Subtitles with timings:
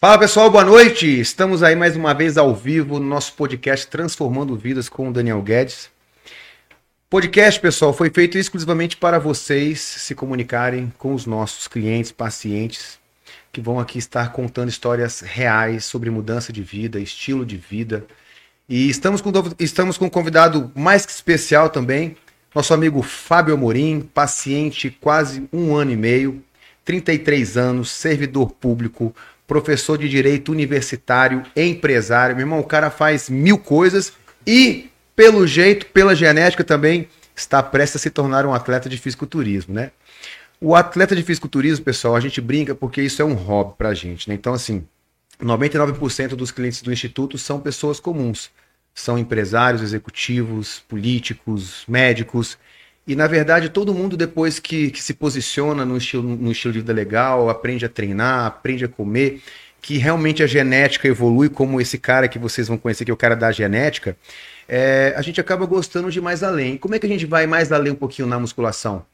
[0.00, 1.18] Fala pessoal, boa noite.
[1.18, 5.42] Estamos aí mais uma vez ao vivo no nosso podcast Transformando Vidas com o Daniel
[5.42, 5.90] Guedes.
[7.10, 12.96] Podcast, pessoal, foi feito exclusivamente para vocês se comunicarem com os nossos clientes, pacientes,
[13.52, 18.06] que vão aqui estar contando histórias reais sobre mudança de vida, estilo de vida.
[18.68, 22.16] E estamos com, estamos com um convidado mais que especial também,
[22.54, 26.40] nosso amigo Fábio Amorim, paciente quase um ano e meio,
[26.84, 29.12] 33 anos, servidor público,
[29.48, 32.36] professor de direito universitário, empresário.
[32.36, 34.12] Meu irmão, o cara faz mil coisas
[34.46, 39.74] e, pelo jeito, pela genética também, está prestes a se tornar um atleta de fisiculturismo,
[39.74, 39.90] né?
[40.60, 44.28] O atleta de fisiculturismo, pessoal, a gente brinca porque isso é um hobby pra gente,
[44.28, 44.34] né?
[44.34, 44.86] Então, assim,
[45.42, 48.50] 99% dos clientes do Instituto são pessoas comuns.
[48.92, 52.58] São empresários, executivos, políticos, médicos.
[53.08, 56.80] E, na verdade, todo mundo, depois que, que se posiciona no estilo, no estilo de
[56.80, 59.40] vida legal, aprende a treinar, aprende a comer,
[59.80, 63.16] que realmente a genética evolui, como esse cara que vocês vão conhecer, que é o
[63.16, 64.14] cara da genética,
[64.68, 66.76] é, a gente acaba gostando de mais além.
[66.76, 69.06] Como é que a gente vai mais além um pouquinho na musculação?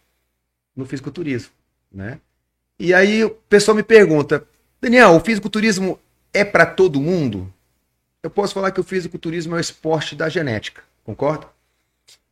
[0.74, 1.52] No fisiculturismo,
[1.92, 2.18] né?
[2.76, 4.44] E aí o pessoal me pergunta,
[4.80, 6.00] Daniel, o fisiculturismo
[6.32, 7.48] é para todo mundo?
[8.20, 11.46] Eu posso falar que o fisiculturismo é o esporte da genética, concorda?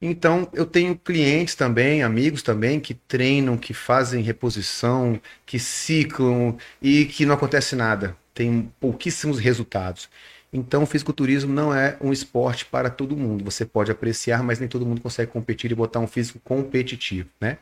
[0.04, 7.04] Então, eu tenho clientes também, amigos também, que treinam, que fazem reposição, que ciclam e
[7.04, 8.16] que não acontece nada.
[8.34, 10.08] Tem pouquíssimos resultados.
[10.52, 13.44] Então, o fisiculturismo não é um esporte para todo mundo.
[13.44, 17.58] Você pode apreciar, mas nem todo mundo consegue competir e botar um físico competitivo, né?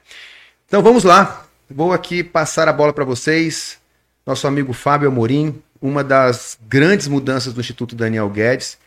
[0.67, 1.47] Então, vamos lá.
[1.69, 3.79] Vou aqui passar a bola para vocês.
[4.25, 8.79] Nosso amigo Fábio Amorim, uma das grandes mudanças do Instituto Daniel Guedes.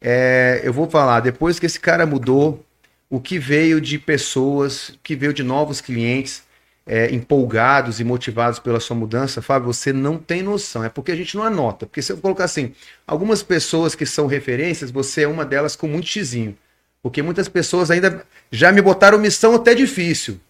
[0.00, 2.64] É, eu vou falar, depois que esse cara mudou,
[3.12, 6.44] o que veio de pessoas, o que veio de novos clientes
[6.86, 10.82] é, empolgados e motivados pela sua mudança, Fábio, você não tem noção.
[10.82, 11.84] É porque a gente não anota.
[11.84, 12.72] Porque se eu colocar assim,
[13.06, 16.56] algumas pessoas que são referências, você é uma delas com muito xizinho.
[17.02, 20.40] Porque muitas pessoas ainda já me botaram missão até difícil.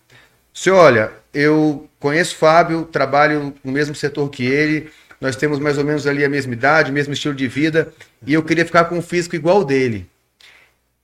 [0.55, 4.89] Se olha, eu conheço o Fábio, trabalho no mesmo setor que ele,
[5.21, 7.93] nós temos mais ou menos ali a mesma idade, o mesmo estilo de vida,
[8.25, 10.09] e eu queria ficar com um físico igual dele.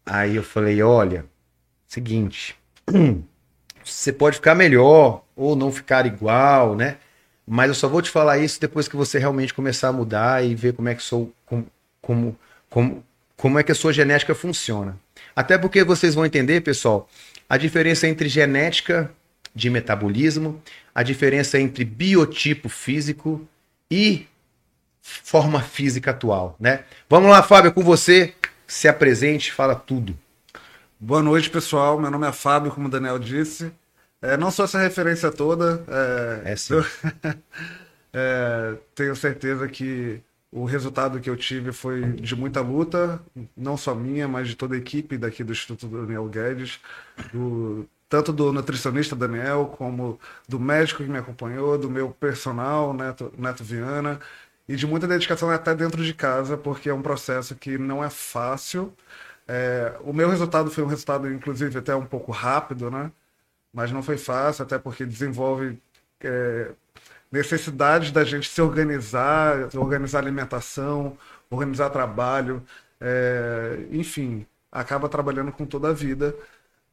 [0.07, 1.25] Aí eu falei, olha,
[1.89, 2.55] seguinte,
[3.83, 6.99] você pode ficar melhor ou não ficar igual, né?
[7.47, 10.55] Mas eu só vou te falar isso depois que você realmente começar a mudar e
[10.55, 11.67] ver como é que sou, como,
[12.03, 12.39] como,
[12.69, 13.05] como,
[13.37, 14.99] como é que a sua genética funciona.
[15.35, 17.09] Até porque vocês vão entender, pessoal,
[17.49, 19.11] a diferença entre genética
[19.55, 20.63] de metabolismo,
[20.95, 23.49] a diferença entre biotipo físico
[23.91, 24.27] e
[25.01, 26.85] forma física atual, né?
[27.09, 28.35] Vamos lá, Fábio, com você.
[28.67, 30.15] Se apresente, fala tudo.
[31.01, 31.99] Boa noite, pessoal.
[32.01, 33.73] Meu nome é Fábio, como o Daniel disse.
[34.21, 35.85] É, não sou essa referência toda.
[36.45, 36.75] É, é sim.
[38.13, 40.21] é, tenho certeza que
[40.51, 43.21] o resultado que eu tive foi de muita luta,
[43.57, 46.81] não só minha, mas de toda a equipe daqui do Instituto Daniel Guedes,
[47.33, 53.33] do, tanto do nutricionista Daniel, como do médico que me acompanhou, do meu personal, Neto,
[53.39, 54.19] Neto Viana,
[54.69, 58.11] e de muita dedicação até dentro de casa, porque é um processo que não é
[58.11, 58.93] fácil.
[59.49, 63.13] É, o meu resultado foi um resultado, inclusive, até um pouco rápido, né?
[63.73, 65.79] Mas não foi fácil, até porque desenvolve
[66.23, 66.73] é,
[67.33, 71.19] necessidades da gente se organizar, organizar alimentação,
[71.51, 72.63] organizar trabalho,
[73.01, 76.35] é, enfim, acaba trabalhando com toda a vida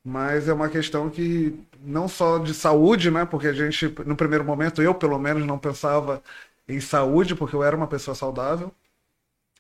[0.04, 3.26] mas é uma questão que não só de saúde, né?
[3.26, 6.22] Porque a gente, no primeiro momento, eu pelo menos não pensava
[6.68, 8.72] em saúde, porque eu era uma pessoa saudável,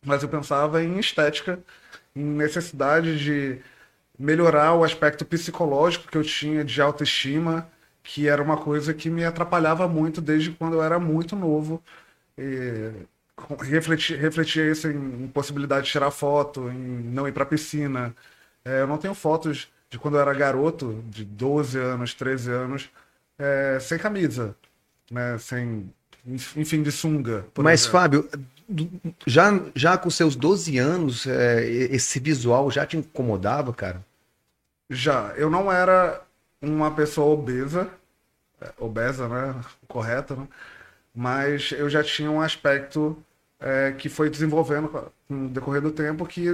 [0.03, 1.59] mas eu pensava em estética,
[2.15, 3.61] necessidade de
[4.17, 7.69] melhorar o aspecto psicológico que eu tinha de autoestima,
[8.03, 11.83] que era uma coisa que me atrapalhava muito desde quando eu era muito novo.
[12.37, 12.91] E
[13.61, 18.15] refletia, refletia isso em possibilidade de tirar foto, em não ir para piscina.
[18.63, 22.89] É, eu não tenho fotos de quando eu era garoto, de 12 anos, 13 anos,
[23.37, 24.55] é, sem camisa,
[25.11, 25.37] né?
[25.37, 25.93] Sem,
[26.55, 27.45] enfim, de sunga.
[27.57, 27.99] Mas, exemplo.
[27.99, 28.29] Fábio,
[29.25, 34.03] já, já com seus 12 anos, é, esse visual já te incomodava, cara?
[34.89, 35.33] Já.
[35.35, 36.21] Eu não era
[36.61, 37.89] uma pessoa obesa,
[38.61, 39.55] é, obesa, né?
[39.87, 40.47] Correta, né?
[41.13, 43.17] Mas eu já tinha um aspecto
[43.59, 46.49] é, que foi desenvolvendo no decorrer do tempo que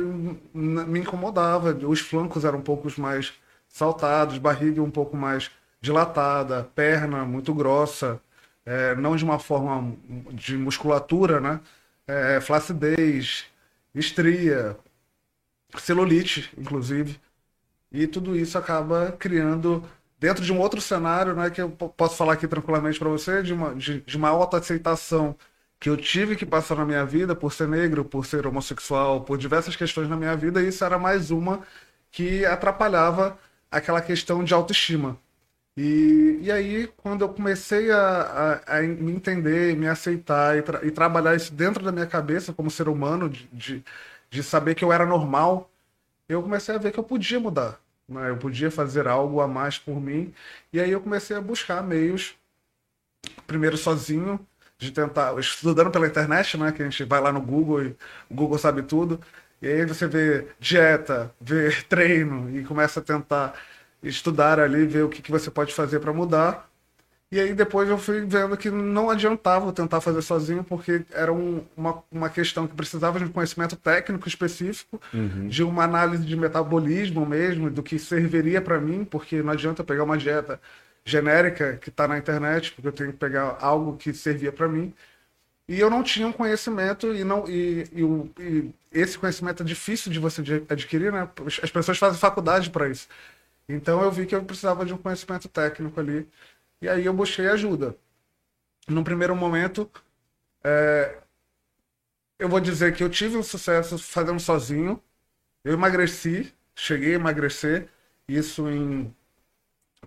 [0.53, 1.73] me incomodava.
[1.73, 3.33] Os flancos eram um pouco mais
[3.67, 5.49] saltados, barriga um pouco mais
[5.81, 8.21] dilatada, perna muito grossa,
[8.65, 9.95] é, não de uma forma
[10.31, 11.59] de musculatura, né?
[12.07, 13.45] É, flacidez,
[13.95, 14.77] estria,
[15.77, 17.19] celulite, inclusive.
[17.91, 19.83] E tudo isso acaba criando,
[20.19, 23.53] dentro de um outro cenário, né, que eu posso falar aqui tranquilamente para você, de
[23.53, 25.37] uma, de, de uma autoaceitação
[25.79, 29.37] que eu tive que passar na minha vida por ser negro, por ser homossexual, por
[29.37, 31.61] diversas questões na minha vida, e isso era mais uma
[32.11, 33.37] que atrapalhava
[33.71, 35.17] aquela questão de autoestima.
[35.81, 40.85] E, e aí, quando eu comecei a, a, a me entender, me aceitar e, tra
[40.85, 43.83] e, trabalhar isso dentro da minha cabeça como ser humano, de, de,
[44.29, 45.71] de, saber que eu era normal,
[46.29, 47.79] eu comecei a ver que eu podia mudar.
[48.07, 48.29] Né?
[48.29, 50.31] Eu podia fazer algo a mais por mim.
[50.71, 52.35] E aí eu comecei a buscar meios,
[53.47, 54.39] primeiro sozinho,
[54.77, 56.71] de tentar, estudando pela internet, né?
[56.71, 57.95] Que a gente vai lá no Google e
[58.29, 59.19] o Google sabe tudo.
[59.61, 63.55] E aí você vê dieta, vê treino e começa a tentar
[64.03, 66.69] estudar ali, ver o que, que você pode fazer para mudar.
[67.31, 71.63] E aí depois eu fui vendo que não adiantava tentar fazer sozinho, porque era um,
[71.77, 75.47] uma, uma questão que precisava de um conhecimento técnico específico, uhum.
[75.47, 80.03] de uma análise de metabolismo mesmo, do que serviria para mim, porque não adianta pegar
[80.03, 80.59] uma dieta
[81.05, 84.93] genérica que está na internet, porque eu tenho que pegar algo que servia para mim.
[85.69, 90.11] E eu não tinha um conhecimento e não e, e, e, esse conhecimento é difícil
[90.11, 91.29] de você adquirir, né?
[91.63, 93.07] As pessoas fazem faculdade para isso.
[93.67, 96.27] Então eu vi que eu precisava de um conhecimento técnico ali.
[96.81, 97.97] E aí eu busquei ajuda.
[98.87, 99.89] No primeiro momento,
[100.63, 101.21] é,
[102.39, 105.01] eu vou dizer que eu tive um sucesso fazendo sozinho.
[105.63, 107.89] Eu emagreci, cheguei a emagrecer,
[108.27, 109.15] isso em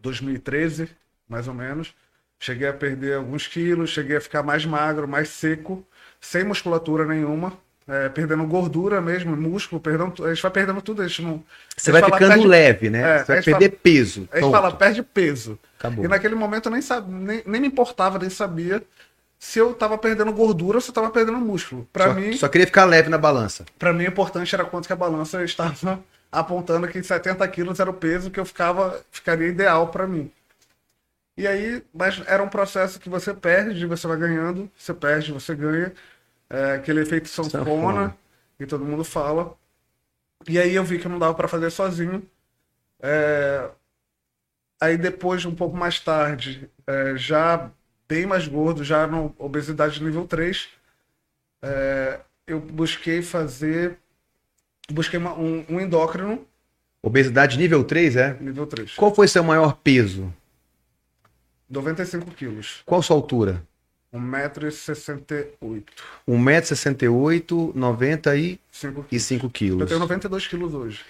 [0.02, 0.90] 2013,
[1.28, 1.94] mais ou menos.
[2.40, 5.86] Cheguei a perder alguns quilos, cheguei a ficar mais magro, mais seco,
[6.20, 11.06] sem musculatura nenhuma é, perdendo gordura mesmo, músculo, perdendo, a gente vai perdendo tudo, a
[11.06, 11.44] gente não.
[11.76, 13.00] Você vai ficando perde, leve, né?
[13.00, 14.28] É, Você vai perder fala, peso.
[14.32, 15.58] A gente fala, perde peso.
[15.78, 16.04] Acabou.
[16.04, 18.82] E naquele momento eu nem, sabe, nem, nem me importava, nem sabia
[19.38, 21.86] se eu tava perdendo gordura ou se eu tava perdendo músculo.
[21.92, 22.32] Para só, mim.
[22.34, 23.66] Só queria ficar leve na balança.
[23.78, 26.00] Para mim, o importante era quanto que a balança estava
[26.32, 30.30] apontando que 70 quilos era o peso que eu ficava, ficaria ideal para mim.
[31.36, 35.54] E aí, mas era um processo que você perde, você vai ganhando, você perde, você
[35.54, 35.92] ganha
[36.50, 38.16] é, aquele efeito sanfona, sanfona,
[38.58, 39.56] que todo mundo fala.
[40.46, 42.22] E aí eu vi que não dava para fazer sozinho.
[43.00, 43.70] É...
[44.80, 47.70] Aí depois, um pouco mais tarde, é, já
[48.06, 50.68] bem mais gordo, já no obesidade nível 3,
[51.62, 53.98] é, eu busquei fazer.
[54.90, 56.46] Busquei uma, um, um endócrino.
[57.02, 58.36] Obesidade nível 3, é?
[58.40, 58.94] Nível 3.
[58.94, 60.32] Qual foi seu maior peso?
[61.68, 62.82] 95 quilos.
[62.84, 63.62] Qual sua altura?
[64.14, 65.82] 1,68m.
[66.28, 69.80] 1,68m, 95 quilos.
[69.80, 71.04] Eu tenho 92 quilos hoje.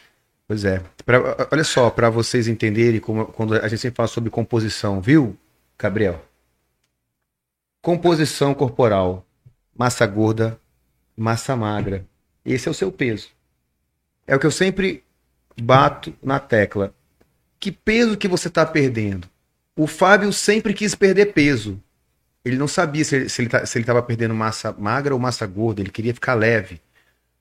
[0.49, 0.83] Pois é.
[1.05, 5.37] Pra, olha só, para vocês entenderem como, quando a gente sempre fala sobre composição, viu,
[5.79, 6.25] Gabriel?
[7.83, 9.27] Composição corporal,
[9.77, 10.59] massa gorda,
[11.17, 12.07] massa magra.
[12.45, 13.29] Esse é o seu peso.
[14.27, 15.05] É o que eu sempre
[15.61, 16.95] bato na tecla.
[17.61, 19.29] Que peso que você está perdendo?
[19.77, 21.81] O Fábio sempre quis perder peso.
[22.45, 25.91] Ele não sabia se, se ele tá, estava perdendo massa magra ou massa gorda, ele
[25.91, 26.81] queria ficar leve.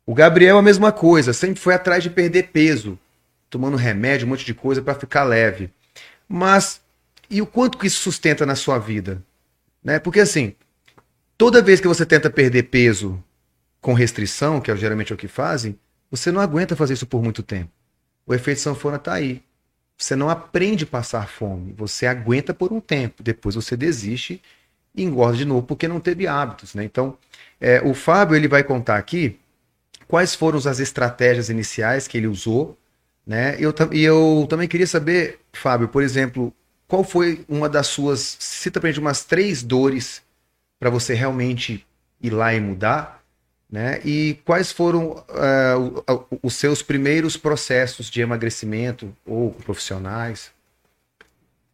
[0.05, 2.97] O Gabriel, a mesma coisa, sempre foi atrás de perder peso,
[3.49, 5.69] tomando remédio, um monte de coisa para ficar leve.
[6.27, 6.81] Mas
[7.29, 9.21] e o quanto que isso sustenta na sua vida?
[9.83, 9.99] Né?
[9.99, 10.55] Porque assim,
[11.37, 13.21] toda vez que você tenta perder peso
[13.81, 15.77] com restrição, que é geralmente é o que fazem,
[16.09, 17.71] você não aguenta fazer isso por muito tempo.
[18.25, 19.41] O efeito sanfona está aí.
[19.97, 24.41] Você não aprende a passar fome, você aguenta por um tempo, depois você desiste
[24.95, 26.83] e engorda de novo porque não teve hábitos, né?
[26.83, 27.17] Então,
[27.59, 29.39] é, o Fábio ele vai contar aqui
[30.07, 32.77] quais foram as estratégias iniciais que ele usou,
[33.25, 33.55] né?
[33.59, 36.53] Eu, e eu também queria saber, Fábio, por exemplo,
[36.87, 40.21] qual foi uma das suas, cita pra gente umas três dores
[40.79, 41.85] para você realmente
[42.21, 43.23] ir lá e mudar,
[43.71, 43.99] né?
[44.05, 50.51] E quais foram uh, os seus primeiros processos de emagrecimento ou profissionais?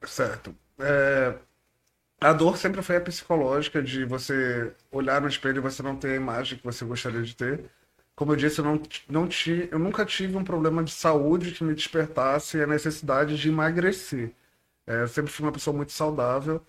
[0.07, 0.55] Certo.
[0.79, 1.33] É,
[2.21, 6.11] a dor sempre foi a psicológica de você olhar no espelho e você não ter
[6.13, 7.69] a imagem que você gostaria de ter.
[8.15, 11.63] Como eu disse, eu, não, não ti, eu nunca tive um problema de saúde que
[11.63, 14.33] me despertasse a necessidade de emagrecer.
[14.87, 16.61] É, eu sempre fui uma pessoa muito saudável.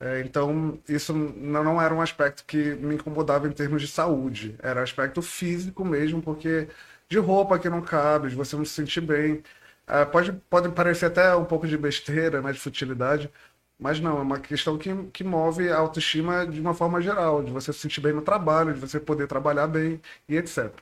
[0.00, 4.56] É, então, isso não, não era um aspecto que me incomodava em termos de saúde.
[4.60, 6.68] Era aspecto físico mesmo, porque
[7.08, 9.42] de roupa que não cabe, de você não se sentir bem.
[9.86, 13.30] É, pode, pode parecer até um pouco de besteira, né, de futilidade,
[13.78, 17.52] mas não, é uma questão que, que move a autoestima de uma forma geral, de
[17.52, 20.72] você se sentir bem no trabalho, de você poder trabalhar bem e etc.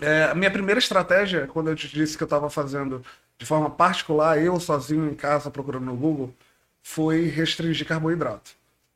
[0.00, 3.04] É, a minha primeira estratégia, quando eu te disse que eu estava fazendo
[3.38, 6.34] de forma particular, eu sozinho em casa procurando no Google,
[6.82, 8.52] foi restringir carboidrato.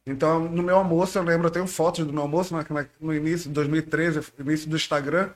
[0.07, 2.65] Então, no meu almoço, eu lembro, eu tenho fotos do meu almoço né,
[3.01, 5.31] no início de 2013, início do Instagram,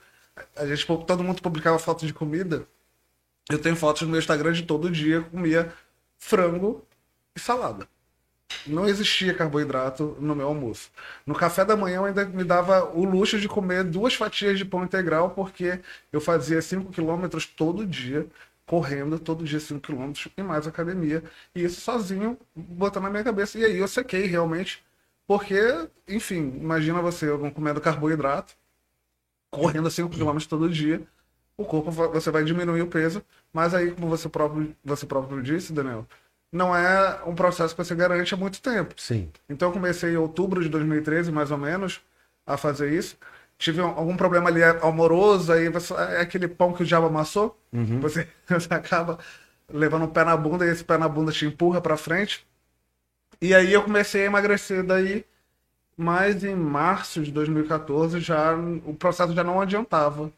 [0.57, 2.67] a gente, todo mundo publicava fotos de comida.
[3.51, 5.73] Eu tenho fotos no meu Instagram de todo dia, comia
[6.19, 6.87] frango
[7.37, 7.89] e salada.
[8.67, 10.91] não existia carboidrato no meu almoço.
[11.27, 14.65] No café da manhã eu ainda me dava o luxo de comer duas fatias de
[14.65, 15.81] pão integral, porque
[16.13, 18.27] eu fazia 5 quilômetros todo dia,
[18.67, 21.23] correndo todo dia 5 quilômetros e mais academia.
[21.55, 23.59] E isso sozinho, botando na minha cabeça.
[23.59, 24.85] E aí eu sequei realmente,
[25.27, 28.55] porque, enfim, imagina você comendo carboidrato,
[29.51, 31.03] correndo 5 quilômetros todo dia,
[31.57, 33.23] o corpo você vai diminuir o peso,
[33.53, 36.07] mas aí, como você próprio, você próprio disse, Daniel,
[36.53, 38.95] não é um processo que você garante há muito tempo.
[38.99, 39.31] Sim.
[39.49, 42.03] Então eu comecei em outubro de 2013, mais ou menos,
[42.47, 43.17] a fazer isso.
[43.57, 47.59] Tive algum problema ali amoroso, aí você, é aquele pão que o diabo amassou.
[47.73, 48.01] Uhum.
[48.01, 49.19] Você, você acaba
[49.73, 52.47] levando um pé na bunda e esse pé na bunda te empurra para frente.
[53.41, 55.25] E aí eu comecei a emagrecer daí,
[55.97, 60.31] mas em março de 2014 já o processo já não adiantava.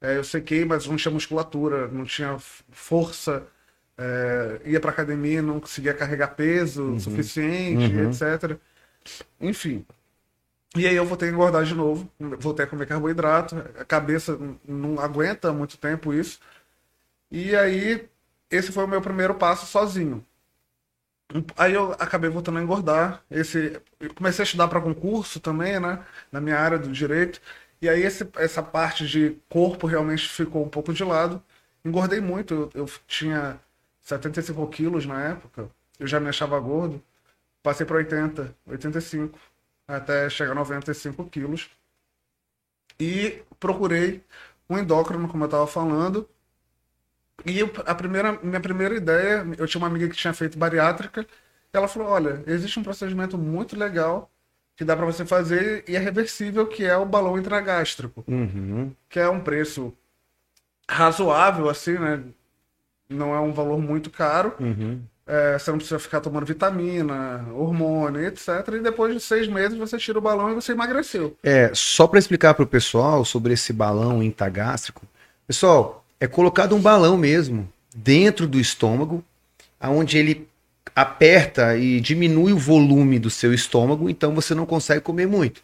[0.00, 2.36] É, eu sequei, mas não tinha musculatura, não tinha
[2.70, 3.46] força
[3.96, 7.00] é, ia para academia não conseguia carregar peso uhum.
[7.00, 8.10] suficiente, uhum.
[8.10, 8.58] etc.
[9.40, 9.84] Enfim.
[10.76, 12.10] E aí eu voltei a engordar de novo,
[12.40, 16.40] voltei a comer carboidrato, a cabeça não aguenta muito tempo isso.
[17.30, 18.08] E aí
[18.50, 20.24] esse foi o meu primeiro passo sozinho.
[21.56, 23.22] Aí eu acabei voltando a engordar.
[23.30, 23.80] Esse,
[24.14, 26.04] comecei a estudar para concurso também, né?
[26.30, 27.40] Na minha área do direito.
[27.80, 31.42] E aí esse, essa parte de corpo realmente ficou um pouco de lado.
[31.84, 32.70] Engordei muito.
[32.74, 33.60] Eu, eu tinha
[34.04, 35.68] 75 quilos na época,
[35.98, 37.02] eu já me achava gordo.
[37.62, 39.38] Passei para 80, 85,
[39.88, 41.70] até chegar a 95 quilos.
[43.00, 44.22] E procurei
[44.68, 46.28] um endócrino, como eu estava falando.
[47.44, 51.26] E a primeira, minha primeira ideia, eu tinha uma amiga que tinha feito bariátrica.
[51.72, 54.30] Ela falou: Olha, existe um procedimento muito legal
[54.76, 58.24] que dá para você fazer e é reversível, que é o balão intragástrico.
[58.28, 58.94] Uhum.
[59.08, 59.96] Que é um preço
[60.88, 62.22] razoável, assim, né?
[63.08, 64.54] Não é um valor muito caro.
[64.60, 65.00] Uhum.
[65.26, 68.48] É, você não precisa ficar tomando vitamina, hormônio, etc.
[68.74, 71.34] E depois de seis meses você tira o balão e você emagreceu.
[71.42, 75.02] É, só para explicar para o pessoal sobre esse balão intragástrico.
[75.46, 79.24] Pessoal, é colocado um balão mesmo dentro do estômago,
[79.80, 80.46] aonde ele
[80.94, 85.62] aperta e diminui o volume do seu estômago, então você não consegue comer muito.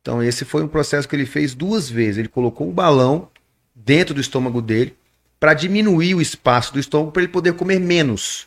[0.00, 2.18] Então esse foi um processo que ele fez duas vezes.
[2.18, 3.28] Ele colocou um balão
[3.74, 4.94] dentro do estômago dele,
[5.40, 8.46] para diminuir o espaço do estômago para ele poder comer menos.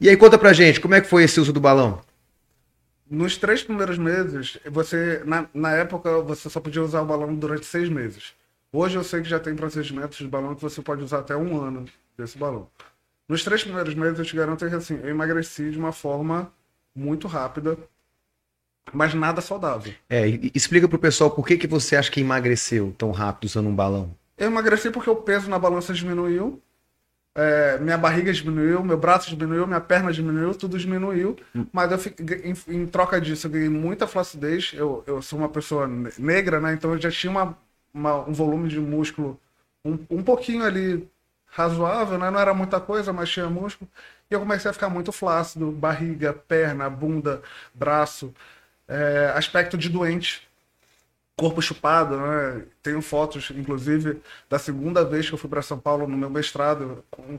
[0.00, 2.02] E aí conta pra gente, como é que foi esse uso do balão?
[3.08, 7.64] Nos três primeiros meses, você na, na época você só podia usar o balão durante
[7.64, 8.32] seis meses.
[8.72, 11.60] Hoje eu sei que já tem procedimentos de balão que você pode usar até um
[11.60, 11.84] ano
[12.18, 12.66] desse balão.
[13.28, 16.50] Nos três primeiros meses eu te garanto que assim, eu emagreci de uma forma
[16.94, 17.78] muito rápida,
[18.92, 19.94] mas nada saudável.
[20.10, 23.74] É, explica pro pessoal por que, que você acha que emagreceu tão rápido usando um
[23.74, 24.14] balão.
[24.42, 26.60] Eu emagreci porque o peso na balança diminuiu,
[27.32, 31.36] é, minha barriga diminuiu, meu braço diminuiu, minha perna diminuiu, tudo diminuiu.
[31.54, 31.64] Hum.
[31.72, 31.98] Mas eu
[32.44, 34.72] em, em, troca disso, eu ganhei muita flacidez.
[34.74, 36.72] Eu, eu sou uma pessoa negra, né?
[36.72, 37.56] Então eu já tinha uma,
[37.94, 39.40] uma, um volume de músculo
[39.84, 41.08] um, um pouquinho ali
[41.46, 42.28] razoável, né?
[42.28, 43.88] Não era muita coisa, mas tinha músculo.
[44.28, 48.34] E eu comecei a ficar muito flácido, barriga, perna, bunda, braço,
[48.88, 50.50] é, aspecto de doente
[51.36, 52.64] corpo chupado, né?
[52.82, 57.04] Tenho fotos, inclusive, da segunda vez que eu fui para São Paulo no meu mestrado,
[57.10, 57.38] com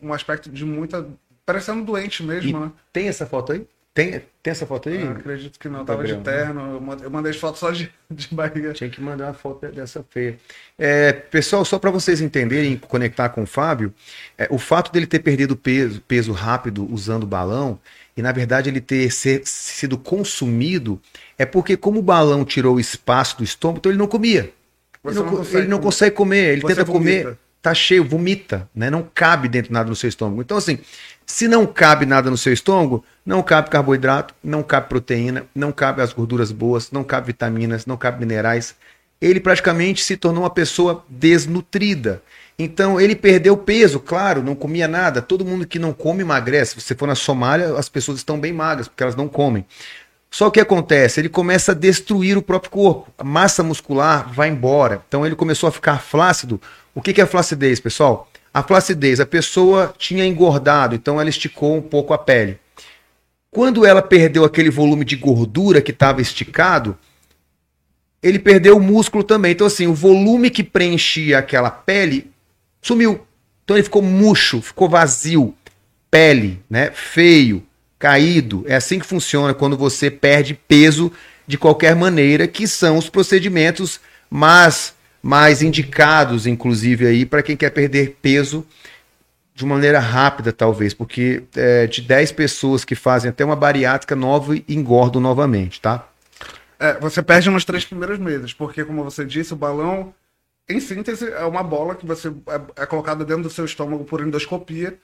[0.00, 1.06] um aspecto de muita.
[1.44, 2.72] parecendo doente mesmo, e né?
[2.92, 3.66] Tem essa foto aí?
[3.96, 4.10] Tem,
[4.42, 5.02] tem essa foto aí?
[5.02, 6.86] Ah, acredito que não, tava de terno.
[7.02, 8.74] Eu mandei as fotos só de, de barriga.
[8.74, 10.38] Tinha que mandar uma foto dessa feia.
[10.78, 13.94] É, pessoal, só para vocês entenderem, conectar com o Fábio,
[14.36, 17.80] é, o fato dele ter perdido peso, peso rápido usando o balão,
[18.14, 21.00] e na verdade ele ter ser, sido consumido,
[21.38, 24.52] é porque como o balão tirou o espaço do estômago, então ele não comia.
[25.02, 27.22] Ele não, não, ele não, consegue comer, ele tenta vomita.
[27.22, 28.90] comer, tá cheio, vomita, né?
[28.90, 30.42] Não cabe dentro nada no seu estômago.
[30.42, 30.78] Então, assim,
[31.26, 36.00] se não cabe nada no seu estômago, não cabe carboidrato, não cabe proteína, não cabe
[36.00, 38.76] as gorduras boas, não cabe vitaminas, não cabe minerais.
[39.20, 42.22] Ele praticamente se tornou uma pessoa desnutrida.
[42.56, 45.20] Então ele perdeu peso, claro, não comia nada.
[45.20, 46.74] Todo mundo que não come emagrece.
[46.74, 49.66] Se você for na Somália, as pessoas estão bem magras porque elas não comem.
[50.30, 51.20] Só o que acontece?
[51.20, 53.10] Ele começa a destruir o próprio corpo.
[53.18, 55.02] A massa muscular vai embora.
[55.08, 56.60] Então ele começou a ficar flácido.
[56.94, 58.28] O que é flacidez, pessoal?
[58.56, 62.58] A flacidez, a pessoa tinha engordado, então ela esticou um pouco a pele.
[63.50, 66.96] Quando ela perdeu aquele volume de gordura que estava esticado,
[68.22, 69.52] ele perdeu o músculo também.
[69.52, 72.30] Então, assim, o volume que preenchia aquela pele
[72.80, 73.26] sumiu.
[73.62, 75.54] Então ele ficou murcho, ficou vazio,
[76.10, 76.90] pele, né?
[76.92, 77.62] Feio,
[77.98, 78.64] caído.
[78.66, 81.12] É assim que funciona quando você perde peso
[81.46, 84.95] de qualquer maneira, que são os procedimentos mais
[85.26, 88.64] mais indicados, inclusive, aí, para quem quer perder peso
[89.52, 94.14] de uma maneira rápida, talvez, porque é, de 10 pessoas que fazem até uma bariátrica
[94.14, 96.08] nova e engordam novamente, tá?
[96.78, 100.14] É, você perde nos três primeiros meses, porque, como você disse, o balão,
[100.68, 104.20] em síntese, é uma bola que você é, é colocada dentro do seu estômago por
[104.20, 104.96] endoscopia.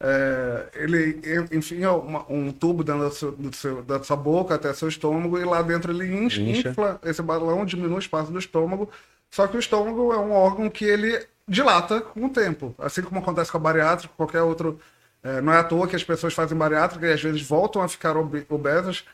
[0.00, 1.20] É, ele,
[1.52, 4.88] enfim, é uma, um tubo dentro, do seu, do seu, da sua boca até seu
[4.88, 6.40] estômago, e lá dentro ele Incha.
[6.40, 8.90] infla esse balão, diminui o espaço do estômago.
[9.30, 12.74] Só que o estômago é um órgão que ele dilata com o tempo.
[12.78, 14.80] Assim como acontece com a bariátrica, qualquer outro.
[15.22, 17.88] é, não é à toa que as pessoas fazem bariátrica e às vezes voltam a
[17.88, 19.04] ficar obe- obesas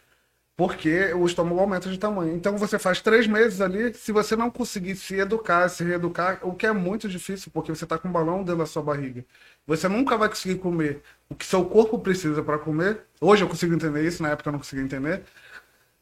[0.57, 2.35] porque o estômago aumenta de tamanho.
[2.37, 6.55] Então você faz três meses ali, se você não conseguir se educar, se reeducar, o
[6.55, 9.25] que é muito difícil, porque você está com um balão dentro da sua barriga.
[9.67, 13.01] Você nunca vai conseguir comer o que seu corpo precisa para comer.
[13.21, 15.23] Hoje eu consigo entender isso, na época eu não conseguia entender.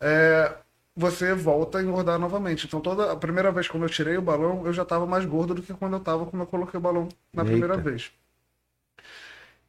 [0.01, 0.57] É,
[0.97, 2.67] você volta a engordar novamente.
[2.67, 5.55] Então toda a primeira vez quando eu tirei o balão, eu já estava mais gordo
[5.55, 7.79] do que quando eu estava quando eu coloquei o balão na primeira Eita.
[7.79, 8.13] vez.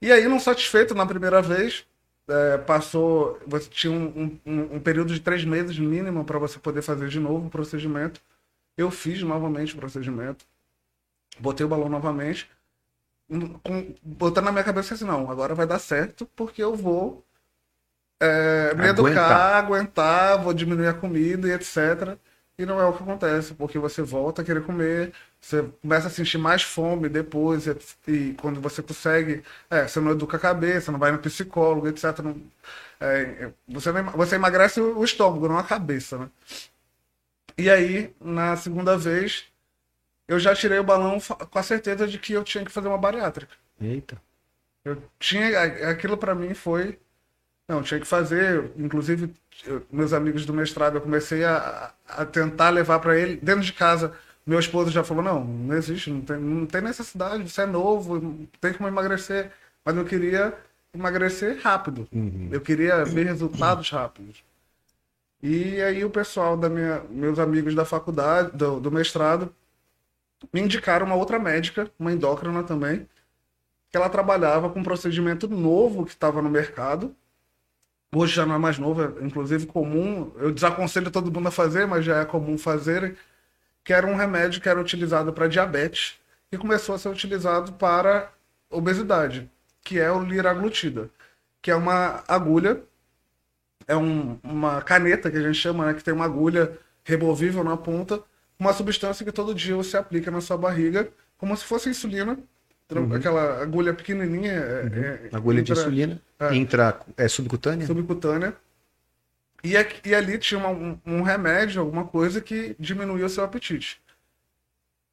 [0.02, 1.86] E aí, não satisfeito na primeira vez,
[2.28, 3.40] é, passou.
[3.48, 7.20] Você tinha um, um- um período de três meses mínimo para você poder fazer de
[7.20, 8.22] novo o procedimento.
[8.78, 10.46] Eu fiz novamente o procedimento,
[11.40, 12.50] botei o balão novamente,
[13.64, 17.24] com- botando na minha cabeça assim: não, agora vai dar certo, porque eu vou
[18.20, 18.90] é, me Aguentar.
[18.90, 22.18] educar, aguentar, vou diminuir a comida e etc.
[22.58, 26.10] E não é o que acontece, porque você volta a querer comer, você começa a
[26.12, 27.76] sentir mais fome depois, e,
[28.08, 32.30] e quando você consegue, é, você não educa a cabeça, não vai no psicólogo, etc.
[32.30, 32.42] não-
[33.00, 36.30] é, você, você emagrece o estômago, não a cabeça, né?
[37.58, 39.46] E aí, na segunda vez,
[40.28, 42.98] eu já tirei o balão com a certeza de que eu tinha que fazer uma
[43.00, 43.56] bariátrica.
[43.80, 44.22] Eita.
[44.86, 47.00] Eu tinha, aquilo pra mim foi,
[47.68, 48.72] não, tinha que fazer.
[48.78, 49.34] Inclusive,
[49.66, 53.74] eu- meus amigos do mestrado, eu comecei a, a tentar levar pra ele dentro de
[53.74, 54.14] casa.
[54.46, 58.48] Meu esposo já falou: não, não existe, não tem, não tem necessidade, você é novo,
[58.60, 59.52] tem como emagrecer.
[59.86, 60.54] Mas eu queria
[60.94, 62.08] emagrecer rápido.
[62.50, 64.44] Eu queria ver resultados rápidos.
[65.44, 69.54] E aí o pessoal da minha, meus amigos da faculdade, do, do mestrado,
[70.54, 73.08] me indicaram uma outra médica, uma endócrina também,
[73.92, 77.16] que ela trabalhava com um procedimento novo que estava no mercado.
[78.14, 80.32] Hoje já não é mais novo, é inclusive comum.
[80.38, 83.16] Eu desaconselho todo mundo a fazer, mas já é comum fazerem.
[83.84, 86.16] Que era um remédio que era utilizado para diabetes
[86.52, 88.32] e começou a ser utilizado para
[88.70, 89.50] obesidade,
[89.84, 91.10] que é o liraglutida,
[91.62, 92.84] que é uma agulha,
[93.88, 97.76] é um- uma caneta que a gente chama, né, que tem uma agulha removível na
[97.78, 98.22] ponta,
[98.58, 102.38] uma substância que todo dia você aplica na sua barriga, como se fosse insulina,
[103.16, 106.22] aquela agulha pequenininha, é- é- Agulha de intra- insulina.
[106.40, 106.56] é.
[106.56, 107.88] Intra, é subcutânea?
[107.88, 108.56] subcutânea.
[109.64, 113.44] E, aqui- e ali tinha uma- um, um remédio, alguma coisa que diminuía o seu
[113.44, 114.02] apetite.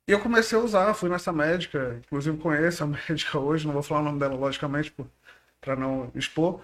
[0.09, 3.83] E eu comecei a usar, fui nessa médica, inclusive conheço a médica hoje, não vou
[3.83, 4.93] falar o nome dela, logicamente,
[5.61, 6.61] para não expor.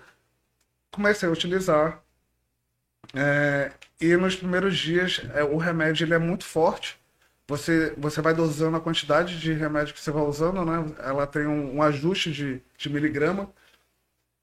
[0.90, 2.03] Comecei a utilizar.
[3.14, 6.99] é, e nos primeiros dias, é, o remédio ele é muito forte.
[7.49, 10.95] Você, você vai dosando a quantidade de remédio que você vai usando, né?
[10.99, 13.51] Ela tem um, um ajuste de, de miligrama.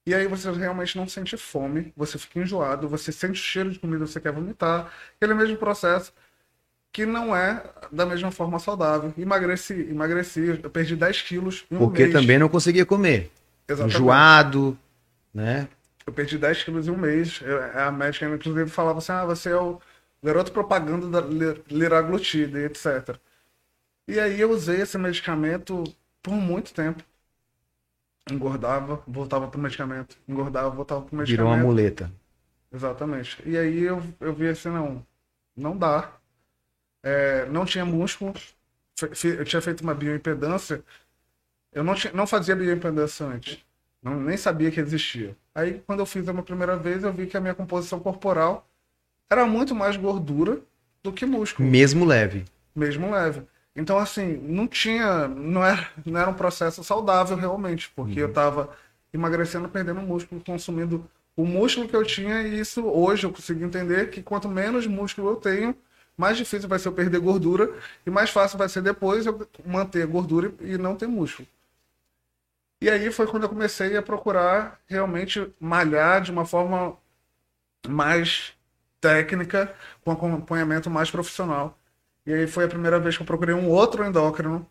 [0.06, 3.80] E aí você realmente não sente fome, você fica enjoado, você sente o cheiro de
[3.80, 4.92] comida, você quer vomitar.
[5.16, 6.14] Aquele mesmo processo
[6.92, 9.14] que não é da mesma forma saudável.
[9.18, 12.14] Emagreci, emagreci, eu perdi 10 quilos em um Porque mês.
[12.14, 13.32] também não conseguia comer.
[13.68, 13.96] Exatamente.
[13.96, 14.78] Enjoado,
[15.34, 15.68] né?
[16.06, 17.42] Eu perdi 10 quilos em um mês.
[17.42, 19.80] Eu- a médica, inclusive, falava assim: ah, você é o
[20.24, 23.20] garoto propaganda da li- liraglutida e etc.
[24.08, 25.84] E aí eu usei esse medicamento
[26.22, 27.04] por muito tempo.
[28.32, 30.18] Engordava, voltava pro medicamento.
[30.28, 31.46] Engordava, voltava pro medicamento.
[31.46, 32.12] Virou uma muleta.
[32.72, 33.42] Exatamente.
[33.48, 35.06] E aí eu, eu vi assim, não,
[35.56, 36.14] não dá.
[37.04, 38.34] É, não tinha músculo.
[39.24, 40.84] Eu tinha feito uma bioimpedância.
[41.74, 43.64] Eu não, tinha, não fazia bioimpedância antes.
[44.02, 45.38] Não, nem sabia que existia.
[45.56, 48.68] Aí, quando eu fiz a minha primeira vez, eu vi que a minha composição corporal
[49.30, 50.60] era muito mais gordura
[51.02, 52.46] do que músculo Mesmo leve.
[52.76, 53.44] mesmo leve.
[53.76, 55.28] Então, assim, não tinha.
[55.28, 58.70] Não era, não era um processo saudável realmente, porque eu tava
[59.12, 64.10] emagrecendo, perdendo músculo, consumindo o músculo que eu tinha, e isso hoje eu consigo entender
[64.10, 65.76] que quanto menos músculo eu tenho,
[66.16, 67.74] mais difícil vai ser eu perder gordura,
[68.06, 71.48] e mais fácil vai ser depois eu manter a gordura e não ter músculo.
[72.82, 76.98] E aí foi quando eu comecei a procurar realmente malhar de uma forma
[77.88, 78.54] mais
[79.04, 81.78] técnica, com acompanhamento mais profissional.
[82.26, 84.66] E aí foi a primeira vez que eu procurei um outro endócrino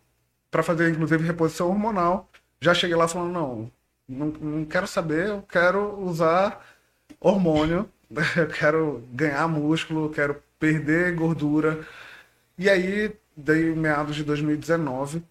[0.49, 2.27] para fazer, inclusive, reposição hormonal.
[2.59, 3.71] Já cheguei lá falando, não,
[4.07, 6.65] não, não quero saber, eu quero usar
[7.19, 7.87] hormônio,
[8.35, 11.85] eu quero ganhar músculo, eu quero perder gordura.
[12.57, 15.23] E aí, daí meados de 2019,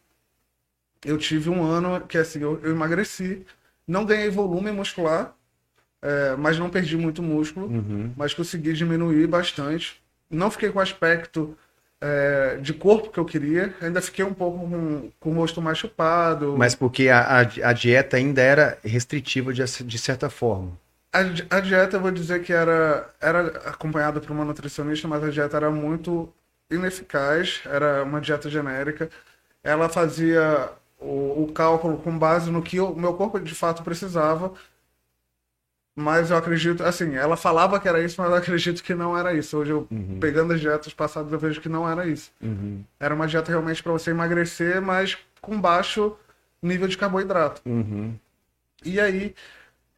[1.05, 3.45] eu tive um ano que assim, eu, eu emagreci,
[3.87, 5.35] não ganhei volume muscular,
[6.03, 8.13] é, mas não perdi muito músculo, Uhum.
[8.17, 10.03] mas consegui diminuir bastante.
[10.31, 11.57] Não fiquei com o aspecto
[12.01, 15.79] é, de corpo que eu queria, ainda fiquei um pouco com, com o rosto mais
[15.79, 16.57] chupado.
[16.59, 20.73] Mas porque a, a, a dieta ainda era restritiva de, de certa forma.
[21.13, 25.31] A, a dieta, eu vou dizer que era, era acompanhada por uma nutricionista, mas a
[25.31, 26.33] dieta era muito
[26.71, 29.11] ineficaz, era uma dieta genérica.
[29.63, 34.53] Ela fazia o, o cálculo com base no que o meu corpo de fato precisava,
[35.95, 39.35] mas eu acredito, assim, ela falava que era isso, mas eu acredito que não era
[39.35, 39.57] isso.
[39.59, 39.87] Hoje, eu,
[40.21, 42.31] pegando as dietas passadas, eu vejo que não era isso.
[42.41, 42.83] Uhum.
[42.99, 46.17] Era uma dieta realmente para você emagrecer, mas com baixo
[46.63, 47.61] nível de carboidrato.
[47.67, 48.15] Uhum.
[48.85, 49.35] E aí,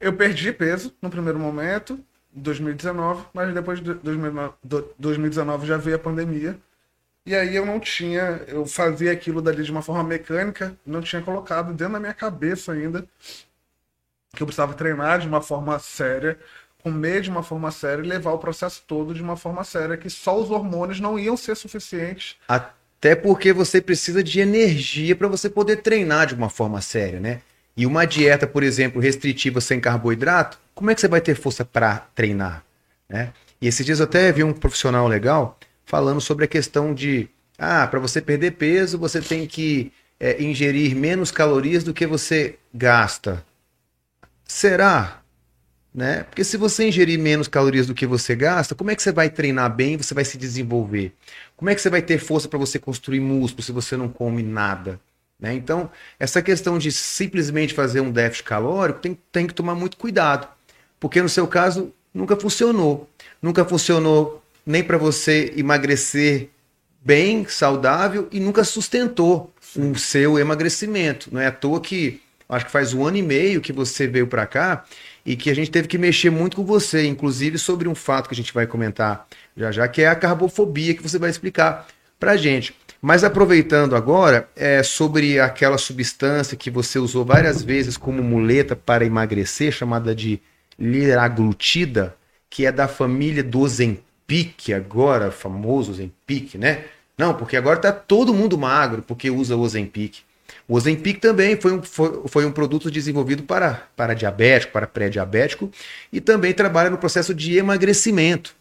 [0.01, 1.99] eu perdi peso no primeiro momento,
[2.33, 6.59] 2019, mas depois de 2019 do- 2019 já veio a pandemia.
[7.27, 11.23] E aí eu não tinha, eu fazia aquilo dali de uma forma mecânica, não tinha
[11.23, 13.07] colocado dentro da minha cabeça ainda
[14.35, 16.39] que eu precisava treinar de uma forma séria,
[16.83, 20.11] comer de uma forma séria e levar o processo todo de uma forma séria, que
[20.11, 22.37] só os hormônios não iam ser suficientes.
[22.47, 27.41] Até porque você precisa de energia para você poder treinar de uma forma séria, né?
[27.77, 31.65] E uma dieta, por exemplo, restritiva sem carboidrato, como é que você vai ter força
[31.65, 32.65] para treinar?
[33.09, 33.33] Né?
[33.61, 37.87] E esses dias eu até vi um profissional legal falando sobre a questão de ah,
[37.87, 43.45] para você perder peso, você tem que é, ingerir menos calorias do que você gasta.
[44.55, 45.21] Será?
[45.93, 46.23] Né?
[46.23, 49.29] Porque se você ingerir menos calorias do que você gasta, como é que você vai
[49.29, 49.97] treinar bem?
[49.97, 51.13] Você vai se desenvolver?
[51.57, 54.45] Como é que você vai ter força para você construir músculo se você não come
[54.45, 55.01] nada?
[55.41, 55.55] Né?
[55.55, 55.91] Então,
[56.21, 60.47] essa questão de simplesmente fazer um déficit calórico tem, tem que tomar muito cuidado,
[61.01, 63.11] porque no seu caso nunca funcionou.
[63.43, 66.49] Nunca funcionou nem para você emagrecer
[67.05, 71.29] bem, saudável e nunca sustentou o seu emagrecimento.
[71.33, 74.27] Não é à toa que acho que faz um ano e meio que você veio
[74.27, 74.85] para cá
[75.25, 78.35] e que a gente teve que mexer muito com você, inclusive sobre um fato que
[78.35, 79.27] a gente vai comentar
[79.57, 81.87] já já, que é a carbofobia que você vai explicar
[82.19, 82.75] para gente.
[83.01, 89.05] Mas aproveitando agora, é sobre aquela substância que você usou várias vezes como muleta para
[89.05, 90.41] emagrecer, chamada de
[90.79, 92.17] liraglutida,
[92.49, 96.85] que é da família do Ozempic, agora famoso Ozempic, né?
[97.17, 100.21] Não, porque agora tá todo mundo magro porque usa o Ozempic.
[100.67, 105.71] O Ozempic também foi um, foi, foi um produto desenvolvido para, para diabético, para pré-diabético
[106.13, 108.55] e também trabalha no processo de emagrecimento.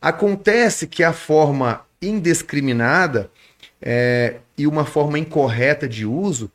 [0.00, 3.30] Acontece que a forma indiscriminada
[3.80, 6.50] é, e uma forma incorreta de uso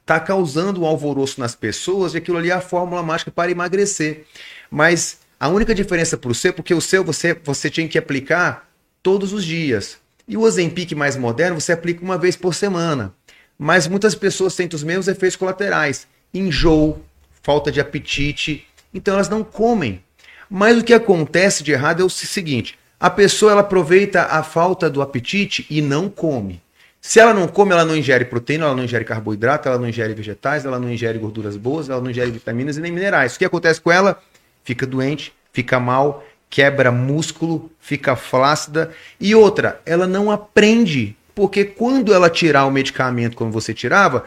[0.00, 4.24] está causando um alvoroço nas pessoas e aquilo ali é a fórmula mágica para emagrecer.
[4.70, 8.68] Mas a única diferença para o seu, porque o seu você, você tinha que aplicar
[9.02, 9.98] todos os dias.
[10.26, 13.14] E o Ozempic mais moderno você aplica uma vez por semana.
[13.58, 16.06] Mas muitas pessoas sentem os mesmos efeitos colaterais.
[16.32, 17.02] Enjoo,
[17.42, 18.66] falta de apetite.
[18.92, 20.02] Então elas não comem.
[20.48, 24.88] Mas o que acontece de errado é o seguinte: a pessoa ela aproveita a falta
[24.88, 26.62] do apetite e não come.
[27.00, 30.12] Se ela não come, ela não ingere proteína, ela não ingere carboidrato, ela não ingere
[30.12, 33.36] vegetais, ela não ingere gorduras boas, ela não ingere vitaminas e nem minerais.
[33.36, 34.20] O que acontece com ela?
[34.64, 38.90] Fica doente, fica mal, quebra músculo, fica flácida.
[39.20, 44.24] E outra, ela não aprende, porque quando ela tirar o medicamento como você tirava,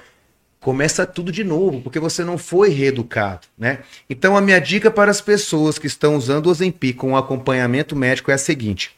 [0.60, 3.80] começa tudo de novo, porque você não foi reeducado, né?
[4.08, 8.30] Então a minha dica para as pessoas que estão usando o Ozempic com acompanhamento médico
[8.30, 8.96] é a seguinte: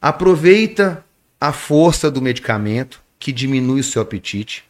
[0.00, 1.04] aproveita
[1.40, 4.64] a força do medicamento que diminui o seu apetite,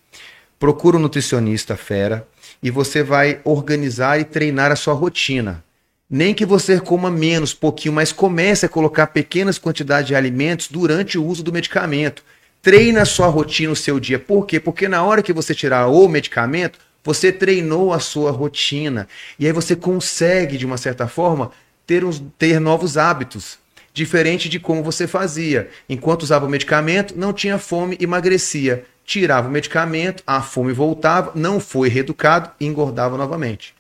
[0.59, 2.27] procura um nutricionista fera
[2.63, 5.63] e você vai organizar e treinar a sua rotina.
[6.09, 11.19] Nem que você coma menos, pouquinho, mas comece a colocar pequenas quantidades de alimentos durante
[11.19, 12.25] o uso do medicamento.
[12.61, 14.19] Treina sua rotina, o seu dia.
[14.19, 14.59] Por quê?
[14.59, 19.09] Porque na hora que você tirar o medicamento, você treinou a sua rotina.
[19.39, 21.53] E aí você consegue, de uma certa forma,
[21.87, 23.59] ter, uns, ter novos hábitos.
[23.95, 25.71] Diferente de como você fazia.
[25.89, 28.85] Enquanto usava o medicamento, não tinha fome, emagrecia.
[29.05, 33.75] Tirava o medicamento, a fome voltava, não foi reeducado e engordava novamente.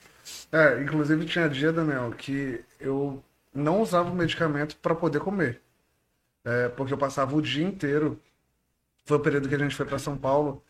[0.50, 3.22] É, inclusive tinha dia, Daniel, que eu
[3.54, 5.60] não usava o medicamento para poder comer.
[6.44, 8.18] É, porque eu passava o dia inteiro.
[9.08, 10.62] Foi o período que a gente foi para São Paulo.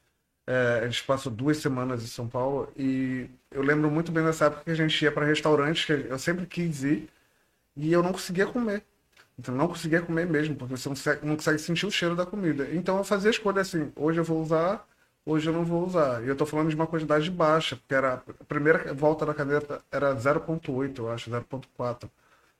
[0.46, 2.72] É, a gente passou duas semanas em São Paulo.
[2.76, 6.18] E eu lembro muito bem dessa época que a gente ia para restaurantes que eu
[6.20, 7.08] sempre quis ir.
[7.76, 8.84] E eu não conseguia comer.
[9.38, 12.26] Então não conseguia comer mesmo, porque você não consegue, não consegue sentir o cheiro da
[12.26, 12.68] comida.
[12.72, 14.86] Então eu fazia a escolha assim: hoje eu vou usar,
[15.26, 16.24] hoje eu não vou usar.
[16.24, 19.82] E eu tô falando de uma quantidade baixa, porque era a primeira volta da caneta
[19.90, 22.08] era 0.8, eu acho, 0.4.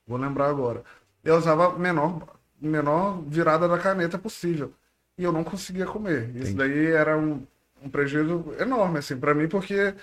[0.06, 0.84] Vou lembrar agora.
[1.24, 2.26] Eu usava menor
[2.60, 4.72] menor virada da caneta possível.
[5.18, 6.30] E eu não conseguia comer.
[6.36, 6.54] Isso Entendi.
[6.54, 7.44] daí era um
[7.82, 9.94] um prejuízo enorme, assim, para mim, porque,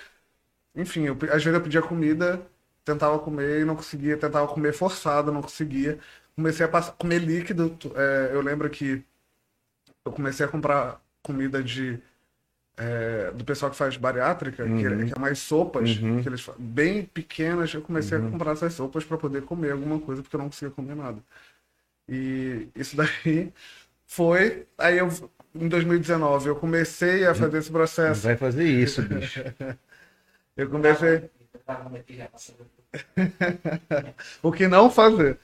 [0.75, 2.41] enfim, eu, às vezes eu pedia comida,
[2.83, 5.99] tentava comer e não conseguia, tentava comer forçado, não conseguia.
[6.35, 9.03] Comecei a passar, comer líquido, é, eu lembro que
[10.05, 11.99] eu comecei a comprar comida de
[12.77, 14.77] é, do pessoal que faz bariátrica, uhum.
[14.77, 16.21] que, é, que, é mais sopas, uhum.
[16.21, 18.27] que eles bem pequenas, eu comecei uhum.
[18.27, 21.21] a comprar essas sopas para poder comer alguma coisa, porque eu não conseguia comer nada.
[22.07, 23.53] E isso daí
[24.05, 24.67] foi.
[24.77, 25.09] Aí eu,
[25.53, 28.21] em 2019, eu comecei a fazer esse processo.
[28.21, 29.43] Não vai fazer isso, bicho.
[30.57, 31.29] eu comecei.
[34.41, 35.37] o que não fazer.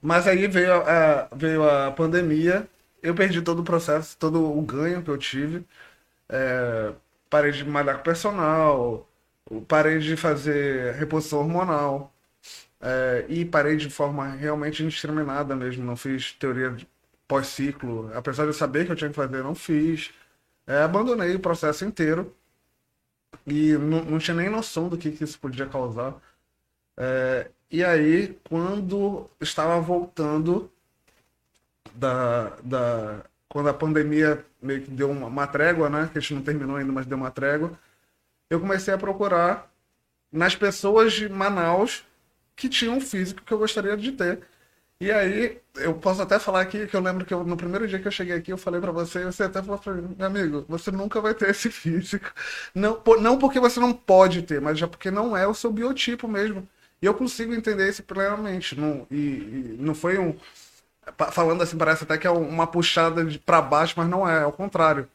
[0.00, 2.68] Mas aí veio a, veio a pandemia
[3.06, 5.64] eu perdi todo o processo, todo o ganho que eu tive.
[6.28, 6.92] É,
[7.30, 9.08] parei de malhar com personal,
[9.68, 12.12] parei de fazer reposição hormonal.
[12.80, 15.84] É, e parei de forma realmente indiscriminada mesmo.
[15.84, 16.76] Não fiz teoria
[17.28, 18.10] pós-ciclo.
[18.14, 20.12] Apesar de eu saber que eu tinha que fazer, não fiz.
[20.66, 22.34] É, abandonei o processo inteiro.
[23.46, 26.14] E não, tinha nem noção do que, que isso podia causar.
[26.96, 30.70] É, e aí, quando estava voltando
[31.94, 36.08] da, da quando a pandemia meio que deu uma, uma, trégua, né?
[36.12, 37.72] Que a gente não terminou ainda, mas deu uma trégua.
[38.50, 39.70] Eu comecei a procurar
[40.30, 42.04] nas pessoas de Manaus
[42.56, 44.40] que tinham um físico que eu gostaria de ter.
[45.00, 47.98] E aí, eu posso até falar aqui que eu lembro que eu, no primeiro dia
[47.98, 50.64] que eu cheguei aqui, eu falei para você, você até falou pra mim, meu amigo,
[50.68, 52.32] você nunca vai ter esse físico.
[52.74, 55.70] Não, por, não porque você não pode ter, mas já porque não é o seu
[55.70, 56.66] biotipo mesmo.
[57.02, 58.74] E eu consigo entender isso plenamente.
[58.78, 60.34] Não, e, e não foi um,
[61.30, 64.46] falando assim, parece até que é uma puxada de para baixo, mas não é, é
[64.46, 65.08] o contrário.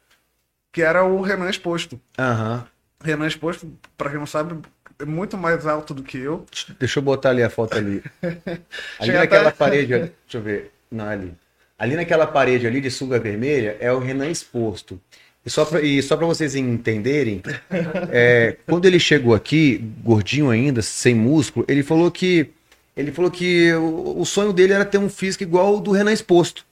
[0.72, 2.00] Que era o Renan Exposto.
[2.18, 2.64] Uhum.
[3.04, 6.46] Renan Exposto, para quem não sabe, é muito mais alto do que eu.
[6.80, 8.04] Deixa eu botar ali a foto ali.
[9.00, 9.58] ali naquela até...
[9.58, 10.72] parede, deixa eu ver.
[10.92, 11.34] Não, ali.
[11.78, 15.00] Ali naquela parede ali de sunga vermelha é o Renan Exposto.
[15.46, 17.42] E só para e só para vocês entenderem,
[18.12, 22.52] é, quando ele chegou aqui, gordinho ainda, sem músculo, ele falou que
[22.96, 26.12] ele falou que o, o sonho dele era ter um físico igual ao do Renan
[26.12, 26.66] Exposto,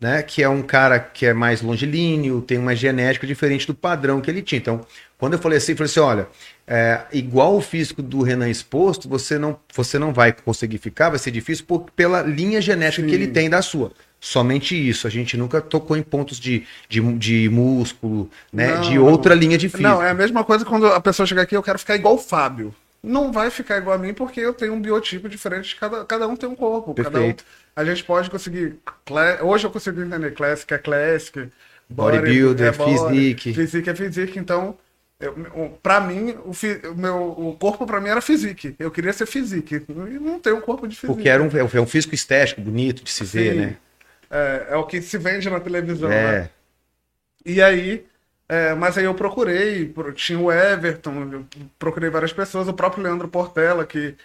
[0.00, 0.22] né?
[0.22, 4.30] Que é um cara que é mais longilíneo, tem uma genética diferente do padrão que
[4.30, 4.58] ele tinha.
[4.58, 4.80] Então,
[5.16, 6.28] quando eu falei assim, eu falei assim, olha,
[6.66, 11.18] é, igual o físico do Renan Exposto, você não, você não vai conseguir ficar, vai
[11.18, 13.08] ser difícil por, pela linha genética Sim.
[13.08, 13.90] que ele tem da sua.
[14.20, 15.06] Somente isso.
[15.06, 18.74] A gente nunca tocou em pontos de, de, de músculo, né?
[18.74, 19.82] Não, de outra linha de físico.
[19.88, 22.18] Não, é a mesma coisa quando a pessoa chega aqui, eu quero ficar igual o
[22.18, 22.74] Fábio
[23.08, 25.74] não vai ficar igual a mim porque eu tenho um biotipo diferente.
[25.76, 26.92] Cada, cada um tem um corpo.
[26.92, 27.42] Perfeito.
[27.42, 28.76] Um, a gente pode conseguir.
[29.42, 31.48] Hoje eu consigo entender Classic é Classic.
[31.88, 33.54] Bodybuilder, body, é Physique.
[33.54, 34.38] Physique é Physique.
[34.38, 34.76] Então,
[35.82, 38.76] para mim, o, fi, o, meu, o corpo para mim era Physique.
[38.78, 39.76] Eu queria ser Physique.
[39.76, 41.14] E não tenho um corpo de Physique.
[41.14, 43.38] Porque era um, é um físico estético, bonito de se Sim.
[43.38, 43.76] ver, né?
[44.30, 46.12] É, é, o que se vende na televisão.
[46.12, 46.40] É.
[46.40, 46.50] Né?
[47.46, 48.06] E aí
[48.48, 51.44] é, mas aí eu procurei, tinha o Everton,
[51.78, 54.16] procurei várias pessoas, o próprio Leandro Portela, que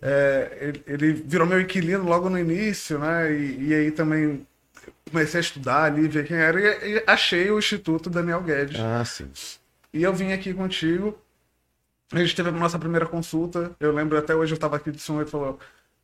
[0.00, 3.32] é, ele, ele, virou meu inquilino logo no início, né?
[3.32, 4.46] E, e, aí também
[5.10, 8.78] comecei a estudar ali, ver quem era, e, e, achei o Instituto Daniel Guedes.
[8.78, 9.28] Ah, sim.
[9.92, 11.18] E eu vim aqui contigo,
[12.12, 15.00] a gente teve a nossa primeira consulta, eu lembro até hoje eu estava aqui de
[15.00, 15.58] som e falou,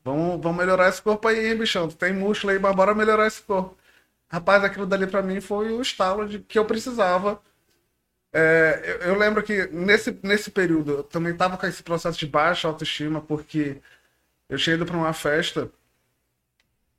[0.05, 3.27] vamos, vamos melhorar esse corpo aí, hein, bichão, tu tem músculo aí, mas bora melhorar
[3.27, 3.77] esse corpo.
[4.29, 7.41] Rapaz, aquilo dali para mim foi o estalo de que eu precisava
[8.39, 12.27] é, eu, eu, lembro que nesse, nesse período eu também estava com esse processo de
[12.27, 13.81] baixa autoestima, porque
[14.49, 15.71] eu tinha ido para uma festa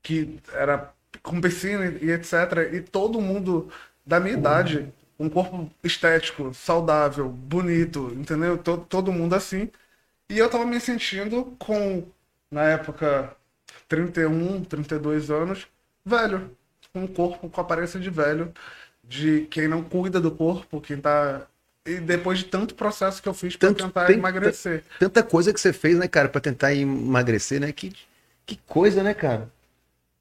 [0.02, 2.34] que era com piscina e etc.
[2.74, 3.72] E todo mundo
[4.06, 8.58] da minha idade, um corpo estético, saudável, bonito, entendeu?
[8.58, 9.72] Todo, todo mundo assim.
[10.30, 12.06] E eu tava me sentindo com,
[12.52, 13.36] na época,
[13.88, 15.68] 31, 32 anos,
[16.06, 16.56] velho.
[16.94, 18.54] Com um corpo com aparência de velho
[19.10, 21.42] de quem não cuida do corpo, quem tá.
[21.86, 24.84] E depois de tanto processo que eu fiz para tentar tem, emagrecer.
[25.00, 27.72] Tanta coisa que você fez, né, cara, para tentar emagrecer, né?
[27.72, 27.92] Que,
[28.46, 29.50] que coisa, né, cara?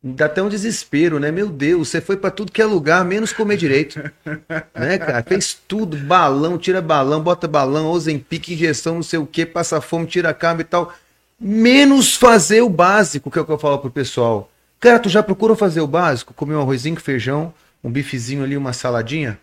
[0.03, 1.31] Dá até um desespero, né?
[1.31, 4.01] Meu Deus, você foi para tudo que é lugar, menos comer direito.
[4.75, 5.23] né, cara?
[5.23, 7.93] Fez tudo, balão, tira balão, bota balão,
[8.27, 10.95] pique injeção, não sei o que, passa fome, tira carne e tal.
[11.39, 14.51] Menos fazer o básico, que é o que eu falo pro pessoal.
[14.81, 16.33] Cara, tu já procura fazer o básico?
[16.33, 19.39] Comer um arrozinho com feijão, um bifezinho ali, uma saladinha?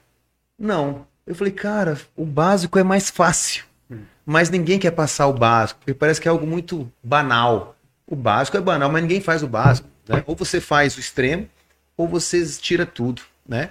[0.58, 1.06] Não.
[1.26, 3.66] Eu falei, cara, o básico é mais fácil.
[4.26, 7.76] Mas ninguém quer passar o básico, porque parece que é algo muito banal.
[8.08, 9.88] O básico é banal, mas ninguém faz o básico.
[10.08, 10.24] Né?
[10.26, 11.48] Ou você faz o extremo,
[11.96, 13.22] ou você tira tudo.
[13.48, 13.70] Né?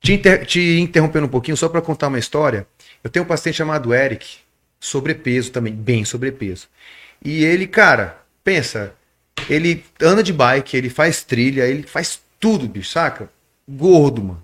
[0.00, 0.44] Te, inter...
[0.44, 2.66] Te interrompendo um pouquinho, só para contar uma história.
[3.04, 4.38] Eu tenho um paciente chamado Eric,
[4.80, 6.68] sobrepeso também, bem sobrepeso.
[7.24, 8.92] E ele, cara, pensa,
[9.48, 13.30] ele anda de bike, ele faz trilha, ele faz tudo, bicho, saca?
[13.68, 14.42] Gordo, mano.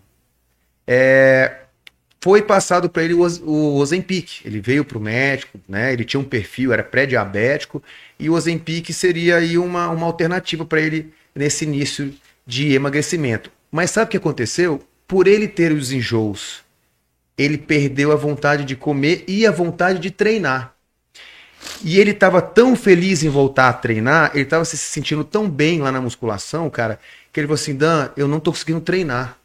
[0.87, 1.59] É,
[2.20, 4.44] foi passado para ele o, Ozempic.
[4.44, 5.92] Ele veio para o médico, né?
[5.92, 7.83] Ele tinha um perfil, era pré-diabético,
[8.18, 12.12] e o Ozempic seria aí uma, uma alternativa para ele nesse início
[12.46, 13.50] de emagrecimento.
[13.70, 14.83] Mas sabe o que aconteceu?
[15.07, 16.64] Por ele ter os enjoos,
[17.37, 20.74] ele perdeu a vontade de comer e a vontade de treinar.
[21.85, 25.81] E ele estava tão feliz em voltar a treinar, ele estava se sentindo tão bem
[25.81, 26.98] lá na musculação, cara,
[27.33, 29.37] que ele falou assim: Dan, eu não estou conseguindo treinar.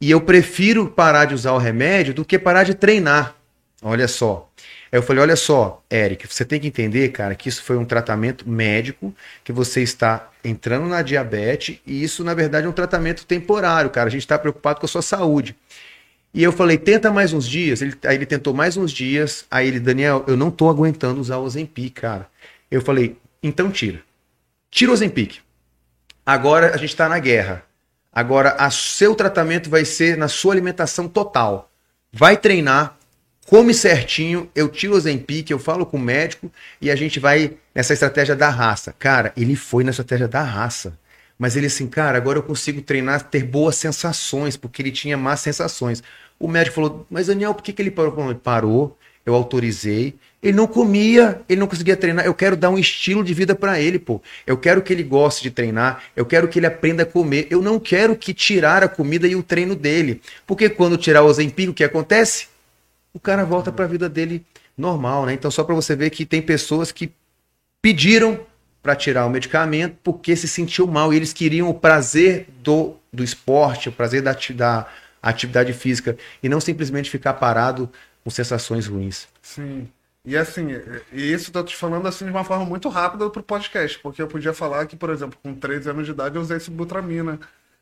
[0.00, 3.34] E eu prefiro parar de usar o remédio do que parar de treinar.
[3.82, 4.50] Olha só.
[4.92, 7.84] Aí eu falei: olha só, Eric, você tem que entender, cara, que isso foi um
[7.84, 13.26] tratamento médico, que você está entrando na diabetes, e isso, na verdade, é um tratamento
[13.26, 14.08] temporário, cara.
[14.08, 15.54] A gente está preocupado com a sua saúde.
[16.32, 17.82] E eu falei, tenta mais uns dias.
[17.82, 19.44] Ele, aí ele tentou mais uns dias.
[19.50, 22.28] Aí ele, Daniel, eu não tô aguentando usar o Ozempic, cara.
[22.70, 24.00] Eu falei, então tira.
[24.70, 25.40] Tira o Ozempic.
[26.30, 27.64] Agora a gente tá na guerra.
[28.12, 31.68] Agora, o seu tratamento vai ser na sua alimentação total.
[32.12, 32.96] Vai treinar,
[33.48, 36.48] come certinho, eu tiro o Zempic, eu falo com o médico
[36.80, 38.94] e a gente vai nessa estratégia da raça.
[38.96, 40.96] Cara, ele foi na estratégia da raça.
[41.36, 45.40] Mas ele assim, cara, agora eu consigo treinar, ter boas sensações, porque ele tinha más
[45.40, 46.00] sensações.
[46.38, 48.34] O médico falou, mas Daniel, por que, que ele parou?
[48.36, 50.14] Parou, eu autorizei.
[50.42, 52.24] Ele não comia, ele não conseguia treinar.
[52.24, 54.22] Eu quero dar um estilo de vida para ele, pô.
[54.46, 57.46] Eu quero que ele goste de treinar, eu quero que ele aprenda a comer.
[57.50, 60.22] Eu não quero que tirar a comida e o treino dele.
[60.46, 62.48] Porque quando tirar o Ozempic, o que acontece?
[63.12, 64.44] O cara volta para a vida dele
[64.76, 65.34] normal, né?
[65.34, 67.12] Então só para você ver que tem pessoas que
[67.82, 68.40] pediram
[68.82, 73.22] para tirar o medicamento porque se sentiu mal e eles queriam o prazer do, do
[73.22, 74.86] esporte, o prazer da, da
[75.22, 77.90] atividade física e não simplesmente ficar parado
[78.24, 79.28] com sensações ruins.
[79.42, 79.88] Sim.
[80.24, 80.68] E assim,
[81.12, 84.20] e isso eu tô te falando assim de uma forma muito rápida pro podcast, porque
[84.20, 87.40] eu podia falar que, por exemplo, com 13 anos de idade eu usei esse Butramina.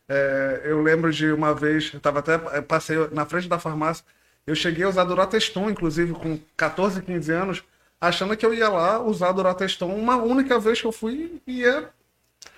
[0.08, 4.04] É, eu lembro de uma vez, eu tava até, passei na frente da farmácia,
[4.46, 7.64] eu cheguei a usar Durateston, inclusive, com 14, 15 anos,
[8.00, 11.90] achando que eu ia lá usar Durateston uma única vez que eu fui e ia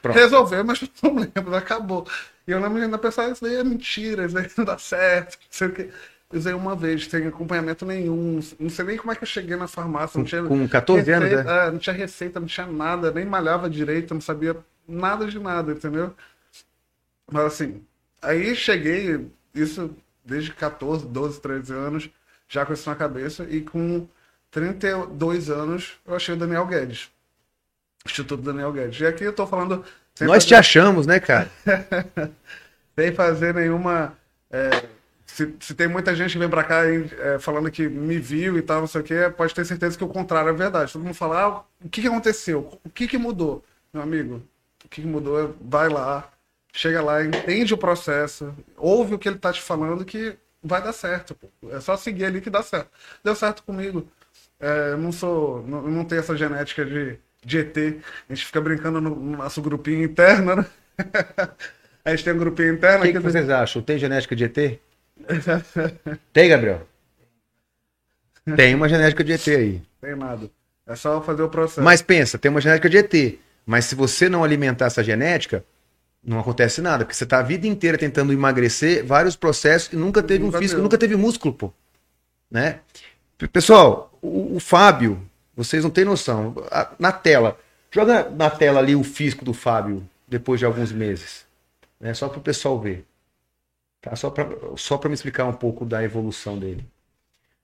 [0.03, 0.17] Pronto.
[0.17, 2.07] resolver, mas não lembro, acabou.
[2.47, 5.39] E eu lembro de ainda pensar, isso daí é mentira, isso daí não dá certo,
[5.39, 5.91] não sei o que.
[6.33, 8.41] Usei uma vez, sem acompanhamento nenhum.
[8.59, 10.17] Não sei nem como é que eu cheguei na farmácia.
[10.17, 11.67] Não tinha com 14 receita, anos, né?
[11.67, 15.73] É, não tinha receita, não tinha nada, nem malhava direito, não sabia nada de nada,
[15.73, 16.15] entendeu?
[17.31, 17.83] Mas assim,
[18.23, 19.91] aí cheguei, isso
[20.25, 22.11] desde 14, 12, 13 anos,
[22.49, 24.07] já com isso na cabeça, e com
[24.51, 27.11] 32 anos eu achei o Daniel Guedes.
[28.07, 29.01] Instituto Daniel Guedes.
[29.01, 29.85] E aqui eu tô falando.
[30.21, 30.47] Nós fazer...
[30.47, 31.51] te achamos, né, cara?
[32.95, 34.17] sem fazer nenhuma.
[34.51, 34.85] É,
[35.31, 38.63] se, se, tem muita gente que vem pra cá é, falando que me viu e
[38.63, 40.93] tal, não sei o quê, pode ter certeza que o contrário é verdade.
[40.93, 42.81] Todo mundo fala, ah, o que, que aconteceu?
[42.85, 43.65] O que, que mudou?
[43.93, 44.43] Meu amigo,
[44.85, 46.29] o que, que mudou é vai lá,
[46.73, 50.93] chega lá, entende o processo, ouve o que ele tá te falando que vai dar
[50.93, 51.35] certo.
[51.35, 51.49] Pô.
[51.71, 52.91] É só seguir ali que dá certo.
[53.23, 54.07] Deu certo comigo.
[54.59, 55.65] É, eu não sou.
[55.67, 57.77] Não, não tenho essa genética de, de ET.
[58.29, 60.67] A gente fica brincando no, no nosso grupinho interno, né?
[62.05, 63.05] a gente tem um grupinho interno.
[63.05, 63.83] O que, que, vocês acham?
[63.83, 64.81] Tem genética de ET?
[66.33, 66.87] tem, Gabriel?
[68.57, 69.83] Tem uma genética de ET aí.
[70.01, 70.51] Tem nada.
[70.87, 71.83] É só fazer o processo.
[71.83, 73.39] Mas pensa, tem uma genética de ET.
[73.65, 75.65] Mas se você não alimentar essa genética,
[76.25, 77.05] não acontece nada.
[77.05, 80.61] Porque você tá a vida inteira tentando emagrecer, vários processos, e nunca teve nunca um
[80.61, 80.83] físico, deu.
[80.83, 81.73] nunca teve músculo, pô.
[82.51, 82.81] Né?
[83.53, 85.23] Pessoal, o, o Fábio,
[85.55, 86.55] vocês não têm noção.
[86.99, 87.59] Na tela,
[87.91, 91.45] joga na tela ali o físico do Fábio depois de alguns meses.
[92.01, 92.15] Né?
[92.15, 93.05] Só para o pessoal ver.
[94.01, 94.17] Tá?
[94.17, 96.87] Só para só me explicar um pouco da evolução dele.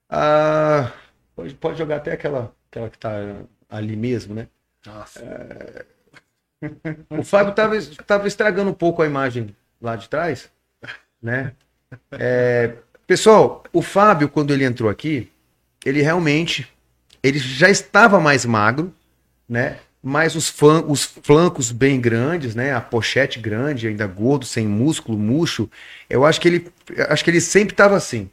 [0.08, 0.92] Ah,
[1.34, 3.10] pode, pode jogar até aquela, aquela que está
[3.68, 4.48] ali mesmo, né?
[4.84, 5.20] Nossa.
[5.20, 5.86] É...
[7.10, 10.50] O Fábio estava tava estragando um pouco a imagem lá de trás,
[11.20, 11.52] né?
[12.10, 12.76] É...
[13.06, 15.30] Pessoal, o Fábio, quando ele entrou aqui,
[15.84, 16.72] ele realmente
[17.22, 18.92] ele já estava mais magro,
[19.48, 19.78] né?
[20.08, 22.72] Mas os, flan os flancos bem grandes, né?
[22.72, 25.68] A pochete grande, ainda gordo, sem músculo, murcho.
[26.08, 26.68] Eu acho que ele,
[27.08, 28.30] acho que ele sempre estava assim.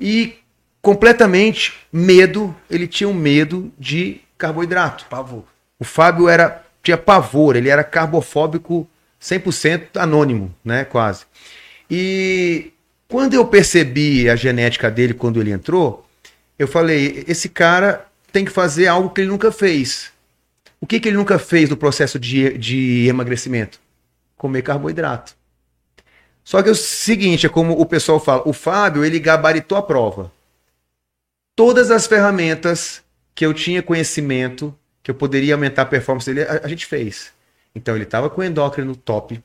[0.00, 0.36] E
[0.80, 5.04] completamente medo, ele tinha um medo de carboidrato.
[5.10, 5.44] Pavor.
[5.78, 8.88] O Fábio era tinha pavor, ele era carbofóbico
[9.20, 11.26] 100% anônimo, né, quase.
[11.90, 12.72] E
[13.06, 16.06] quando eu percebi a genética dele quando ele entrou,
[16.58, 20.11] eu falei, esse cara tem que fazer algo que ele nunca fez.
[20.82, 23.80] O que, que ele nunca fez no processo de, de emagrecimento?
[24.36, 25.36] Comer carboidrato.
[26.42, 29.82] Só que é o seguinte, é como o pessoal fala, o Fábio, ele gabaritou a
[29.82, 30.32] prova.
[31.54, 33.00] Todas as ferramentas
[33.32, 37.32] que eu tinha conhecimento, que eu poderia aumentar a performance dele, a, a gente fez.
[37.72, 39.40] Então ele estava com o endócrino top,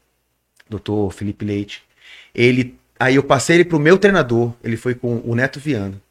[0.67, 1.83] doutor Felipe Leite.
[2.33, 6.01] Ele Aí eu passei ele pro meu treinador, ele foi com o Neto Viana.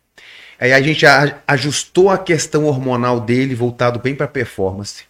[0.59, 5.05] Aí a gente a- ajustou a questão hormonal dele, voltado bem para performance.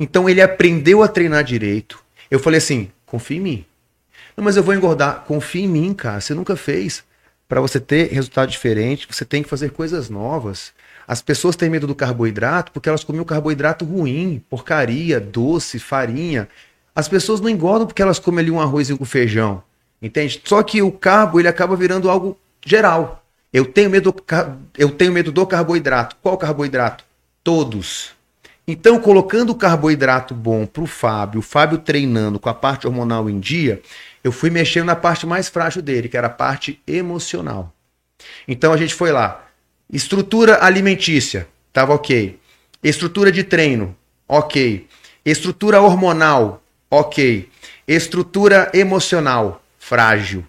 [0.00, 2.02] Então ele aprendeu a treinar direito.
[2.30, 3.64] Eu falei assim: confia em mim.
[4.34, 5.24] Não, mas eu vou engordar.
[5.26, 6.20] Confia em mim, cara.
[6.20, 7.04] Você nunca fez.
[7.46, 10.72] Para você ter resultado diferente, você tem que fazer coisas novas.
[11.06, 16.48] As pessoas têm medo do carboidrato porque elas comiam carboidrato ruim, porcaria, doce, farinha.
[16.94, 19.62] As pessoas não engordam porque elas comem ali um arroz com feijão.
[20.00, 20.40] Entende?
[20.44, 23.24] Só que o carbo ele acaba virando algo geral.
[23.52, 24.14] Eu tenho medo,
[24.78, 26.16] eu tenho medo do carboidrato.
[26.22, 27.04] Qual carboidrato?
[27.42, 28.12] Todos.
[28.70, 33.28] Então, colocando o carboidrato bom para o Fábio, o Fábio treinando com a parte hormonal
[33.28, 33.82] em dia,
[34.22, 37.74] eu fui mexendo na parte mais frágil dele, que era a parte emocional.
[38.46, 39.44] Então a gente foi lá.
[39.92, 42.38] Estrutura alimentícia, tava ok.
[42.80, 43.96] Estrutura de treino,
[44.28, 44.86] ok.
[45.24, 47.48] Estrutura hormonal, ok.
[47.88, 50.46] Estrutura emocional, frágil.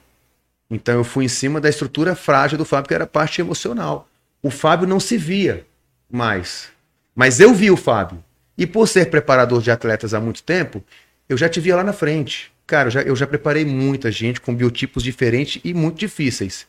[0.69, 4.07] Então eu fui em cima da estrutura frágil do Fábio, que era a parte emocional.
[4.43, 5.65] O Fábio não se via
[6.07, 6.70] mais.
[7.15, 8.23] Mas eu vi o Fábio.
[8.57, 10.83] E por ser preparador de atletas há muito tempo,
[11.27, 12.51] eu já te via lá na frente.
[12.67, 16.67] Cara, eu já, eu já preparei muita gente com biotipos diferentes e muito difíceis.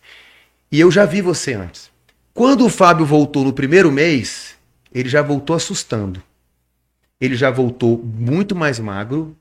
[0.71, 1.91] E eu já vi você antes.
[2.35, 4.57] Quando o Fábio voltou no primeiro mês,
[4.93, 6.23] ele já voltou assustando.
[7.21, 9.37] Ele já voltou muito mais magro,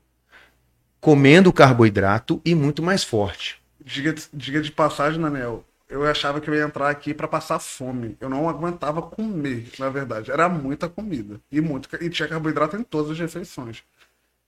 [1.00, 3.60] comendo carboidrato e muito mais forte.
[3.84, 5.64] Diga, diga de passagem, Daniel.
[5.92, 8.16] Eu achava que eu ia entrar aqui pra passar fome.
[8.18, 10.30] Eu não aguentava comer, na verdade.
[10.30, 11.38] Era muita comida.
[11.50, 13.84] E, muito, e tinha carboidrato em todas as refeições.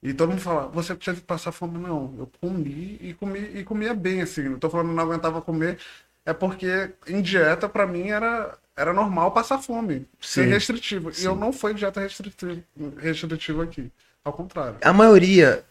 [0.03, 1.77] E todo mundo fala, você que passar fome.
[1.79, 4.49] Não, eu comi e comi e comia bem, assim.
[4.49, 5.79] Não tô falando que não aguentava comer.
[6.25, 10.07] É porque em dieta, pra mim, era, era normal passar fome.
[10.19, 10.49] Ser Sim.
[10.49, 11.11] restritivo.
[11.11, 11.27] E Sim.
[11.27, 12.63] eu não fui dieta restritiva,
[12.97, 13.93] restritiva aqui.
[14.25, 14.79] Ao contrário.
[14.83, 15.63] A maioria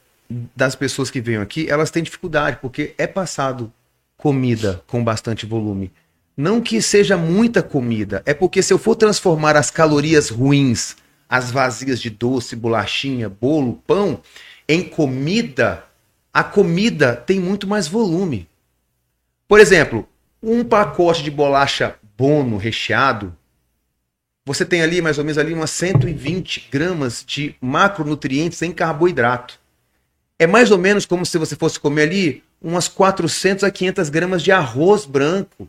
[0.55, 3.73] das pessoas que vêm aqui, elas têm dificuldade, porque é passado
[4.23, 5.91] comida com bastante volume.
[6.37, 10.95] Não que seja muita comida, é porque se eu for transformar as calorias ruins,
[11.27, 14.21] as vazias de doce, bolachinha, bolo, pão,
[14.65, 15.83] em comida,
[16.33, 18.47] a comida tem muito mais volume.
[19.45, 20.07] Por exemplo,
[20.41, 23.35] um pacote de bolacha bono recheado,
[24.45, 29.59] você tem ali mais ou menos ali umas 120 gramas de macronutrientes em carboidrato.
[30.39, 34.41] É mais ou menos como se você fosse comer ali umas 400 a 500 gramas
[34.41, 35.67] de arroz branco.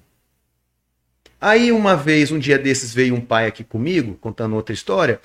[1.40, 5.20] Aí uma vez, um dia desses, veio um pai aqui comigo, contando outra história.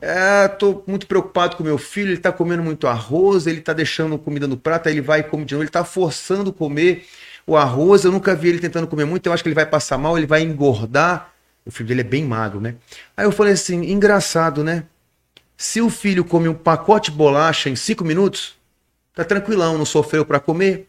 [0.00, 4.16] É, tô muito preocupado com meu filho, ele tá comendo muito arroz, ele tá deixando
[4.16, 7.04] comida no prato, aí ele vai e come de novo, ele tá forçando comer
[7.44, 9.98] o arroz, eu nunca vi ele tentando comer muito, eu acho que ele vai passar
[9.98, 11.32] mal, ele vai engordar.
[11.66, 12.76] O filho dele é bem magro, né?
[13.16, 14.84] Aí eu falei assim, engraçado, né?
[15.56, 18.56] Se o filho come um pacote de bolacha em cinco minutos,
[19.12, 20.87] tá tranquilão, não sofreu para comer.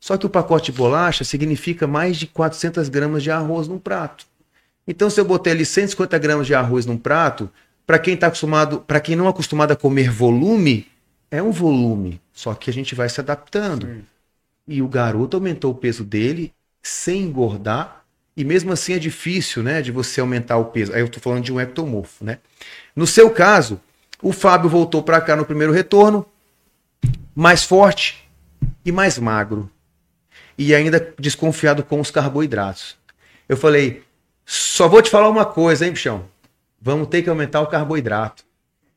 [0.00, 4.26] Só que o pacote de bolacha significa mais de 400 gramas de arroz num prato.
[4.86, 7.50] Então, se eu botei ali 150 gramas de arroz num prato,
[7.86, 10.86] para quem tá acostumado, para quem não é acostumado a comer volume,
[11.30, 12.20] é um volume.
[12.32, 13.86] Só que a gente vai se adaptando.
[13.86, 14.04] Sim.
[14.66, 18.04] E o garoto aumentou o peso dele sem engordar.
[18.36, 20.92] E mesmo assim é difícil, né, de você aumentar o peso.
[20.92, 22.38] Aí eu tô falando de um ectomorfo, né?
[22.94, 23.80] No seu caso,
[24.22, 26.24] o Fábio voltou para cá no primeiro retorno,
[27.34, 28.28] mais forte
[28.84, 29.70] e mais magro.
[30.58, 32.96] E ainda desconfiado com os carboidratos.
[33.48, 34.02] Eu falei,
[34.44, 36.24] só vou te falar uma coisa, hein, bichão?
[36.82, 38.44] Vamos ter que aumentar o carboidrato.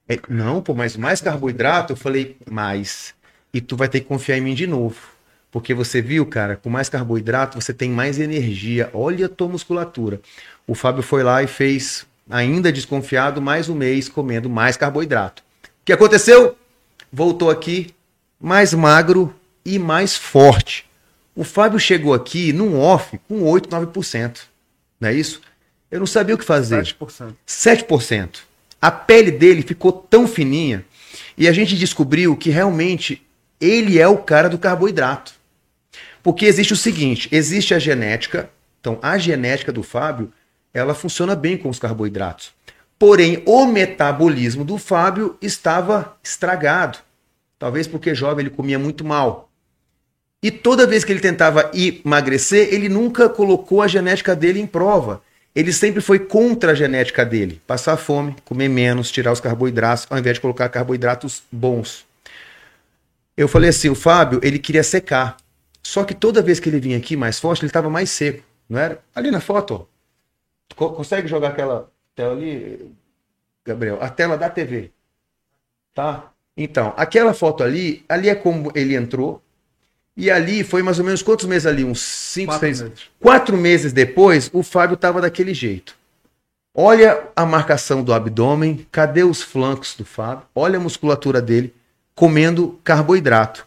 [0.10, 1.94] Ele, não, pô, mas mais carboidrato?
[1.94, 3.14] Eu falei, mais.
[3.54, 4.98] E tu vai ter que confiar em mim de novo.
[5.52, 8.90] Porque você viu, cara, com mais carboidrato você tem mais energia.
[8.94, 10.22] Olha a tua musculatura.
[10.66, 15.44] O Fábio foi lá e fez, ainda desconfiado, mais um mês comendo mais carboidrato.
[15.64, 16.58] O que aconteceu?
[17.12, 17.94] Voltou aqui
[18.40, 19.36] mais magro
[19.66, 20.90] e mais forte.
[21.36, 24.40] O Fábio chegou aqui num off com 8, 9%.
[25.00, 25.42] Não é isso?
[25.90, 26.84] Eu não sabia o que fazer.
[26.84, 27.36] 7%.
[27.48, 28.40] 7%.
[28.82, 30.86] A pele dele ficou tão fininha
[31.38, 33.22] e a gente descobriu que realmente
[33.60, 35.34] ele é o cara do carboidrato.
[36.24, 40.32] Porque existe o seguinte, existe a genética, então a genética do Fábio,
[40.74, 42.54] ela funciona bem com os carboidratos.
[42.98, 47.00] Porém, o metabolismo do Fábio estava estragado.
[47.58, 49.51] Talvez porque jovem ele comia muito mal.
[50.44, 55.22] E toda vez que ele tentava emagrecer, ele nunca colocou a genética dele em prova.
[55.54, 57.62] Ele sempre foi contra a genética dele.
[57.68, 62.06] Passar fome, comer menos, tirar os carboidratos, ao invés de colocar carboidratos bons.
[63.38, 65.38] Eu falei assim, o Fábio, ele queria secar.
[65.84, 68.80] Só que toda vez que ele vinha aqui mais forte, ele estava mais seco, não
[68.80, 69.00] era?
[69.14, 69.92] Ali na foto, ó.
[70.90, 72.92] Consegue jogar aquela tela ali,
[73.66, 73.98] Gabriel?
[74.02, 74.92] A tela da TV.
[75.94, 76.32] Tá?
[76.56, 79.42] Então, aquela foto ali, ali é como ele entrou.
[80.16, 81.84] E ali foi mais ou menos quantos meses ali?
[81.84, 82.82] Uns cinco, Quatro seis.
[82.82, 83.00] meses.
[83.20, 85.96] Quatro meses depois, o Fábio tava daquele jeito.
[86.76, 90.46] Olha a marcação do abdômen, cadê os flancos do Fábio?
[90.56, 91.74] Olha a musculatura dele
[92.16, 93.66] comendo carboidrato.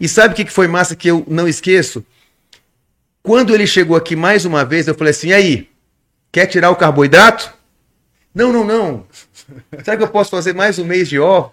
[0.00, 2.04] E sabe o que que foi massa que eu não esqueço?
[3.22, 5.70] Quando ele chegou aqui mais uma vez, eu falei assim: "E aí,
[6.32, 7.52] quer tirar o carboidrato?"
[8.34, 9.06] Não, não, não.
[9.84, 11.52] Sabe que eu posso fazer mais um mês de off?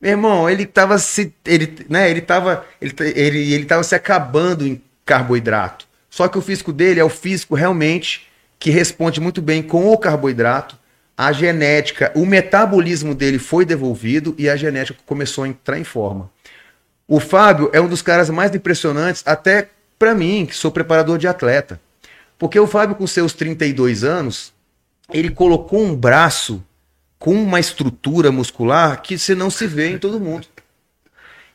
[0.00, 4.66] Meu irmão, ele tava se ele, né, ele tava ele, ele, ele tava se acabando
[4.66, 5.86] em carboidrato.
[6.08, 8.28] Só que o físico dele é o físico realmente
[8.58, 10.76] que responde muito bem com o carboidrato.
[11.16, 16.30] A genética, o metabolismo dele foi devolvido e a genética começou a entrar em forma.
[17.08, 19.68] O Fábio é um dos caras mais impressionantes, até
[19.98, 21.80] para mim, que sou preparador de atleta.
[22.38, 24.52] Porque o Fábio, com seus 32 anos,
[25.12, 26.62] ele colocou um braço
[27.18, 30.46] com uma estrutura muscular que você não se vê em todo mundo.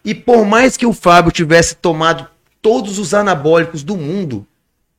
[0.03, 2.27] E por mais que o Fábio tivesse tomado
[2.61, 4.45] todos os anabólicos do mundo,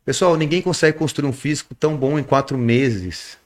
[0.05, 3.37] pessoal, ninguém consegue construir um físico tão bom em quatro meses.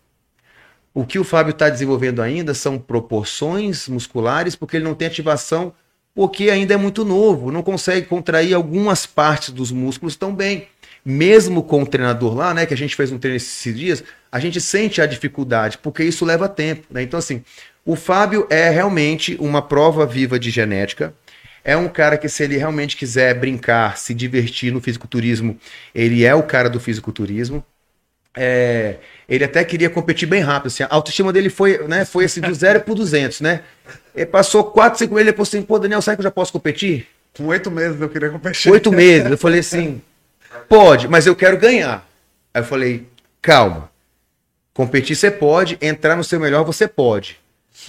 [0.94, 5.72] O que o Fábio está desenvolvendo ainda são proporções musculares, porque ele não tem ativação,
[6.14, 10.66] porque ainda é muito novo, não consegue contrair algumas partes dos músculos tão bem.
[11.04, 14.38] Mesmo com o treinador lá, né, que a gente fez um treino esses dias, a
[14.38, 16.86] gente sente a dificuldade, porque isso leva tempo.
[16.90, 17.02] Né?
[17.02, 17.42] Então, assim,
[17.84, 21.14] o Fábio é realmente uma prova viva de genética.
[21.64, 25.58] É um cara que, se ele realmente quiser brincar, se divertir no fisiculturismo,
[25.94, 27.64] ele é o cara do fisiculturismo.
[28.36, 28.96] É,
[29.28, 30.68] ele até queria competir bem rápido.
[30.68, 33.62] Assim, a autoestima dele foi, né, foi assim, do zero pro 200, né?
[34.14, 36.52] Ele passou 4, 5 meses, ele falou assim, pô, Daniel, sabe que eu já posso
[36.52, 37.06] competir?
[37.36, 38.70] Com oito meses eu queria competir.
[38.70, 39.30] Oito meses.
[39.30, 40.00] Eu falei assim,
[40.68, 42.06] pode, mas eu quero ganhar.
[42.52, 43.06] Aí eu falei,
[43.40, 43.90] calma.
[44.74, 47.38] Competir você pode, entrar no seu melhor você pode.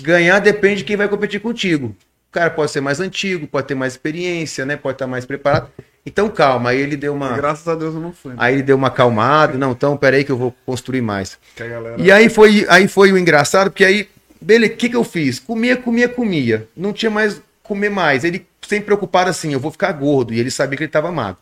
[0.01, 1.95] Ganhar depende de quem vai competir contigo.
[2.29, 4.75] O cara pode ser mais antigo, pode ter mais experiência, né?
[4.75, 5.69] Pode estar mais preparado.
[6.05, 7.35] Então calma, aí ele deu uma.
[7.35, 8.31] Graças a Deus eu não fui.
[8.31, 8.37] né?
[8.39, 9.57] Aí ele deu uma acalmada.
[9.57, 11.37] Não, então peraí que eu vou construir mais.
[11.57, 11.95] Galera...
[11.99, 14.09] E aí foi, aí foi o engraçado, porque aí,
[14.39, 15.39] beleza, o que, que eu fiz?
[15.39, 16.67] Comia, comia, comia.
[16.75, 18.23] Não tinha mais comer mais.
[18.23, 20.33] Ele sempre preocupado assim, eu vou ficar gordo.
[20.33, 21.41] E ele sabia que ele estava magro.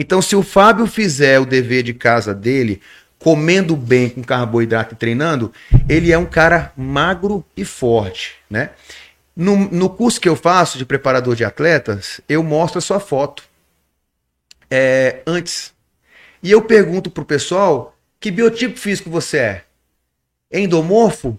[0.00, 2.80] Então, se o Fábio fizer o dever de casa dele,
[3.18, 5.52] comendo bem com carboidrato e treinando,
[5.86, 8.70] ele é um cara magro e forte, né?
[9.36, 13.44] No, no curso que eu faço de preparador de atletas, eu mostro a sua foto
[14.70, 15.70] é, antes.
[16.42, 19.64] E eu pergunto pro pessoal que biotipo físico você é?
[20.50, 21.38] Endomorfo?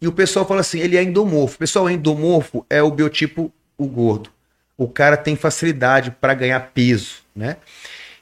[0.00, 1.58] E o pessoal fala assim, ele é endomorfo.
[1.58, 4.30] Pessoal, endomorfo é o biotipo o gordo.
[4.78, 7.56] O cara tem facilidade para ganhar peso, né?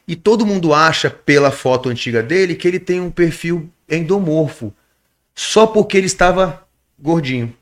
[0.09, 4.73] E todo mundo acha pela foto antiga dele que ele tem um perfil endomorfo,
[5.35, 6.67] só porque ele estava
[6.99, 7.55] gordinho.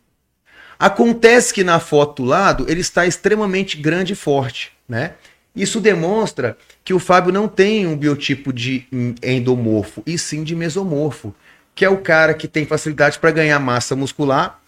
[0.79, 5.15] Acontece que na foto do lado ele está extremamente grande e forte, né?
[5.57, 8.87] Isso demonstra que o Fábio não tem um biotipo de
[9.23, 11.35] endomorfo, e sim de mesomorfo,
[11.75, 14.63] que é o cara que tem facilidade para ganhar massa muscular,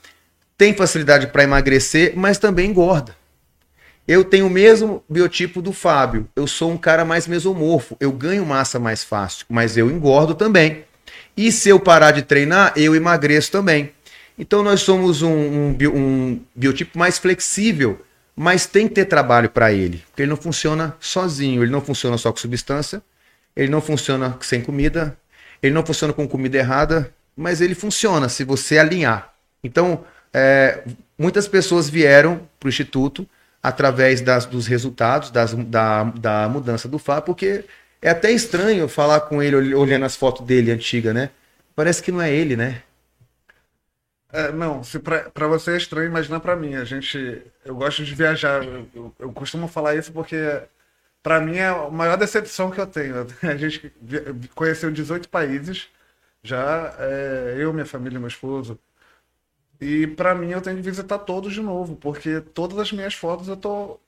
[0.56, 3.17] tem facilidade para emagrecer, mas também engorda.
[4.08, 6.26] Eu tenho o mesmo biotipo do Fábio.
[6.34, 7.94] Eu sou um cara mais mesomorfo.
[8.00, 10.86] Eu ganho massa mais fácil, mas eu engordo também.
[11.36, 13.92] E se eu parar de treinar, eu emagreço também.
[14.38, 18.00] Então nós somos um, um, um biotipo mais flexível,
[18.34, 22.16] mas tem que ter trabalho para ele, porque ele não funciona sozinho, ele não funciona
[22.16, 23.02] só com substância,
[23.54, 25.18] ele não funciona sem comida,
[25.62, 29.34] ele não funciona com comida errada, mas ele funciona se você alinhar.
[29.62, 30.82] Então, é,
[31.18, 33.28] muitas pessoas vieram para o Instituto
[33.62, 37.64] através das, dos resultados das, da, da mudança do Fábio, porque
[38.00, 41.30] é até estranho falar com ele olhando as fotos dele antiga, né?
[41.74, 42.82] Parece que não é ele, né?
[44.30, 46.74] É, não, se pra você é estranho, imagina pra mim.
[46.74, 47.42] A gente.
[47.64, 48.62] Eu gosto de viajar.
[48.64, 50.36] Eu, eu, costumo falar isso porque
[51.22, 53.26] pra mim é a maior decepção que eu tenho.
[53.42, 53.92] A gente
[54.54, 55.88] conheceu 18 países,
[56.42, 58.78] já é, eu, minha família, meu esposo.
[59.80, 63.48] E pra mim eu tenho que visitar todos de novo, porque todas as minhas fotos
[63.48, 64.00] eu tô.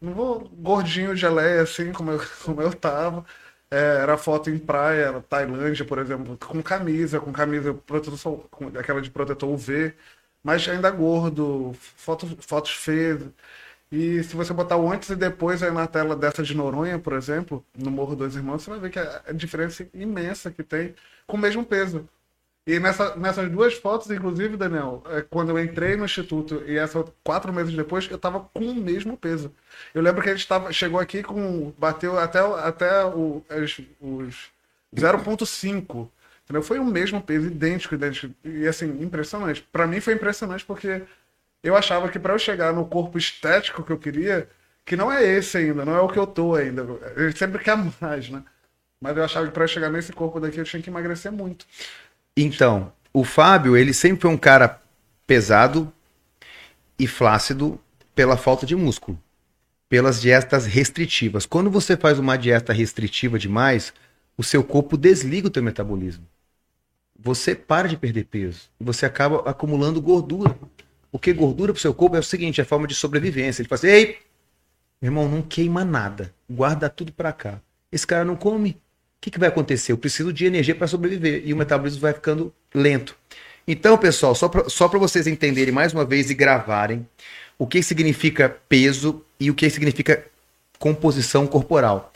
[0.00, 3.24] Não vou gordinho de geleia assim como eu, como eu tava.
[3.70, 9.00] É, era foto em praia, Tailândia, por exemplo, com camisa, com camisa protetor, com aquela
[9.02, 9.94] de protetor UV,
[10.42, 13.20] mas ainda gordo, fotos, fotos feias.
[13.92, 17.14] E se você botar o antes e depois aí na tela dessa de Noronha, por
[17.14, 20.94] exemplo, no Morro dos Irmãos, você vai ver que a a diferença imensa que tem
[21.26, 22.08] com o mesmo peso.
[22.66, 27.04] E nessa, nessas duas fotos, inclusive, Daniel, é, quando eu entrei no instituto e essa
[27.22, 29.52] quatro meses depois, eu tava com o mesmo peso.
[29.92, 31.72] Eu lembro que a gente tava, chegou aqui com.
[31.78, 34.48] bateu até, até o, as- os
[34.98, 36.10] 0,5.
[36.44, 36.62] Entendeu?
[36.62, 38.34] Foi o mesmo peso, idêntico, idêntico.
[38.44, 39.62] E assim, impressionante.
[39.72, 41.02] Pra mim foi impressionante porque
[41.62, 44.48] eu achava que pra eu chegar no corpo estético que eu queria,
[44.84, 46.84] que não é esse ainda, não é o que eu tô ainda.
[47.16, 48.42] A gente sempre quer mais, né?
[49.00, 51.66] Mas eu achava que para chegar nesse corpo daqui eu tinha que emagrecer muito.
[52.36, 54.80] Então, o Fábio, ele sempre foi um cara
[55.26, 55.92] pesado
[56.98, 57.80] e flácido
[58.14, 59.20] pela falta de músculo,
[59.88, 61.46] pelas dietas restritivas.
[61.46, 63.92] Quando você faz uma dieta restritiva demais,
[64.36, 66.26] o seu corpo desliga o teu metabolismo.
[67.16, 70.58] Você para de perder peso, você acaba acumulando gordura.
[71.12, 73.62] Porque gordura para o seu corpo é o seguinte, é forma de sobrevivência.
[73.62, 74.18] Ele fala assim, ei,
[75.00, 77.60] irmão, não queima nada, guarda tudo para cá.
[77.92, 78.76] Esse cara não come,
[79.24, 79.90] que, que vai acontecer?
[79.90, 83.16] Eu preciso de energia para sobreviver e o metabolismo vai ficando lento.
[83.66, 87.08] Então, pessoal, só para só vocês entenderem mais uma vez e gravarem
[87.58, 90.26] o que significa peso e o que significa
[90.78, 92.12] composição corporal.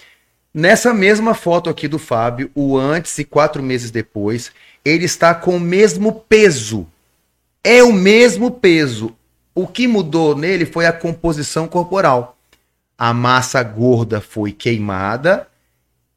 [0.53, 4.53] Nessa mesma foto aqui do Fábio, o antes e quatro meses depois,
[4.85, 6.87] ele está com o mesmo peso.
[7.65, 9.17] É o mesmo peso.
[9.55, 12.37] O que mudou nele foi a composição corporal.
[12.99, 15.49] A massa gorda foi queimada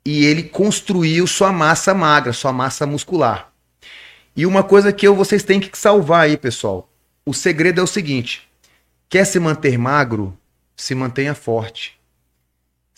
[0.06, 3.52] e ele construiu sua massa magra, sua massa muscular.
[4.36, 6.90] E uma coisa que eu, vocês têm que salvar aí, pessoal.
[7.26, 8.50] O segredo é o seguinte:
[9.10, 10.38] quer se manter magro,
[10.76, 12.00] se mantenha forte.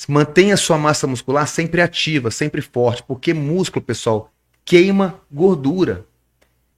[0.07, 4.31] Mantenha sua massa muscular sempre ativa, sempre forte, porque músculo, pessoal,
[4.65, 6.05] queima gordura.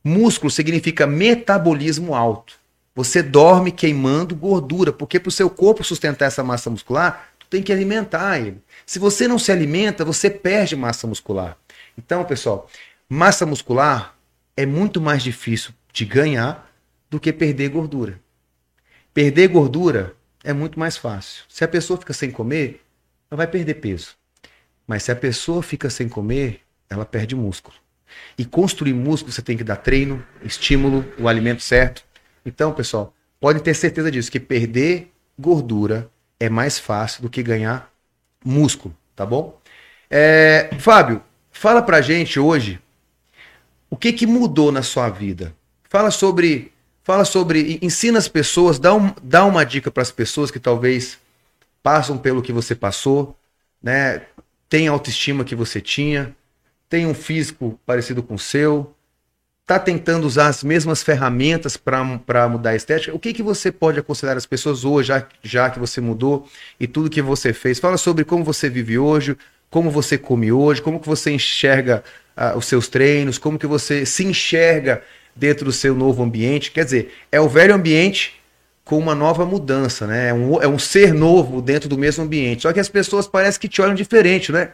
[0.03, 2.53] Músculo significa metabolismo alto.
[2.95, 7.71] Você dorme queimando gordura, porque para o seu corpo sustentar essa massa muscular, tem que
[7.71, 8.61] alimentar ele.
[8.85, 11.57] Se você não se alimenta, você perde massa muscular.
[11.97, 12.69] Então, pessoal,
[13.07, 14.15] massa muscular
[14.55, 16.71] é muito mais difícil de ganhar
[17.09, 18.19] do que perder gordura.
[19.13, 21.43] Perder gordura é muito mais fácil.
[21.47, 22.81] Se a pessoa fica sem comer,
[23.29, 24.15] ela vai perder peso.
[24.85, 27.75] Mas se a pessoa fica sem comer, ela perde músculo.
[28.37, 32.03] E construir músculo você tem que dar treino, estímulo, o alimento certo.
[32.45, 36.09] Então, pessoal, podem ter certeza disso, que perder gordura
[36.39, 37.91] é mais fácil do que ganhar
[38.43, 39.59] músculo, tá bom?
[40.09, 42.79] É, Fábio, fala pra gente hoje
[43.89, 45.55] o que, que mudou na sua vida?
[45.89, 46.71] Fala sobre,
[47.03, 51.17] fala sobre, ensina as pessoas, dá, um, dá uma dica para as pessoas que talvez
[51.81, 53.37] passam pelo que você passou,
[53.81, 54.23] né?
[54.67, 56.35] Tem a autoestima que você tinha,
[56.89, 58.94] tem um físico parecido com o seu,
[59.65, 63.99] está tentando usar as mesmas ferramentas para mudar a estética, o que, que você pode
[63.99, 66.47] aconselhar as pessoas hoje, já, já que você mudou
[66.79, 67.79] e tudo que você fez?
[67.79, 69.35] Fala sobre como você vive hoje,
[69.71, 72.03] como você come hoje, como que você enxerga
[72.37, 75.01] uh, os seus treinos, como que você se enxerga
[75.35, 76.71] dentro do seu novo ambiente.
[76.71, 78.39] Quer dizer, é o velho ambiente
[78.83, 80.29] com uma nova mudança, né?
[80.29, 82.61] É um, é um ser novo dentro do mesmo ambiente.
[82.61, 84.73] Só que as pessoas parecem que te olham diferente, né?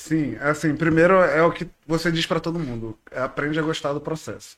[0.00, 4.00] Sim, assim, primeiro é o que você diz para todo mundo, aprende a gostar do
[4.00, 4.56] processo.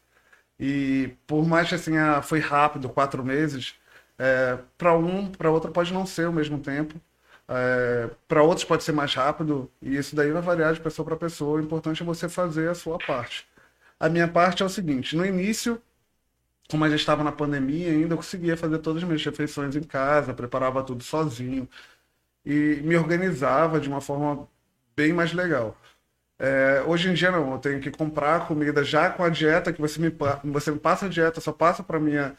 [0.58, 3.74] E por mais que assim, ah, foi rápido, quatro meses,
[4.18, 7.00] é, para um, para outro pode não ser ao mesmo tempo.
[7.48, 11.16] É, para outros pode ser mais rápido, e isso daí vai variar de pessoa para
[11.16, 11.58] pessoa.
[11.60, 13.46] O importante é você fazer a sua parte.
[14.00, 15.82] A minha parte é o seguinte: no início,
[16.70, 19.82] como a gente estava na pandemia ainda, eu conseguia fazer todas as minhas refeições em
[19.82, 21.68] casa, preparava tudo sozinho
[22.44, 24.48] e me organizava de uma forma
[25.00, 25.76] bem mais legal.
[26.38, 29.80] É, hoje em dia não, eu tenho que comprar comida já com a dieta que
[29.80, 30.10] você me,
[30.44, 32.34] você me passa a dieta, só passa para minha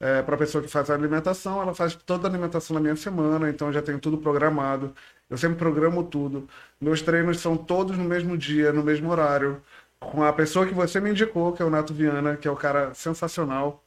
[0.00, 2.96] é, para a pessoa que faz a alimentação, ela faz toda a alimentação na minha
[2.96, 4.94] semana, então já tenho tudo programado.
[5.28, 6.48] Eu sempre programo tudo.
[6.80, 9.62] Meus treinos são todos no mesmo dia, no mesmo horário,
[10.00, 12.56] com a pessoa que você me indicou, que é o Nato Viana, que é o
[12.56, 13.82] cara sensacional.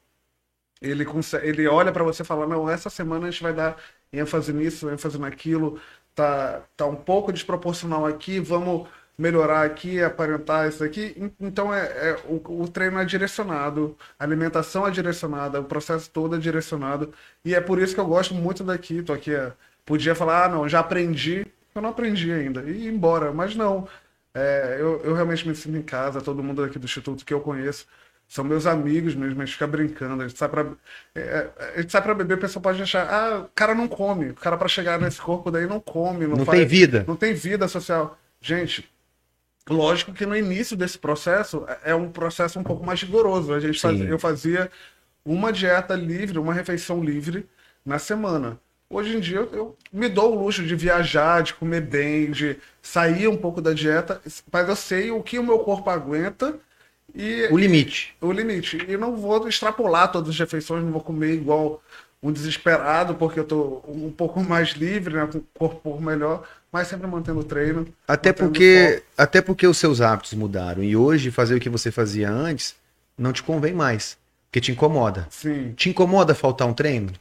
[0.81, 3.77] Ele, consegue, ele olha para você e fala: Não, essa semana a gente vai dar
[4.11, 5.79] ênfase nisso, ênfase naquilo,
[6.19, 11.31] tá, tá um pouco desproporcional aqui, vamos melhorar aqui, aparentar isso aqui.
[11.39, 16.35] Então é, é o, o, treino é direcionado, a alimentação é direcionada, o processo todo
[16.35, 17.13] é direcionado.
[17.45, 19.01] E é por isso que eu gosto muito daqui.
[19.01, 19.53] Tô aqui, é,
[19.85, 21.45] podia falar, ah, não, já aprendi.
[21.73, 22.61] Eu não aprendi ainda.
[22.63, 23.31] E ir embora.
[23.31, 23.87] Mas não.
[24.33, 27.41] É, eu, eu realmente me sinto em casa, todo mundo aqui do Instituto que eu
[27.41, 27.87] conheço.
[28.29, 30.65] São meus amigos mesmo, a gente fica brincando, a gente sai pra,
[31.15, 33.87] é, é a gente sai pra beber, o pessoal pode achar, ah, o cara não
[33.87, 37.03] come, o cara para chegar nesse corpo daí não come, não, não faz, tem vida.
[37.07, 38.17] Não tem vida social.
[38.39, 38.87] Gente,
[39.69, 43.53] Lógico que no início desse processo é um processo um pouco mais rigoroso.
[43.53, 44.71] A gente fazia, eu fazia
[45.23, 47.47] uma dieta livre, uma refeição livre
[47.85, 48.59] na semana.
[48.89, 52.57] Hoje em dia eu, eu, me dou o luxo de viajar, de comer bem, de
[52.81, 54.19] sair um pouco da dieta,
[54.51, 56.55] mas eu sei o que o meu corpo aguenta
[57.15, 58.15] e o limite.
[58.21, 58.77] O limite.
[58.87, 61.81] E não vou extrapolar todas as refeições, não vou comer igual
[62.21, 66.87] um desesperado porque eu tô um pouco mais livre, né, com o corpo melhor mas
[66.87, 67.87] sempre mantendo o treino.
[68.07, 72.29] Até porque, até porque os seus hábitos mudaram e hoje fazer o que você fazia
[72.29, 72.75] antes
[73.17, 75.27] não te convém mais, porque te incomoda.
[75.31, 75.73] Sim.
[75.73, 77.11] Te incomoda faltar um treino?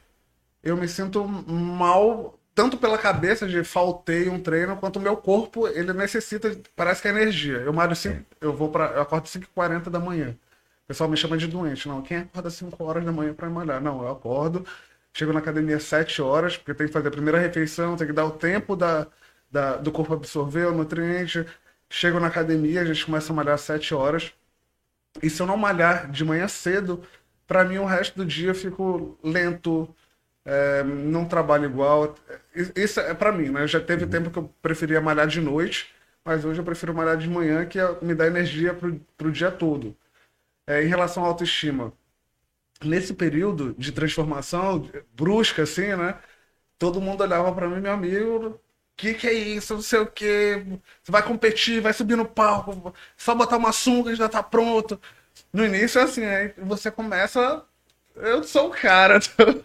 [0.62, 5.68] eu me sinto mal tanto pela cabeça de faltei um treino, quanto o meu corpo,
[5.68, 7.58] ele necessita, parece que é energia.
[7.58, 10.36] Eu malho cinco, eu vou para eu acordo 5h40 da manhã.
[10.82, 11.86] O pessoal me chama de doente.
[11.86, 13.80] Não, quem acorda 5 horas da manhã para malhar?
[13.80, 14.66] Não, eu acordo,
[15.14, 18.24] chego na academia 7 horas, porque tem que fazer a primeira refeição, tem que dar
[18.24, 19.06] o tempo da,
[19.48, 21.46] da, do corpo absorver o nutriente.
[21.88, 24.32] Chego na academia, a gente começa a malhar às 7 horas.
[25.22, 27.04] E se eu não malhar de manhã cedo,
[27.46, 29.88] para mim o resto do dia eu fico lento,
[30.48, 32.14] é, não trabalho igual.
[32.74, 33.66] Isso é para mim, né?
[33.66, 34.10] Já teve uhum.
[34.10, 35.92] tempo que eu preferia malhar de noite,
[36.24, 39.50] mas hoje eu prefiro malhar de manhã, que é, me dá energia pro, pro dia
[39.50, 39.94] todo.
[40.66, 41.92] É, em relação à autoestima,
[42.84, 46.18] nesse período de transformação brusca, assim, né?
[46.78, 48.60] Todo mundo olhava para mim, meu amigo,
[48.96, 50.64] que que é isso, não sei o que,
[51.02, 55.00] você vai competir, vai subir no palco, só botar uma sunga e já tá pronto.
[55.52, 57.64] No início é assim, aí você começa,
[58.20, 59.18] eu sou o cara,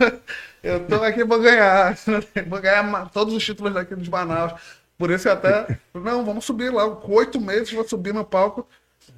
[0.63, 1.97] eu tô aqui pra ganhar,
[2.47, 4.53] vou ganhar todos os títulos daqui de Manaus.
[4.97, 8.67] Por isso eu até, não, vamos subir lá, com oito meses vou subir no palco.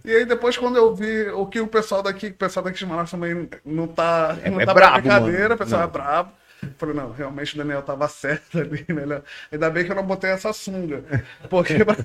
[0.03, 2.85] E aí depois quando eu vi o que o pessoal daqui, o pessoal daqui de
[2.85, 5.55] Manaus também não tá, é, não é tá brabo, brincadeira, mano.
[5.55, 5.87] o pessoal Não.
[5.87, 6.31] é brabo.
[6.77, 9.21] Falei, não, realmente o Daniel tava certo ali, né?
[9.51, 11.03] Ainda bem que eu não botei essa sunga.
[11.49, 11.95] Porque pra,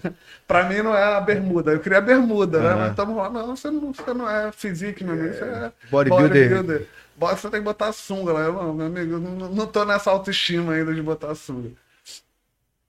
[0.46, 1.72] pra mim não é a bermuda.
[1.72, 2.68] Eu queria a bermuda, né?
[2.68, 2.78] Aham.
[2.78, 5.34] Mas estamos lá, não, você não, você não é físico, meu amigo.
[5.34, 6.62] Você é Bodybuilder.
[6.62, 6.86] Bota,
[7.20, 8.40] Você tem que botar sunga lá.
[8.40, 11.72] Eu, não, meu amigo, não, tô nessa autoestima ainda de botar sunga.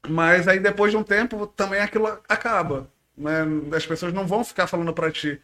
[0.08, 2.90] Mas aí depois de um tempo também aquilo acaba.
[3.18, 3.42] Né?
[3.76, 5.42] As pessoas não vão ficar falando pra ti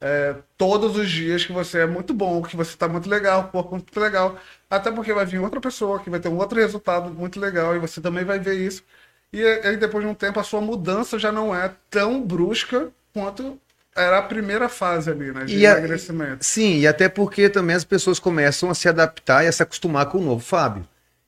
[0.00, 3.72] é, todos os dias que você é muito bom, que você tá muito legal, corpo
[3.72, 4.38] muito legal.
[4.70, 7.78] Até porque vai vir outra pessoa que vai ter um outro resultado muito legal e
[7.78, 8.84] você também vai ver isso.
[9.32, 13.60] E aí depois de um tempo a sua mudança já não é tão brusca quanto
[13.94, 15.44] era a primeira fase ali, né?
[15.44, 16.44] De E a- emagrecimento.
[16.44, 20.06] Sim, e até porque também as pessoas começam a se adaptar e a se acostumar
[20.06, 20.86] com o novo Fábio.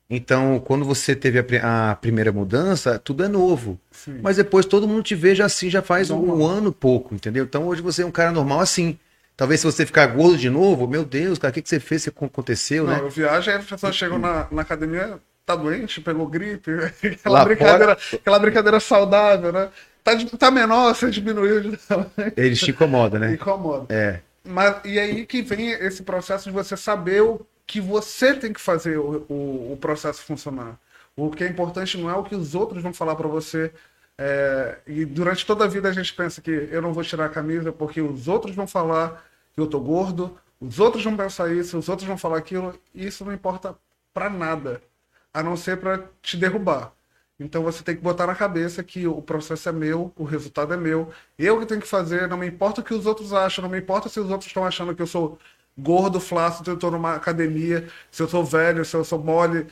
[0.08, 3.78] Então, quando você teve a, a primeira mudança, tudo é novo.
[3.90, 4.20] Sim.
[4.22, 6.46] Mas depois todo mundo te vê já assim, já faz um Normal.
[6.48, 7.44] ano pouco, entendeu?
[7.44, 8.96] Então hoje você é um cara normal assim.
[9.36, 12.06] Talvez se você ficar gordo de novo, meu Deus, cara, o que, que você fez?
[12.06, 13.00] O que aconteceu, Não, né?
[13.00, 16.70] eu viajo e as pessoas chegam na, na academia, tá doente, pegou gripe,
[17.26, 19.68] Lá aquela brincadeira, aquela brincadeira saudável, né?
[20.06, 22.32] Tá, tá menor, você diminuiu de tamanho.
[22.36, 23.32] Eles te incomodam, né?
[23.34, 23.92] Incomoda.
[23.92, 24.20] É.
[24.44, 28.60] Mas, e aí que vem esse processo de você saber o que você tem que
[28.60, 30.78] fazer o, o, o processo funcionar.
[31.16, 33.72] O que é importante não é o que os outros vão falar para você.
[34.16, 37.28] É, e durante toda a vida a gente pensa que eu não vou tirar a
[37.28, 41.76] camisa porque os outros vão falar que eu tô gordo, os outros vão pensar isso,
[41.76, 42.78] os outros vão falar aquilo.
[42.94, 43.74] E isso não importa
[44.14, 44.80] para nada,
[45.34, 46.92] a não ser para te derrubar.
[47.38, 50.76] Então você tem que botar na cabeça que o processo é meu, o resultado é
[50.76, 51.12] meu.
[51.38, 53.78] Eu que tenho que fazer, não me importa o que os outros acham, não me
[53.78, 55.38] importa se os outros estão achando que eu sou
[55.78, 59.66] gordo, flácido, eu tô numa academia, se eu sou velho, se eu sou mole.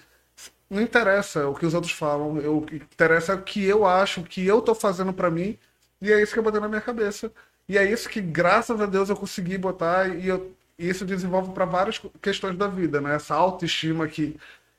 [0.71, 4.21] Não interessa o que os outros falam, o que interessa é o que eu acho,
[4.21, 5.59] o que eu tô fazendo pra mim,
[6.01, 7.31] e é isso que eu botei na minha cabeça.
[7.69, 11.53] E é isso que, graças a Deus, eu consegui botar e, eu- e isso desenvolve
[11.53, 13.15] para várias questões da vida, né?
[13.15, 14.33] Essa autoestima que,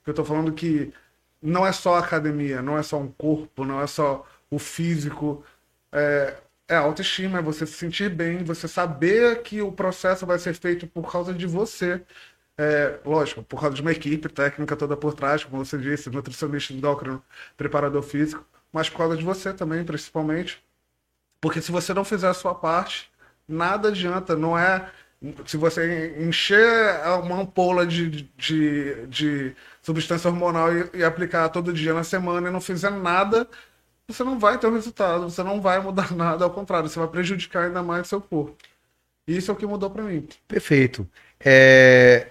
[0.04, 0.94] que eu tô falando que
[1.46, 5.43] não é só academia, não é só um corpo, não é só o físico.
[5.91, 6.38] É,
[6.68, 10.88] é autoestima, é você se sentir bem, você saber que o processo vai ser feito
[10.88, 12.02] por causa de você.
[12.58, 16.74] É, lógico, por causa de uma equipe técnica toda por trás, como você disse, nutricionista,
[16.74, 17.24] endócrino,
[17.58, 20.64] preparador físico, mas por causa de você também, principalmente.
[21.41, 23.12] Porque se você não fizer a sua parte,
[23.48, 24.36] nada adianta.
[24.36, 24.89] Não é.
[25.46, 26.68] Se você encher
[27.24, 29.56] uma ampola de, de, de
[29.86, 33.48] substância hormonal e, e aplicar todo dia na semana e não fizer nada,
[34.08, 37.08] você não vai ter o resultado, você não vai mudar nada, ao contrário, você vai
[37.08, 38.58] prejudicar ainda mais seu corpo.
[39.28, 40.28] Isso é o que mudou para mim.
[40.48, 41.08] Perfeito.
[41.40, 42.28] É,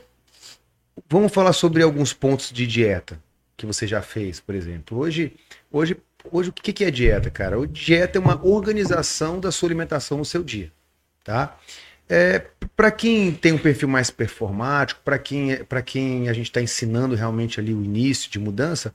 [1.09, 3.21] Vamos falar sobre alguns pontos de dieta
[3.57, 4.99] que você já fez, por exemplo.
[4.99, 5.35] Hoje,
[5.71, 5.97] hoje,
[6.31, 7.59] hoje o que que é dieta, cara?
[7.59, 10.73] O dieta é uma organização da sua alimentação no seu dia,
[11.23, 11.59] tá?
[12.09, 12.45] É,
[12.77, 17.15] para quem tem um perfil mais performático, para quem, para quem a gente está ensinando
[17.15, 18.95] realmente ali o início de mudança,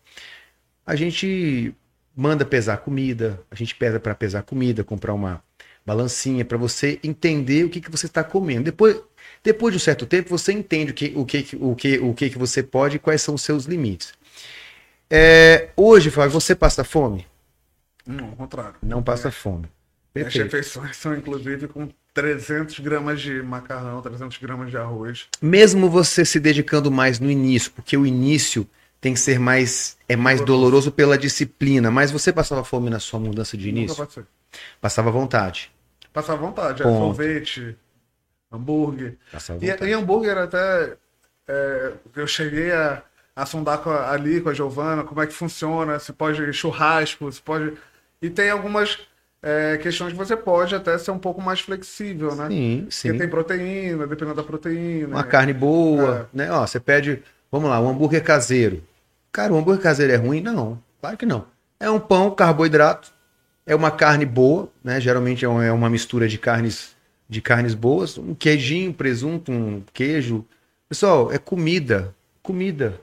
[0.86, 1.74] a gente
[2.16, 5.43] manda pesar comida, a gente pesa para pesar comida, comprar uma
[5.86, 8.66] balancinha para você entender o que, que você está comendo.
[8.66, 9.01] Depois,
[9.43, 12.30] depois de um certo tempo, você entende o que, o que, o que, o que,
[12.30, 14.14] que você pode e quais são os seus limites.
[15.10, 17.26] É, hoje, Flávio, você passa fome?
[18.05, 18.76] Não, ao contrário.
[18.84, 19.66] Não passa fome.
[20.14, 20.55] Minhas Perfeito.
[20.55, 21.89] refeições são, inclusive, com
[22.22, 25.28] 300 gramas de macarrão, 300 gramas de arroz.
[25.41, 28.67] Mesmo você se dedicando mais no início, porque o início
[28.99, 33.20] tem que ser mais é mais doloroso pela disciplina, mas você passava fome na sua
[33.20, 34.05] mudança de Nunca início?
[34.05, 34.24] passei.
[34.82, 35.72] Passava vontade.
[36.11, 36.97] Passar vontade, é Ponto.
[36.97, 37.78] sorvete,
[38.51, 39.17] hambúrguer.
[39.32, 39.89] Passava E, vontade.
[39.91, 40.97] e hambúrguer até.
[41.47, 43.01] é, eu cheguei a,
[43.36, 47.41] assondar com a, ali com a Giovana, como é que funciona, se pode churrasco, se
[47.41, 47.74] pode.
[48.22, 48.97] E tem algumas
[49.41, 52.47] é, questões que você pode até ser um pouco mais flexível, né?
[52.49, 53.07] Sim, sim.
[53.07, 55.15] Porque tem proteína, dependendo da proteína.
[55.15, 56.51] Uma carne boa, né?
[56.51, 58.83] Ó, você pede, vamos lá, um hambúrguer caseiro.
[59.31, 60.41] Cara, o hambúrguer caseiro é ruim?
[60.41, 61.45] Não, claro que não.
[61.79, 63.11] É um pão, carboidrato,
[63.65, 64.99] é uma carne boa, né?
[64.99, 66.97] Geralmente é uma, é uma mistura de carnes
[67.29, 70.43] de carnes boas, um queijinho, presunto, um queijo.
[70.89, 72.99] Pessoal, é comida, comida.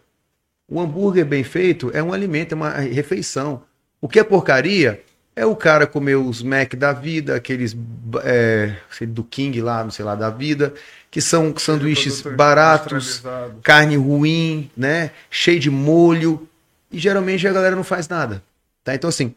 [0.68, 3.62] O hambúrguer bem feito é um alimento, é uma refeição.
[4.01, 5.01] O que é porcaria
[5.37, 7.76] é o cara comer os Mac da vida, aqueles
[8.24, 10.72] é, do King lá, não sei lá, da vida,
[11.11, 13.22] que são sanduíches baratos,
[13.62, 15.11] carne ruim, né?
[15.30, 16.49] Cheio de molho.
[16.91, 18.43] E geralmente a galera não faz nada.
[18.82, 18.95] Tá?
[18.95, 19.34] Então, assim,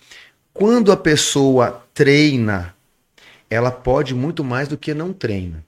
[0.54, 2.74] quando a pessoa treina,
[3.50, 5.66] ela pode muito mais do que não treina.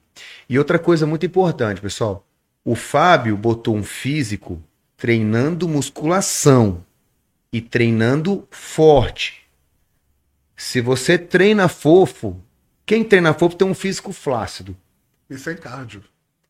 [0.48, 2.24] E outra coisa muito importante, pessoal.
[2.64, 4.62] O Fábio botou um físico
[4.96, 6.82] treinando musculação
[7.52, 9.41] e treinando forte.
[10.62, 12.40] Se você treina fofo,
[12.86, 14.76] quem treina fofo tem um físico flácido.
[15.28, 16.04] E sem cardio.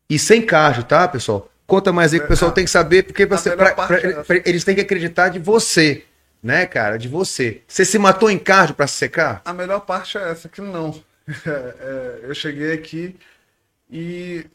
[0.07, 1.51] E sem cardio, tá, pessoal?
[1.65, 4.35] Conta mais aí que o pessoal tem que saber, porque você, pra, pra, é pra,
[4.45, 6.05] eles têm que acreditar de você,
[6.43, 6.97] né, cara?
[6.97, 7.63] De você.
[7.67, 9.41] Você se matou em cardio para se secar?
[9.43, 10.93] A melhor parte é essa, que não.
[11.47, 13.15] É, é, eu cheguei aqui
[13.89, 14.45] e,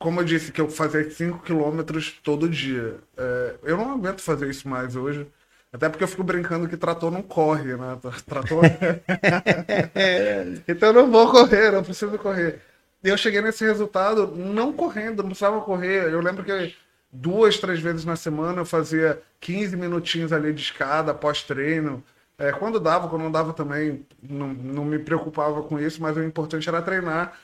[0.00, 2.96] como eu disse, que eu fazia 5 quilômetros todo dia.
[3.16, 5.28] É, eu não aguento fazer isso mais hoje.
[5.72, 7.98] Até porque eu fico brincando que trator não corre, né?
[8.26, 8.64] Trator.
[10.66, 12.60] então eu não vou correr, não preciso correr.
[13.04, 16.12] E eu cheguei nesse resultado não correndo, não precisava correr.
[16.12, 16.74] Eu lembro que
[17.12, 22.02] duas, três vezes na semana eu fazia 15 minutinhos ali de escada pós-treino.
[22.38, 26.22] É, quando dava, quando não dava também, não, não me preocupava com isso, mas o
[26.22, 27.38] importante era treinar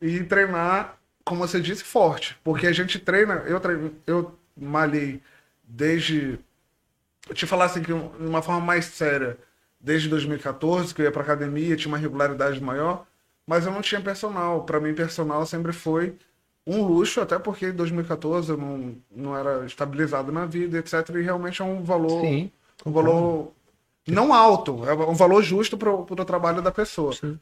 [0.00, 2.38] e treinar, como você disse, forte.
[2.42, 5.20] Porque a gente treina, eu, treino, eu malhei
[5.62, 6.38] desde.
[7.30, 9.38] Eu te falar assim, que de uma forma mais séria,
[9.80, 13.06] desde 2014, que eu ia pra academia, tinha uma regularidade maior,
[13.46, 14.64] mas eu não tinha personal.
[14.64, 16.16] Para mim, personal sempre foi
[16.66, 21.08] um luxo, até porque em 2014 eu não, não era estabilizado na vida, etc.
[21.14, 22.20] E realmente é um valor.
[22.20, 22.50] Sim,
[22.84, 23.52] um valor
[24.06, 27.12] não alto, é um valor justo para o trabalho da pessoa.
[27.12, 27.38] Sim.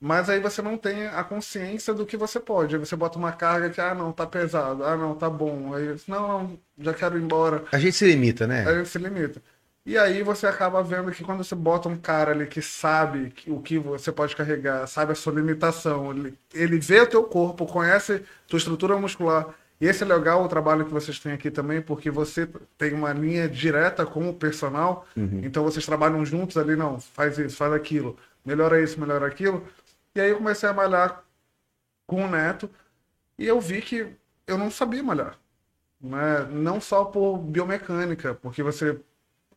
[0.00, 2.74] Mas aí você não tem a consciência do que você pode.
[2.74, 5.72] Aí você bota uma carga que, ah, não, tá pesado, ah, não, tá bom.
[5.74, 7.64] Aí, não, não, já quero ir embora.
[7.70, 8.66] A gente se limita, né?
[8.66, 9.40] A gente se limita.
[9.84, 13.60] E aí você acaba vendo que quando você bota um cara ali que sabe o
[13.60, 18.22] que você pode carregar, sabe a sua limitação, ele, ele vê o teu corpo, conhece
[18.46, 22.08] tua estrutura muscular, e esse é legal o trabalho que vocês têm aqui também, porque
[22.08, 25.40] você tem uma linha direta com o personal, uhum.
[25.42, 29.66] então vocês trabalham juntos ali, não, faz isso, faz aquilo, melhora isso, melhora aquilo.
[30.14, 31.24] E aí eu comecei a malhar
[32.06, 32.70] com o Neto
[33.36, 34.06] e eu vi que
[34.46, 35.36] eu não sabia malhar.
[36.00, 36.46] Né?
[36.52, 39.00] Não só por biomecânica, porque você.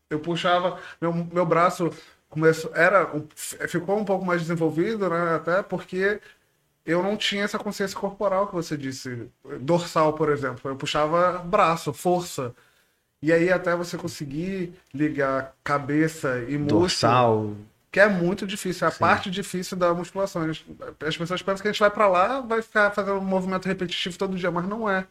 [0.09, 1.91] Eu puxava, meu, meu braço
[2.29, 5.35] começou, era, ficou um pouco mais desenvolvido, né?
[5.35, 6.19] Até porque
[6.85, 9.27] eu não tinha essa consciência corporal que você disse.
[9.59, 10.69] Dorsal, por exemplo.
[10.69, 12.53] Eu puxava braço, força.
[13.21, 16.81] E aí até você conseguir ligar cabeça e músculo.
[16.81, 17.53] Dorsal.
[17.91, 18.85] Que é muito difícil.
[18.85, 18.99] É a Sim.
[18.99, 20.47] parte difícil da musculação.
[20.47, 24.17] As pessoas pensam que a gente vai para lá, vai ficar fazendo um movimento repetitivo
[24.17, 25.07] todo dia, mas não é.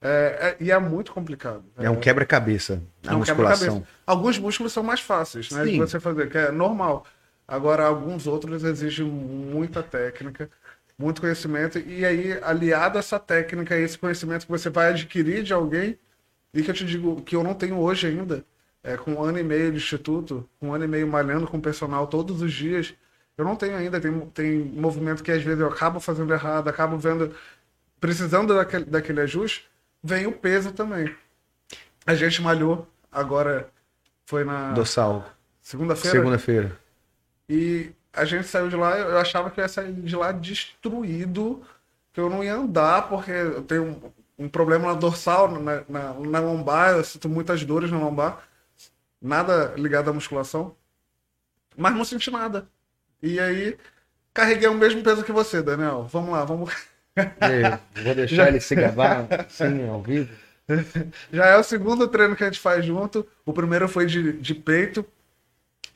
[0.00, 0.08] É,
[0.40, 1.64] é, e é muito complicado.
[1.76, 3.80] É, um quebra-cabeça a é um musculação.
[3.80, 7.04] Quebra alguns músculos são mais fáceis né, de você fazer, que é normal.
[7.48, 10.48] Agora, alguns outros exigem muita técnica
[10.98, 15.52] muito conhecimento, e aí, aliado a essa técnica, esse conhecimento que você vai adquirir de
[15.52, 15.96] alguém,
[16.52, 18.44] e que eu te digo que eu não tenho hoje ainda,
[18.82, 21.58] é, com um ano e meio de instituto, com um ano e meio malhando com
[21.58, 22.94] o personal todos os dias,
[23.36, 26.98] eu não tenho ainda, tem, tem movimento que às vezes eu acabo fazendo errado, acabo
[26.98, 27.32] vendo,
[28.00, 29.68] precisando daquele, daquele ajuste,
[30.02, 31.14] vem o peso também.
[32.04, 33.70] A gente malhou, agora
[34.26, 34.72] foi na...
[34.72, 35.30] Dorsal.
[35.60, 36.16] Segunda-feira?
[36.16, 36.78] Segunda-feira.
[37.48, 41.62] E a gente saiu de lá, eu achava que eu ia sair de lá destruído,
[42.12, 43.84] que eu não ia andar, porque eu tenho
[44.38, 48.42] um, um problema na dorsal, na, na, na, lombar, eu sinto muitas dores na lombar,
[49.20, 50.74] nada ligado à musculação,
[51.76, 52.68] mas não senti nada.
[53.22, 53.76] E aí,
[54.32, 56.08] carreguei o mesmo peso que você, Daniel.
[56.10, 56.72] Vamos lá, vamos.
[57.16, 58.48] E, vou deixar Já...
[58.48, 60.32] ele se gravar, sim, ao vivo.
[61.32, 63.26] Já é o segundo treino que a gente faz junto.
[63.44, 65.04] O primeiro foi de, de peito,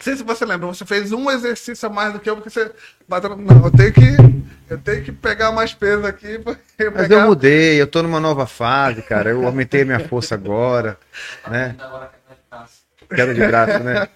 [0.03, 2.51] não sei se você lembra, você fez um exercício a mais do que eu, porque
[2.51, 2.73] você
[3.09, 3.37] bateu.
[3.37, 4.43] Não, eu tenho que.
[4.69, 6.41] Eu tenho que pegar mais peso aqui.
[6.79, 7.21] Eu Mas pegar...
[7.21, 9.31] eu mudei, eu tô numa nova fase, cara.
[9.31, 10.99] Eu aumentei minha força agora.
[11.47, 11.77] Né?
[13.15, 14.09] Queda de braço, né?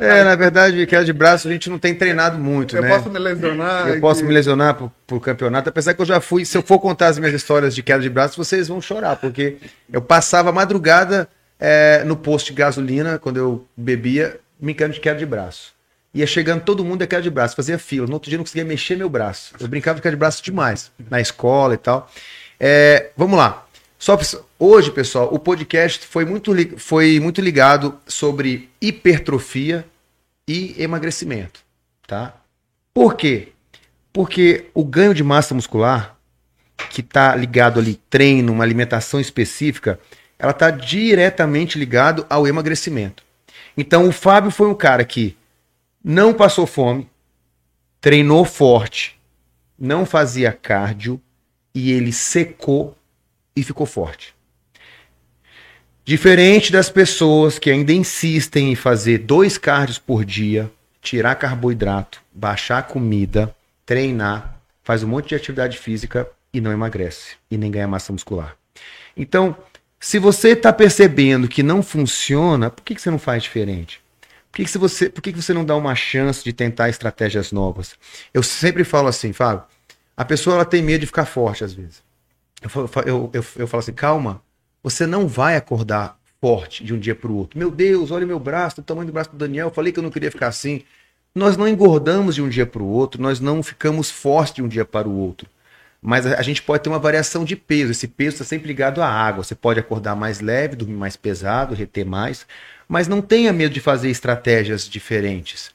[0.00, 2.88] É, na verdade, queda de braço a gente não tem treinado muito, eu né?
[2.88, 3.88] Eu posso me lesionar.
[3.88, 6.46] Eu posso me lesionar pro, pro campeonato, apesar que eu já fui.
[6.46, 9.58] Se eu for contar as minhas histórias de queda de braço, vocês vão chorar, porque
[9.92, 11.28] eu passava a madrugada
[11.60, 15.72] é, no posto de gasolina, quando eu bebia, brincando de queda de braço.
[16.12, 18.06] Ia chegando todo mundo de queda de braço, fazia fila.
[18.06, 19.54] No outro dia não conseguia mexer meu braço.
[19.58, 22.10] Eu brincava de queda de braço demais, na escola e tal.
[22.58, 23.66] É, vamos lá.
[23.98, 24.18] Só
[24.58, 29.84] hoje, pessoal, o podcast foi muito, foi muito ligado sobre hipertrofia
[30.46, 31.60] e emagrecimento,
[32.06, 32.34] tá?
[32.92, 33.48] Por quê?
[34.12, 36.16] Porque o ganho de massa muscular,
[36.90, 39.98] que está ligado ali treino, uma alimentação específica,
[40.38, 43.24] ela está diretamente ligado ao emagrecimento.
[43.76, 45.36] Então o Fábio foi um cara que
[46.02, 47.08] não passou fome,
[48.00, 49.18] treinou forte,
[49.78, 51.20] não fazia cardio
[51.74, 52.96] e ele secou
[53.56, 54.34] e ficou forte.
[56.04, 60.70] Diferente das pessoas que ainda insistem em fazer dois cardios por dia,
[61.00, 63.56] tirar carboidrato, baixar a comida,
[63.86, 68.54] treinar, faz um monte de atividade física e não emagrece e nem ganha massa muscular.
[69.16, 69.56] Então,
[70.04, 74.02] se você está percebendo que não funciona, por que, que você não faz diferente?
[74.52, 77.50] Por, que, que, você, por que, que você não dá uma chance de tentar estratégias
[77.50, 77.94] novas?
[78.34, 79.64] Eu sempre falo assim, Fábio,
[80.14, 82.02] a pessoa ela tem medo de ficar forte às vezes.
[82.60, 84.42] Eu, eu, eu, eu falo assim, calma,
[84.82, 87.58] você não vai acordar forte de um dia para o outro.
[87.58, 90.04] Meu Deus, olha meu braço, o tamanho do braço do Daniel, eu falei que eu
[90.04, 90.82] não queria ficar assim.
[91.34, 94.68] Nós não engordamos de um dia para o outro, nós não ficamos fortes de um
[94.68, 95.48] dia para o outro
[96.06, 97.90] mas a, gente pode ter uma variação de peso.
[97.90, 99.42] Esse peso está sempre ligado à água.
[99.42, 102.46] Você pode acordar mais leve, dormir mais pesado, reter mais,
[102.86, 105.70] mas não tenha medo de fazer estratégias diferentes.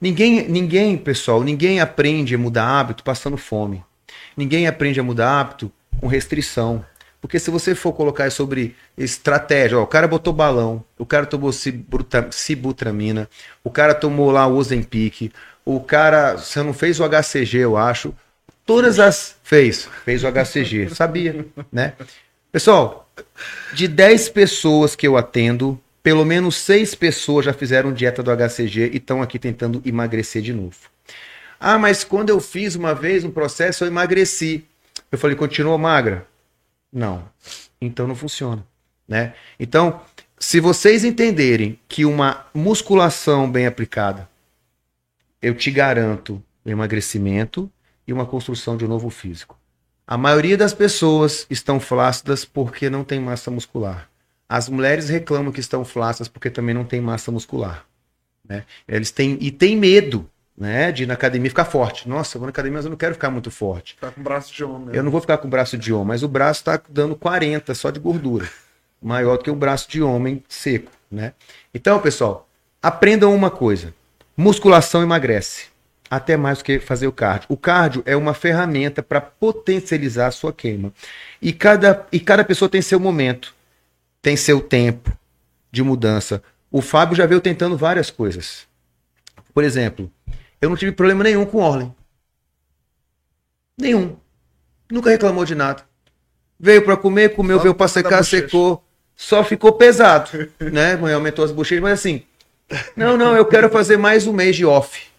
[0.00, 3.82] Ninguém, ninguém, pessoal, ninguém aprende a mudar hábito passando fome.
[4.36, 6.84] Ninguém aprende a mudar hábito com restrição.
[7.20, 11.50] Porque se você for colocar sobre estratégia, ó, o cara botou balão, o cara tomou
[12.30, 13.28] sibutramina,
[13.64, 15.32] o cara tomou lá o Ozempic,
[15.64, 18.14] o cara, você não fez o HCG, eu acho,
[18.66, 19.36] Todas as.
[19.42, 21.94] Fez, fez o HCG, sabia, né?
[22.50, 23.10] Pessoal,
[23.72, 28.90] de 10 pessoas que eu atendo, pelo menos 6 pessoas já fizeram dieta do HCG
[28.92, 30.76] e estão aqui tentando emagrecer de novo.
[31.58, 34.64] Ah, mas quando eu fiz uma vez um processo, eu emagreci.
[35.10, 36.26] Eu falei, continuou magra?
[36.92, 37.28] Não.
[37.80, 38.64] Então não funciona,
[39.06, 39.34] né?
[39.58, 40.00] Então,
[40.38, 44.28] se vocês entenderem que uma musculação bem aplicada,
[45.40, 47.70] eu te garanto emagrecimento,
[48.06, 49.58] e uma construção de um novo físico.
[50.06, 54.08] A maioria das pessoas estão flácidas porque não tem massa muscular.
[54.46, 57.86] As mulheres reclamam que estão flácidas porque também não tem massa muscular.
[58.46, 58.64] Né?
[58.86, 62.06] Eles têm e têm medo né, de ir na academia ficar forte.
[62.06, 63.96] Nossa, eu vou na academia, mas eu não quero ficar muito forte.
[63.98, 64.94] Tá com braço de homem.
[64.94, 67.90] Eu não vou ficar com braço de homem, mas o braço está dando 40 só
[67.90, 68.48] de gordura.
[69.00, 70.92] Maior do que o braço de homem seco.
[71.10, 71.32] Né?
[71.72, 72.48] Então, pessoal,
[72.82, 73.94] aprendam uma coisa:
[74.36, 75.73] musculação emagrece
[76.10, 77.46] até mais do que fazer o cardio.
[77.48, 80.92] O cardio é uma ferramenta para potencializar a sua queima.
[81.40, 83.54] E cada, e cada pessoa tem seu momento,
[84.22, 85.12] tem seu tempo
[85.70, 86.42] de mudança.
[86.70, 88.66] O Fábio já veio tentando várias coisas.
[89.52, 90.10] Por exemplo,
[90.60, 91.94] eu não tive problema nenhum com Orlen.
[93.78, 94.16] Nenhum.
[94.90, 95.82] Nunca reclamou de nada.
[96.58, 98.82] Veio para comer, comeu, Só veio para secar, secou.
[99.16, 100.98] Só ficou pesado, né?
[101.14, 102.22] Aumentou as bochechas, mas assim,
[102.96, 105.13] não, não, eu quero fazer mais um mês de off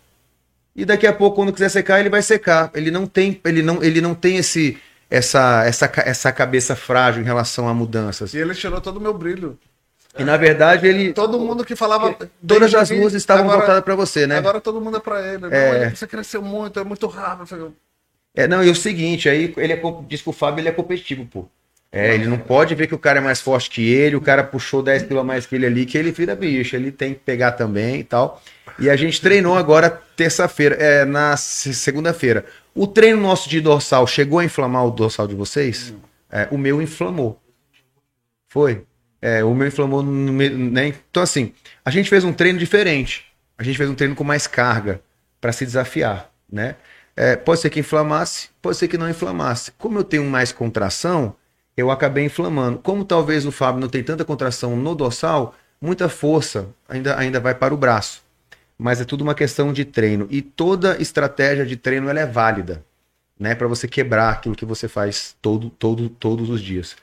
[0.75, 2.69] e daqui a pouco, quando quiser secar, ele vai secar.
[2.73, 4.77] Ele não tem, ele não, ele não tem esse,
[5.09, 8.33] essa, essa, essa cabeça frágil em relação a mudanças.
[8.33, 9.57] E ele tirou todo o meu brilho.
[10.17, 11.13] E na verdade ele.
[11.13, 12.15] Todo mundo que falava.
[12.45, 14.37] Todas as luzes estavam agora, voltadas para você, né?
[14.37, 15.45] Agora todo mundo é para ele.
[15.51, 15.85] É...
[15.85, 17.75] Não, você cresceu muito, é muito rápido.
[18.33, 21.25] É, não, e o seguinte, aí ele é, diz que o Fábio ele é competitivo,
[21.25, 21.47] pô.
[21.95, 24.43] É, ele não pode ver que o cara é mais forte que ele, o cara
[24.43, 27.53] puxou 10 quilos mais que ele ali, que ele vira bicho, ele tem que pegar
[27.53, 28.43] também e tal.
[28.77, 32.43] E a gente treinou agora terça-feira, é, na segunda-feira.
[32.73, 35.93] O treino nosso de dorsal chegou a inflamar o dorsal de vocês?
[36.29, 37.41] É, o meu inflamou.
[38.49, 38.83] Foi.
[39.21, 40.87] É, o meu inflamou, né?
[41.09, 41.53] Então, assim,
[41.85, 43.23] a gente fez um treino diferente.
[43.57, 44.99] A gente fez um treino com mais carga
[45.39, 46.75] para se desafiar, né?
[47.15, 49.71] É, pode ser que inflamasse, pode ser que não inflamasse.
[49.77, 51.33] Como eu tenho mais contração,
[51.75, 52.79] eu acabei inflamando.
[52.79, 57.53] Como talvez o Fábio não tem tanta contração no dorsal, muita força ainda, ainda vai
[57.55, 58.23] para o braço.
[58.77, 60.27] Mas é tudo uma questão de treino.
[60.29, 62.83] E toda estratégia de treino ela é válida,
[63.39, 63.55] né?
[63.55, 66.95] Para você quebrar aquilo que você faz todo, todo, todos os dias.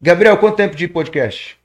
[0.00, 1.58] Gabriel, quanto tempo de podcast?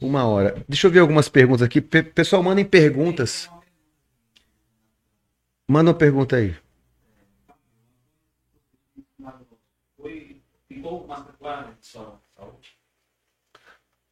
[0.00, 0.64] Uma hora.
[0.68, 1.80] Deixa eu ver algumas perguntas aqui.
[1.80, 3.50] Pessoal, mandem perguntas.
[5.68, 6.54] Manda uma pergunta aí.
[11.80, 12.76] Saúde?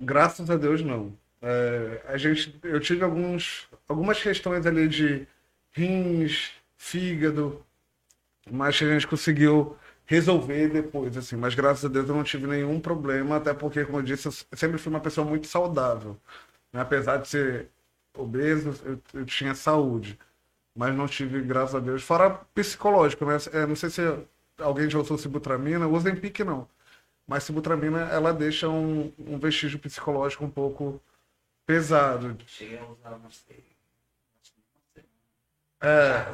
[0.00, 1.16] Graças a Deus, não.
[1.40, 5.26] É, a gente, eu tive alguns, algumas questões ali de
[5.72, 7.64] rins, fígado,
[8.50, 9.76] mas a gente conseguiu
[10.06, 11.36] resolver depois, assim.
[11.36, 14.32] Mas graças a Deus eu não tive nenhum problema, até porque, como eu disse, eu
[14.56, 16.16] sempre fui uma pessoa muito saudável.
[16.72, 16.80] Né?
[16.80, 17.68] Apesar de ser
[18.16, 20.18] obeso, eu, eu tinha saúde.
[20.74, 22.02] Mas não tive, graças a Deus.
[22.02, 23.36] Fora psicológico, né?
[23.52, 24.00] É, não sei se
[24.62, 26.68] alguém já usou Sibutramina, o Ozempic não.
[27.26, 31.00] Mas Sibutramina, ela deixa um, um vestígio psicológico um pouco
[31.66, 32.36] pesado.
[32.46, 33.44] Cheguei a usar umas
[35.82, 36.24] é,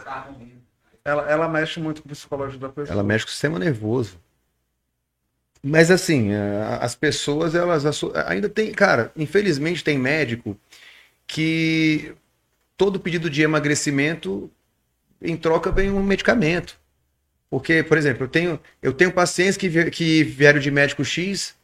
[1.03, 2.93] ela, ela mexe muito com o psicológico da pessoa.
[2.93, 4.21] Ela mexe com o sistema nervoso.
[5.63, 7.85] Mas assim, é, as pessoas, elas
[8.27, 10.57] ainda tem, cara, infelizmente tem médico
[11.27, 12.15] que
[12.77, 14.51] todo pedido de emagrecimento
[15.21, 16.79] em troca vem um medicamento.
[17.51, 21.55] Porque, por exemplo, eu tenho, eu tenho pacientes que, que vieram de médico X,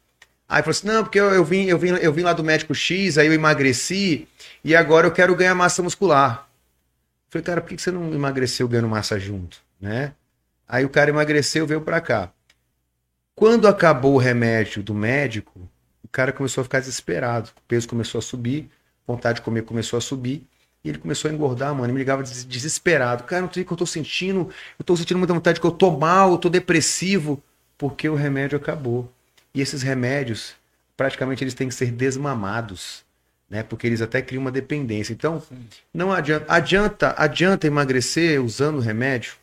[0.49, 2.75] aí falou assim: não, porque eu, eu, vim, eu, vim, eu vim lá do médico
[2.75, 4.27] X, aí eu emagreci
[4.63, 6.49] e agora eu quero ganhar massa muscular.
[7.27, 9.59] Eu falei, cara, por que você não emagreceu ganhando massa junto?
[9.81, 10.15] Né?
[10.67, 12.33] Aí o cara emagreceu veio para cá.
[13.35, 15.69] Quando acabou o remédio do médico,
[16.03, 17.51] o cara começou a ficar desesperado.
[17.57, 18.71] O peso começou a subir,
[19.07, 20.47] vontade de comer começou a subir.
[20.85, 21.87] E ele começou a engordar, mano.
[21.87, 23.25] Ele me ligava desesperado.
[23.25, 24.51] Cara, não sei o que eu tô sentindo.
[24.79, 27.43] Eu tô sentindo muita vontade que eu tô mal, eu tô depressivo.
[27.79, 29.11] Porque o remédio acabou.
[29.55, 30.55] E esses remédios,
[30.97, 33.03] praticamente, eles têm que ser desmamados.
[33.49, 33.63] Né?
[33.63, 35.15] Porque eles até criam uma dependência.
[35.15, 35.43] Então,
[35.93, 36.53] não adianta.
[36.53, 39.37] Adianta, adianta emagrecer usando remédio?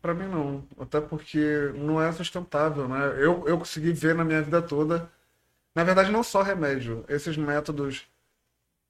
[0.00, 0.64] Para mim, não.
[0.78, 3.08] Até porque não é sustentável, né?
[3.18, 5.10] Eu, eu consegui ver na minha vida toda.
[5.74, 7.04] Na verdade, não só remédio.
[7.08, 8.06] Esses métodos.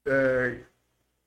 [0.07, 0.61] É,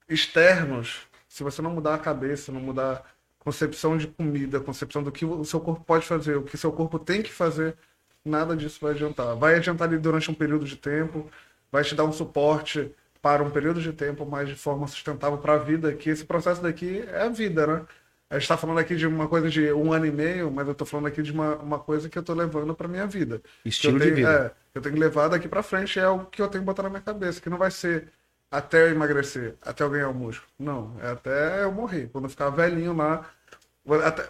[0.08, 5.12] externos, se você não mudar a cabeça, não mudar a concepção de comida, concepção do
[5.12, 7.76] que o seu corpo pode fazer, o que seu corpo tem que fazer,
[8.24, 9.34] nada disso vai adiantar.
[9.36, 11.30] Vai adiantar ali durante um período de tempo,
[11.70, 15.54] vai te dar um suporte para um período de tempo, mas de forma sustentável para
[15.54, 17.86] a vida, que esse processo daqui é a vida, né?
[18.28, 20.72] A gente está falando aqui de uma coisa de um ano e meio, mas eu
[20.72, 23.40] estou falando aqui de uma, uma coisa que eu estou levando para minha vida.
[23.64, 24.54] Estilo tenho, de vida.
[24.54, 26.82] É, eu tenho que levar daqui para frente, é o que eu tenho que botar
[26.82, 28.08] na minha cabeça, que não vai ser
[28.56, 30.48] até eu emagrecer, até eu ganhar o músculo.
[30.58, 32.08] Não, é até eu morrer.
[32.12, 33.28] Quando eu ficar velhinho lá.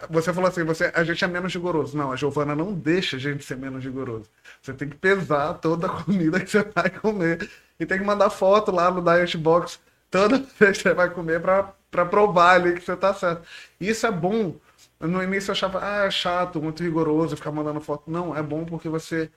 [0.09, 1.95] Você falou assim, você, a gente é menos rigoroso.
[1.95, 4.29] Não, a Giovana não deixa a gente ser menos rigoroso.
[4.61, 7.49] Você tem que pesar toda a comida que você vai comer.
[7.79, 11.39] E tem que mandar foto lá no Diet Box toda vez que você vai comer
[11.41, 13.47] para provar ali que você tá certo.
[13.79, 14.55] Isso é bom.
[14.99, 18.09] No início eu achava, ah, é chato, muito rigoroso ficar mandando foto.
[18.09, 19.29] Não, é bom porque você.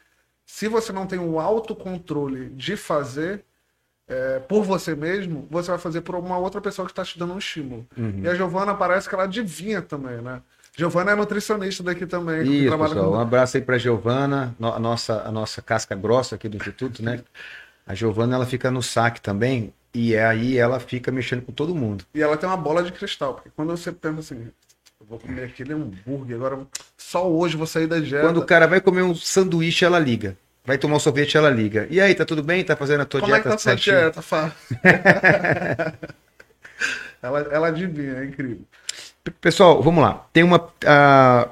[0.46, 3.44] Se você não tem o autocontrole de fazer,
[4.08, 7.34] é, por você mesmo, você vai fazer por uma outra pessoa que está te dando
[7.34, 7.86] um estímulo.
[7.96, 8.22] Uhum.
[8.24, 10.40] E a Giovana parece que ela adivinha também, né?
[10.74, 12.42] Giovana é nutricionista daqui também.
[12.42, 13.10] Isso, pessoal.
[13.10, 13.16] Com...
[13.16, 17.20] Um abraço aí para Giovana, a nossa, a nossa casca grossa aqui do Instituto, né?
[17.86, 21.74] A Giovana, ela fica no saque também, e é aí ela fica mexendo com todo
[21.74, 22.04] mundo.
[22.14, 24.48] E ela tem uma bola de cristal, porque quando você pensa assim,
[25.00, 26.60] eu vou comer aquele hambúrguer, agora
[26.96, 28.24] só hoje vou sair da dieta.
[28.24, 30.36] Quando o cara vai comer um sanduíche, ela liga.
[30.68, 31.86] Vai tomar um sorvete, ela liga.
[31.88, 32.62] E aí, tá tudo bem?
[32.62, 33.96] Tá fazendo a tua Como dieta é que tá certinho?
[33.96, 34.22] dieta,
[37.22, 38.60] ela, ela adivinha, é incrível.
[39.40, 40.28] Pessoal, vamos lá.
[40.30, 40.58] Tem uma.
[40.58, 41.48] Uh,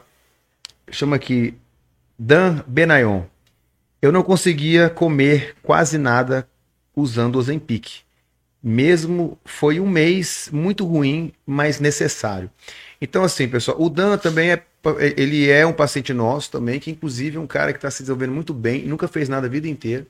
[0.90, 1.56] chama aqui.
[2.18, 3.22] Dan Benayon.
[4.02, 6.46] Eu não conseguia comer quase nada
[6.94, 8.02] usando o Ozempic.
[8.62, 12.50] Mesmo foi um mês muito ruim, mas necessário.
[13.00, 14.62] Então, assim, pessoal, o Dan também é
[15.00, 18.32] ele é um paciente nosso também, que inclusive é um cara que está se desenvolvendo
[18.32, 20.06] muito bem, nunca fez nada a vida inteira,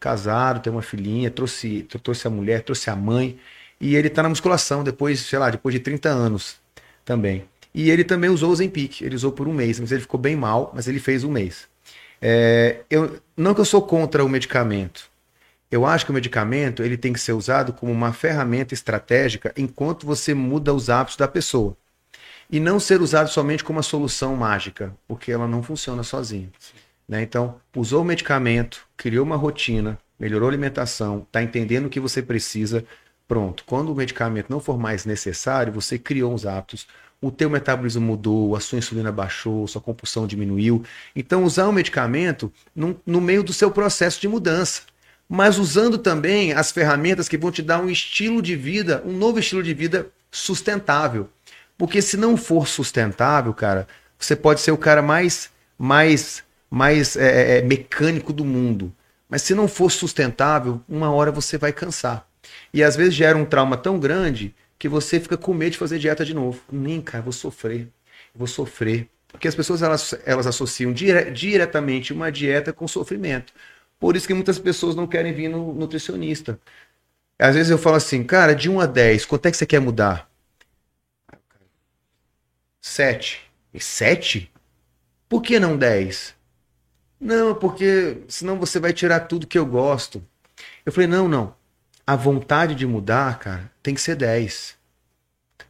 [0.00, 3.38] casado, tem uma filhinha, trouxe, trouxe a mulher, trouxe a mãe,
[3.80, 6.56] e ele está na musculação depois, sei lá, depois de 30 anos
[7.04, 7.44] também.
[7.74, 10.34] E ele também usou o Zempic, ele usou por um mês, mas ele ficou bem
[10.34, 11.68] mal, mas ele fez um mês.
[12.20, 15.10] É, eu, não que eu sou contra o medicamento,
[15.70, 20.06] eu acho que o medicamento ele tem que ser usado como uma ferramenta estratégica enquanto
[20.06, 21.76] você muda os hábitos da pessoa
[22.50, 26.50] e não ser usado somente como uma solução mágica, porque ela não funciona sozinha.
[27.08, 27.22] Né?
[27.22, 32.22] Então, usou o medicamento, criou uma rotina, melhorou a alimentação, está entendendo o que você
[32.22, 32.84] precisa,
[33.26, 33.64] pronto.
[33.66, 36.86] Quando o medicamento não for mais necessário, você criou uns hábitos,
[37.20, 40.84] o teu metabolismo mudou, a sua insulina baixou, sua compulsão diminuiu.
[41.14, 44.82] Então, usar o medicamento no, no meio do seu processo de mudança
[45.28, 49.38] mas usando também as ferramentas que vão te dar um estilo de vida, um novo
[49.38, 51.28] estilo de vida sustentável.
[51.76, 53.86] Porque se não for sustentável, cara,
[54.18, 58.92] você pode ser o cara mais, mais, mais é, é, é, mecânico do mundo.
[59.28, 62.26] Mas se não for sustentável, uma hora você vai cansar.
[62.72, 65.98] E às vezes gera um trauma tão grande que você fica com medo de fazer
[65.98, 66.60] dieta de novo.
[66.70, 67.88] Nem, cara, vou sofrer.
[68.34, 69.08] Vou sofrer.
[69.28, 73.52] Porque as pessoas elas, elas associam dire, diretamente uma dieta com sofrimento.
[73.98, 76.58] Por isso que muitas pessoas não querem vir no nutricionista.
[77.38, 79.80] Às vezes eu falo assim, cara, de 1 a 10, quanto é que você quer
[79.80, 80.30] mudar?
[82.88, 83.42] Sete.
[83.74, 84.50] E sete?
[85.28, 86.36] Por que não 10?
[87.20, 90.24] Não, porque senão você vai tirar tudo que eu gosto.
[90.84, 91.54] Eu falei, não, não.
[92.06, 94.76] A vontade de mudar, cara, tem que ser 10.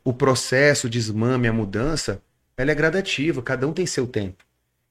[0.05, 2.23] O processo, o desmame, a mudança,
[2.55, 4.45] ela é gradativa, cada um tem seu tempo.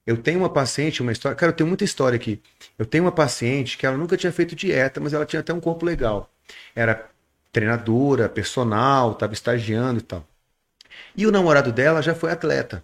[0.04, 1.36] Eu tenho uma paciente, uma história.
[1.36, 2.42] Cara, eu tenho muita história aqui.
[2.76, 5.60] Eu tenho uma paciente que ela nunca tinha feito dieta, mas ela tinha até um
[5.60, 6.28] corpo legal.
[6.74, 7.08] Era
[7.52, 10.26] treinadora, personal, estava estagiando e tal.
[11.16, 12.82] E o namorado dela já foi atleta.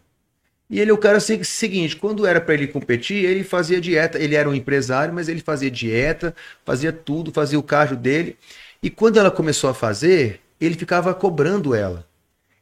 [0.70, 4.18] E ele é o cara seguinte, quando era para ele competir, ele fazia dieta.
[4.18, 6.34] Ele era um empresário, mas ele fazia dieta,
[6.64, 8.38] fazia tudo, fazia o cardio dele.
[8.82, 12.06] E quando ela começou a fazer, ele ficava cobrando ela.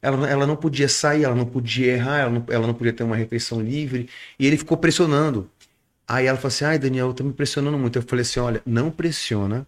[0.02, 3.04] Ela, ela não podia sair, ela não podia errar, ela não, ela não podia ter
[3.04, 4.08] uma refeição livre.
[4.38, 5.48] E ele ficou pressionando.
[6.08, 7.96] Aí ela falou assim: ai, Daniel, tá me pressionando muito.
[7.96, 9.64] Eu falei assim: olha, não pressiona,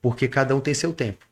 [0.00, 1.26] porque cada um tem seu tempo.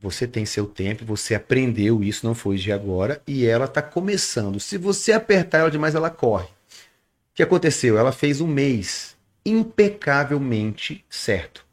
[0.00, 4.58] Você tem seu tempo, você aprendeu isso, não foi de agora, e ela está começando.
[4.58, 6.46] Se você apertar ela demais, ela corre.
[6.46, 7.98] O que aconteceu?
[7.98, 9.14] Ela fez um mês
[9.44, 11.66] impecavelmente certo.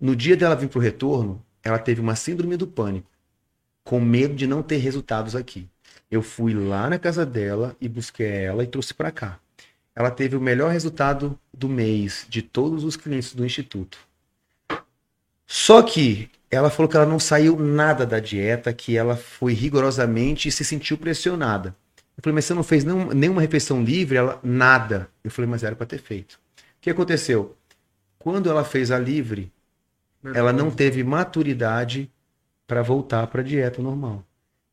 [0.00, 3.08] No dia dela vir para o retorno, ela teve uma síndrome do pânico,
[3.84, 5.68] com medo de não ter resultados aqui.
[6.10, 9.38] Eu fui lá na casa dela e busquei ela e trouxe para cá.
[9.94, 13.98] Ela teve o melhor resultado do mês de todos os clientes do instituto.
[15.46, 20.48] Só que ela falou que ela não saiu nada da dieta, que ela foi rigorosamente
[20.48, 21.74] e se sentiu pressionada.
[22.16, 24.16] Eu falei, mas você não fez nenhum, nenhuma refeição livre?
[24.16, 25.08] Ela, nada.
[25.22, 26.34] Eu falei, mas era para ter feito.
[26.34, 27.56] O que aconteceu?
[28.18, 29.52] Quando ela fez a livre,
[30.34, 32.10] ela não teve maturidade
[32.66, 34.24] para voltar para a dieta normal.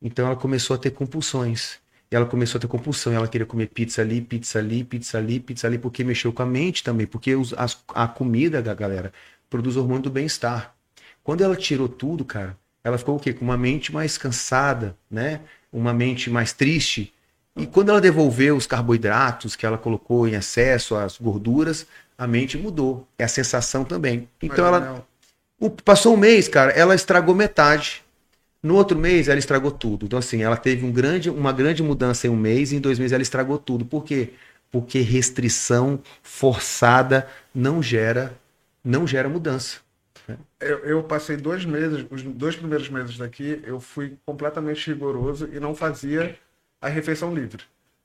[0.02, 1.78] Então ela começou a ter compulsões.
[2.10, 3.12] E ela começou a ter compulsão.
[3.12, 6.46] Ela queria comer pizza ali, pizza ali, pizza ali, pizza ali, porque mexeu com a
[6.46, 7.06] mente também.
[7.06, 9.12] Porque os, as, a comida, galera,
[9.48, 10.75] produz hormônio do bem-estar.
[11.26, 13.32] Quando ela tirou tudo, cara, ela ficou o quê?
[13.32, 15.40] Com uma mente mais cansada, né?
[15.72, 17.12] Uma mente mais triste.
[17.56, 21.84] E quando ela devolveu os carboidratos que ela colocou em excesso, as gorduras,
[22.16, 23.08] a mente mudou.
[23.18, 24.28] É a sensação também.
[24.40, 25.04] Então Mas, ela.
[25.58, 28.04] O, passou um mês, cara, ela estragou metade.
[28.62, 30.06] No outro mês, ela estragou tudo.
[30.06, 33.00] Então, assim, ela teve um grande, uma grande mudança em um mês, e em dois
[33.00, 33.84] meses ela estragou tudo.
[33.84, 34.30] Por quê?
[34.70, 38.32] Porque restrição forçada não gera,
[38.84, 39.84] não gera mudança.
[40.60, 45.60] Eu, eu, passei dois meses, os dois primeiros meses daqui, eu fui completamente rigoroso e
[45.60, 46.36] não fazia
[46.80, 47.62] a refeição livre.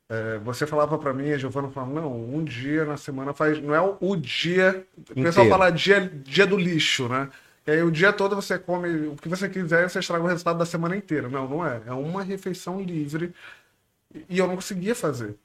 [0.08, 3.62] É, você falava para mim, a Giovana falava, não, um dia na semana faz.
[3.62, 4.86] Não é o dia.
[5.10, 7.30] O pessoal fala dia, dia do lixo, né?
[7.66, 10.28] E aí o dia todo você come o que você quiser e você estraga o
[10.28, 11.30] resultado da semana inteira.
[11.30, 11.82] Não, não é.
[11.88, 13.34] É uma refeição livre.
[14.28, 15.36] E eu não conseguia fazer.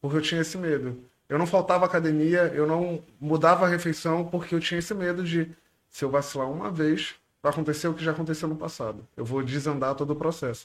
[0.00, 1.04] Porque eu tinha esse medo.
[1.28, 5.50] Eu não faltava academia, eu não mudava a refeição porque eu tinha esse medo de
[5.94, 9.06] se eu vacilar uma vez, vai acontecer o que já aconteceu no passado.
[9.16, 10.64] Eu vou desandar todo o processo.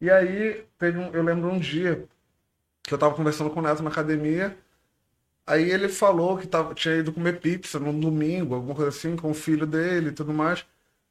[0.00, 2.08] E aí, teve um, eu lembro um dia
[2.82, 4.58] que eu tava conversando com o Neto na academia,
[5.46, 9.30] aí ele falou que tava, tinha ido comer pizza num domingo, alguma coisa assim, com
[9.30, 10.66] o filho dele e tudo mais.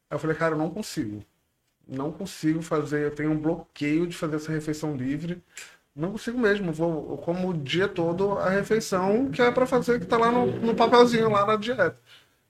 [0.10, 1.24] Aí eu falei, cara, eu não consigo.
[1.88, 5.41] Não consigo fazer, eu tenho um bloqueio de fazer essa refeição livre.
[5.95, 10.00] Não consigo mesmo, vou, eu como o dia todo a refeição que é para fazer,
[10.00, 11.98] que tá lá no, no papelzinho, lá na dieta.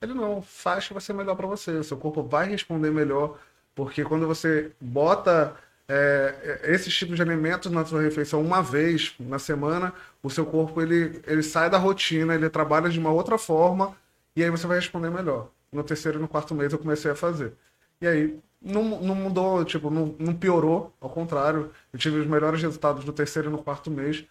[0.04, 1.82] Ele não, que vai ser melhor para você.
[1.82, 3.38] Seu corpo vai responder melhor,
[3.74, 5.56] porque quando você bota
[5.88, 10.80] é, esses tipos de alimentos na sua refeição uma vez na semana, o seu corpo
[10.80, 13.96] ele, ele sai da rotina, ele trabalha de uma outra forma
[14.36, 15.48] e aí você vai responder melhor.
[15.72, 17.54] No terceiro e no quarto mês eu comecei a fazer.
[18.00, 22.62] E aí não, não mudou, tipo, não, não piorou, ao contrário, eu tive os melhores
[22.62, 24.24] resultados no terceiro e no quarto mês.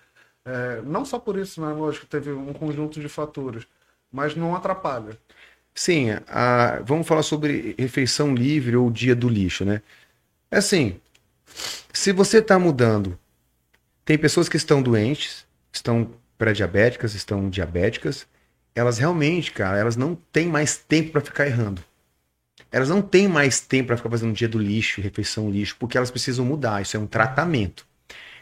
[0.46, 1.72] É, não só por isso, né?
[1.74, 3.66] Lógico, teve um conjunto de fatores,
[4.12, 5.18] mas não atrapalha.
[5.76, 9.82] Sim, a, vamos falar sobre refeição livre ou dia do lixo, né?
[10.52, 11.00] É assim,
[11.92, 13.18] se você está mudando,
[14.06, 18.28] tem pessoas que estão doentes, estão pré-diabéticas, estão diabéticas,
[18.76, 21.84] elas realmente, cara, elas não têm mais tempo para ficar errando.
[22.72, 26.10] Elas não têm mais tempo para ficar fazendo dia do lixo, refeição lixo, porque elas
[26.10, 26.82] precisam mudar.
[26.82, 27.86] Isso é um tratamento.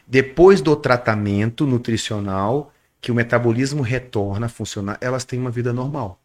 [0.08, 6.21] Depois do tratamento nutricional, que o metabolismo retorna a funcionar, elas têm uma vida normal.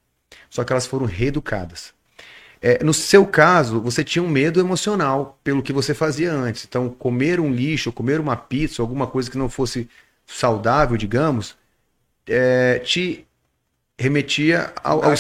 [0.50, 1.94] Só que elas foram reeducadas.
[2.60, 6.64] É, no seu caso, você tinha um medo emocional pelo que você fazia antes.
[6.64, 9.88] Então, comer um lixo, comer uma pizza, alguma coisa que não fosse
[10.26, 11.56] saudável, digamos,
[12.26, 13.26] é, te
[13.98, 15.14] remetia ao, ao,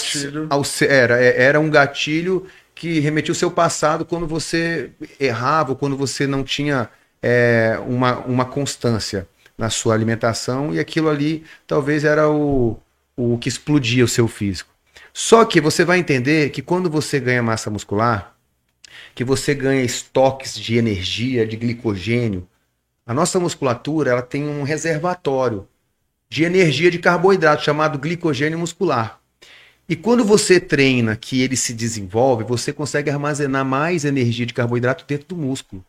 [0.50, 5.96] ao, era, é, era um gatilho que remetia o seu passado quando você errava, quando
[5.96, 6.90] você não tinha
[7.22, 9.26] é, uma, uma constância
[9.56, 12.78] na sua alimentação e aquilo ali talvez era o,
[13.16, 14.75] o que explodia o seu físico.
[15.18, 18.36] Só que você vai entender que quando você ganha massa muscular,
[19.14, 22.46] que você ganha estoques de energia, de glicogênio,
[23.06, 25.66] a nossa musculatura ela tem um reservatório
[26.28, 29.18] de energia de carboidrato, chamado glicogênio muscular.
[29.88, 35.06] E quando você treina que ele se desenvolve, você consegue armazenar mais energia de carboidrato
[35.08, 35.82] dentro do músculo.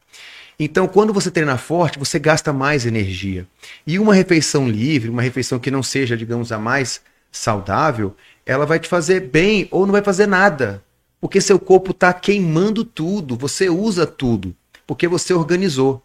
[0.58, 3.46] Então, quando você treina forte, você gasta mais energia.
[3.86, 8.16] E uma refeição livre, uma refeição que não seja, digamos, a mais saudável,
[8.48, 10.82] ela vai te fazer bem ou não vai fazer nada.
[11.20, 14.56] Porque seu corpo está queimando tudo, você usa tudo,
[14.86, 16.02] porque você organizou.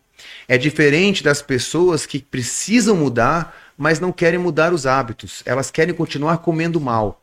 [0.49, 5.43] É diferente das pessoas que precisam mudar, mas não querem mudar os hábitos.
[5.47, 7.23] Elas querem continuar comendo mal.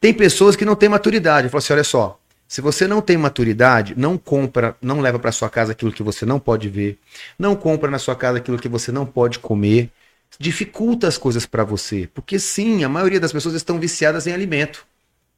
[0.00, 1.48] Tem pessoas que não têm maturidade.
[1.48, 5.50] Fala assim: olha só, se você não tem maturidade, não compra, não leva para sua
[5.50, 6.98] casa aquilo que você não pode ver,
[7.38, 9.90] não compra na sua casa aquilo que você não pode comer,
[10.38, 14.86] dificulta as coisas para você, porque sim, a maioria das pessoas estão viciadas em alimento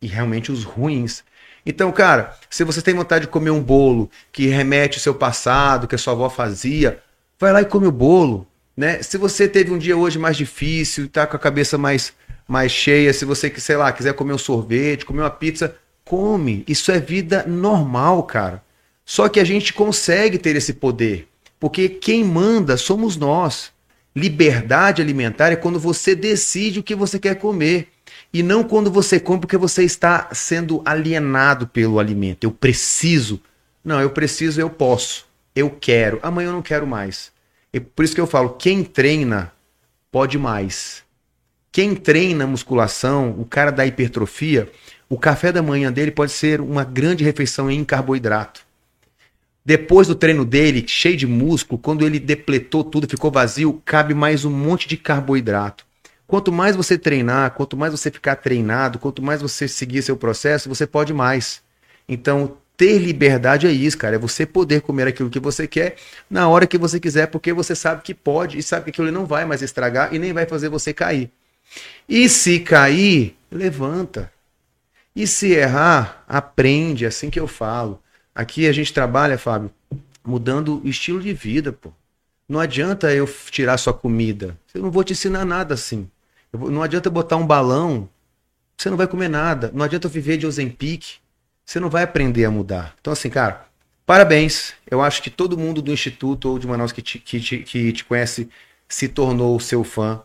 [0.01, 1.25] e realmente os ruins.
[1.65, 5.87] Então, cara, se você tem vontade de comer um bolo que remete ao seu passado,
[5.87, 7.03] que a sua avó fazia,
[7.39, 8.47] vai lá e come o bolo,
[8.77, 9.03] né?
[9.03, 12.13] Se você teve um dia hoje mais difícil, tá com a cabeça mais
[12.51, 16.65] mais cheia, se você, sei lá, quiser comer um sorvete, comer uma pizza, come.
[16.67, 18.61] Isso é vida normal, cara.
[19.05, 21.29] Só que a gente consegue ter esse poder,
[21.61, 23.71] porque quem manda somos nós.
[24.15, 27.89] Liberdade alimentar é quando você decide o que você quer comer.
[28.33, 32.45] E não quando você come porque você está sendo alienado pelo alimento.
[32.45, 33.41] Eu preciso.
[33.85, 35.27] Não, eu preciso, eu posso.
[35.55, 36.19] Eu quero.
[36.23, 37.33] Amanhã eu não quero mais.
[37.73, 39.53] E por isso que eu falo, quem treina
[40.11, 41.03] pode mais.
[41.73, 44.71] Quem treina musculação, o cara da hipertrofia,
[45.09, 48.67] o café da manhã dele pode ser uma grande refeição em carboidrato.
[49.65, 54.45] Depois do treino dele, cheio de músculo, quando ele depletou tudo, ficou vazio, cabe mais
[54.45, 55.85] um monte de carboidrato.
[56.27, 60.69] Quanto mais você treinar, quanto mais você ficar treinado, quanto mais você seguir seu processo,
[60.69, 61.61] você pode mais.
[62.09, 64.17] Então, ter liberdade é isso, cara.
[64.17, 65.97] É você poder comer aquilo que você quer
[66.31, 69.27] na hora que você quiser, porque você sabe que pode e sabe que aquilo não
[69.27, 71.31] vai mais estragar e nem vai fazer você cair.
[72.09, 74.33] E se cair, levanta.
[75.15, 78.01] E se errar, aprende, é assim que eu falo.
[78.35, 79.71] Aqui a gente trabalha, Fábio,
[80.25, 81.93] mudando o estilo de vida, pô.
[82.49, 84.59] Não adianta eu tirar sua comida.
[84.75, 86.11] Eu não vou te ensinar nada assim.
[86.53, 88.09] Vou, não adianta botar um balão,
[88.77, 89.71] você não vai comer nada.
[89.73, 91.19] Não adianta eu viver de Ozempic,
[91.65, 92.95] você não vai aprender a mudar.
[93.01, 93.67] Então, assim, cara,
[94.05, 94.73] parabéns.
[94.91, 97.93] Eu acho que todo mundo do Instituto ou de Manaus que te, que te, que
[97.93, 98.49] te conhece
[98.89, 100.23] se tornou seu fã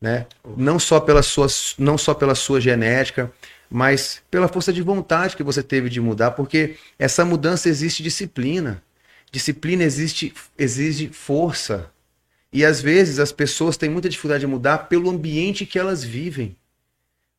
[0.00, 0.26] né?
[0.56, 1.46] Não só pela sua,
[1.78, 3.30] não só pela sua genética,
[3.70, 8.82] mas pela força de vontade que você teve de mudar, porque essa mudança existe disciplina.
[9.30, 11.90] Disciplina existe, exige força.
[12.52, 16.56] E às vezes as pessoas têm muita dificuldade de mudar pelo ambiente que elas vivem.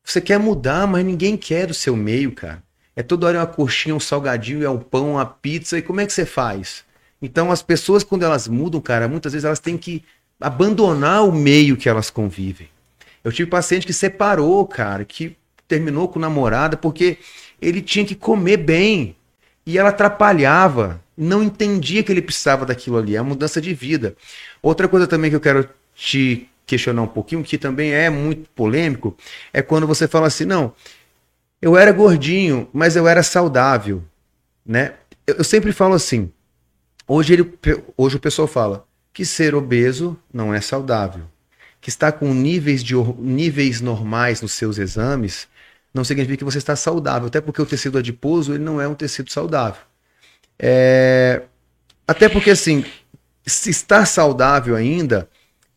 [0.04, 2.62] Você quer mudar, mas ninguém quer do seu meio, cara.
[2.94, 5.78] É toda hora uma coxinha, um salgadinho, é um pão, uma pizza.
[5.78, 6.84] E como é que você faz?
[7.20, 10.04] Então as pessoas, quando elas mudam, cara, muitas vezes elas têm que
[10.40, 12.68] abandonar o meio que elas convivem.
[13.22, 15.36] Eu tive paciente que separou, cara, que
[15.68, 17.18] terminou com namorada porque
[17.60, 19.14] ele tinha que comer bem
[19.66, 24.16] e ela atrapalhava, não entendia que ele precisava daquilo ali, é a mudança de vida.
[24.62, 29.16] Outra coisa também que eu quero te questionar um pouquinho, que também é muito polêmico,
[29.52, 30.72] é quando você fala assim, não,
[31.60, 34.02] eu era gordinho, mas eu era saudável,
[34.64, 34.94] né?
[35.26, 36.32] Eu, eu sempre falo assim,
[37.06, 37.54] hoje, ele,
[37.96, 41.24] hoje o pessoal fala, que ser obeso não é saudável.
[41.80, 45.48] Que estar com níveis, de, níveis normais nos seus exames
[45.92, 48.94] não significa que você está saudável, até porque o tecido adiposo ele não é um
[48.94, 49.80] tecido saudável.
[50.58, 51.42] É...
[52.06, 52.84] Até porque, assim,
[53.46, 55.28] se está saudável ainda,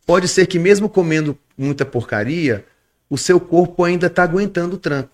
[0.06, 2.64] pode ser que mesmo comendo muita porcaria,
[3.08, 5.10] o seu corpo ainda está aguentando o tranco.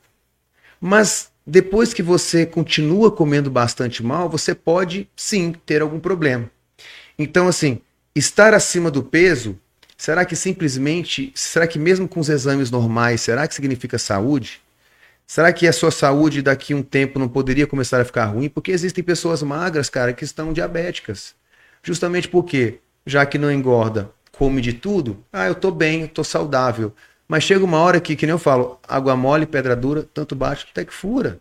[0.81, 6.51] Mas depois que você continua comendo bastante mal, você pode sim ter algum problema.
[7.19, 7.81] Então, assim,
[8.19, 9.57] Estar acima do peso,
[9.97, 14.61] será que simplesmente, será que mesmo com os exames normais, será que significa saúde?
[15.31, 18.49] Será que a sua saúde daqui um tempo não poderia começar a ficar ruim?
[18.49, 21.35] Porque existem pessoas magras, cara, que estão diabéticas.
[21.83, 26.25] Justamente porque, já que não engorda, come de tudo, ah, eu tô bem, eu tô
[26.25, 26.95] saudável.
[27.29, 30.67] Mas chega uma hora que, que nem eu falo, água mole, pedra dura, tanto bate
[30.71, 31.39] até que fura.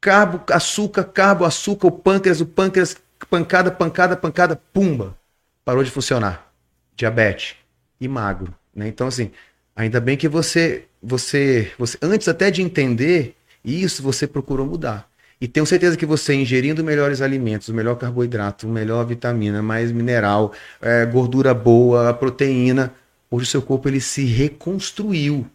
[0.00, 2.96] Carbo, açúcar, carbo, açúcar, o pâncreas, o pâncreas,
[3.28, 5.16] pancada, pancada, pancada, pumba
[5.64, 6.48] parou de funcionar.
[6.94, 7.56] Diabetes
[8.00, 8.86] e magro, né?
[8.86, 9.32] Então assim,
[9.74, 13.34] ainda bem que você você você antes até de entender
[13.64, 15.08] isso, você procurou mudar.
[15.40, 21.04] E tenho certeza que você ingerindo melhores alimentos, melhor carboidrato, melhor vitamina, mais mineral, é,
[21.04, 22.94] gordura boa, proteína,
[23.30, 25.46] hoje o seu corpo ele se reconstruiu.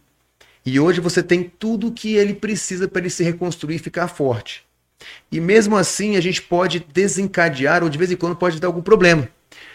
[0.64, 4.06] E hoje você tem tudo o que ele precisa para ele se reconstruir e ficar
[4.06, 4.64] forte.
[5.32, 8.82] E mesmo assim a gente pode desencadear ou de vez em quando pode dar algum
[8.82, 9.28] problema.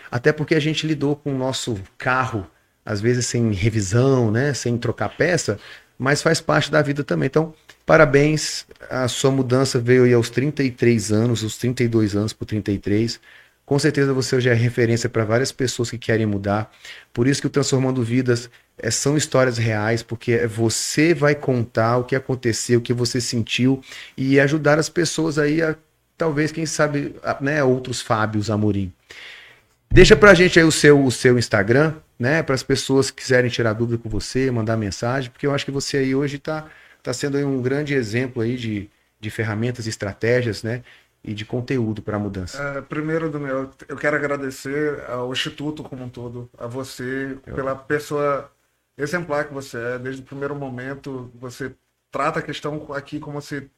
[0.10, 2.48] Até porque a gente lidou com o nosso carro
[2.88, 4.54] às vezes sem revisão, né?
[4.54, 5.60] Sem trocar peça,
[6.00, 7.28] mas faz parte da vida também.
[7.28, 7.54] Então,
[7.86, 8.66] parabéns.
[8.90, 13.20] A sua mudança veio aí aos 33 anos, os 32 anos por 33.
[13.66, 16.72] Com certeza você já é referência para várias pessoas que querem mudar.
[17.12, 22.06] Por isso que o Transformando Vidas é, são histórias reais, porque você vai contar o
[22.06, 23.82] que aconteceu, o que você sentiu
[24.16, 25.76] e ajudar as pessoas aí a,
[26.18, 28.94] talvez, quem sabe, a, né, outros Fábios Amorim.
[29.92, 33.50] Deixa pra gente aí o seu, o seu Instagram, né, para as pessoas que quiserem
[33.50, 36.68] tirar dúvida com você, mandar mensagem, porque eu acho que você aí hoje está
[37.04, 38.90] tá sendo um grande exemplo aí de,
[39.20, 40.84] de ferramentas estratégias, né,
[41.24, 42.62] e de conteúdo para a mudança?
[42.62, 47.54] É, primeiro, Daniel, eu quero agradecer ao Instituto como um todo, a você, eu...
[47.54, 48.50] pela pessoa
[48.98, 50.00] exemplar que você é.
[50.00, 51.76] Desde o primeiro momento, você
[52.12, 53.70] trata a questão aqui como se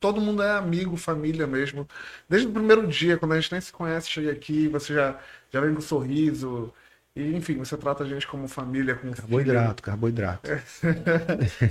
[0.00, 1.86] todo mundo é amigo, família mesmo.
[2.28, 5.60] Desde o primeiro dia, quando a gente nem se conhece, chega aqui, você já, já
[5.60, 6.72] vem com um sorriso.
[7.16, 9.82] E, enfim, você trata a gente como família, como Carboidrato, filho.
[9.82, 10.50] carboidrato.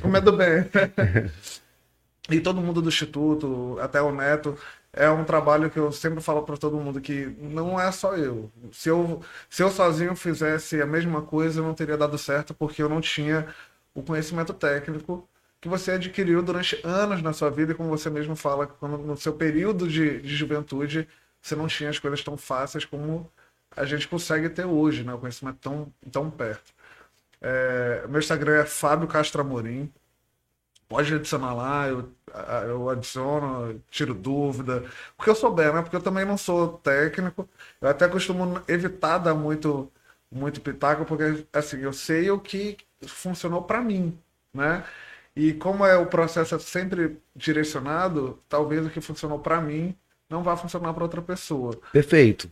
[0.01, 0.65] Comendo bem.
[2.29, 4.57] e todo mundo do Instituto, até o Neto,
[4.91, 8.51] é um trabalho que eu sempre falo para todo mundo que não é só eu.
[8.71, 12.89] Se eu se eu sozinho fizesse a mesma coisa, não teria dado certo porque eu
[12.89, 13.47] não tinha
[13.93, 15.27] o conhecimento técnico
[15.61, 19.17] que você adquiriu durante anos na sua vida e como você mesmo fala, quando no
[19.17, 21.07] seu período de, de juventude
[21.41, 23.31] você não tinha as coisas tão fáceis como
[23.75, 25.13] a gente consegue ter hoje, né?
[25.13, 26.73] O conhecimento tão, tão perto.
[27.41, 29.91] É, meu Instagram é Fábio Castro Amorim
[30.87, 32.11] pode adicionar lá, eu,
[32.67, 34.83] eu adiciono, tiro dúvida.
[35.17, 35.81] Porque eu souber, né?
[35.81, 37.47] Porque eu também não sou técnico.
[37.81, 39.91] Eu até costumo evitar dar muito,
[40.31, 42.77] muito pitaco, porque assim, eu sei o que
[43.07, 44.17] funcionou para mim,
[44.53, 44.83] né?
[45.35, 49.95] E como é o processo é sempre direcionado, talvez o que funcionou para mim
[50.29, 51.77] não vá funcionar para outra pessoa.
[51.91, 52.49] Perfeito.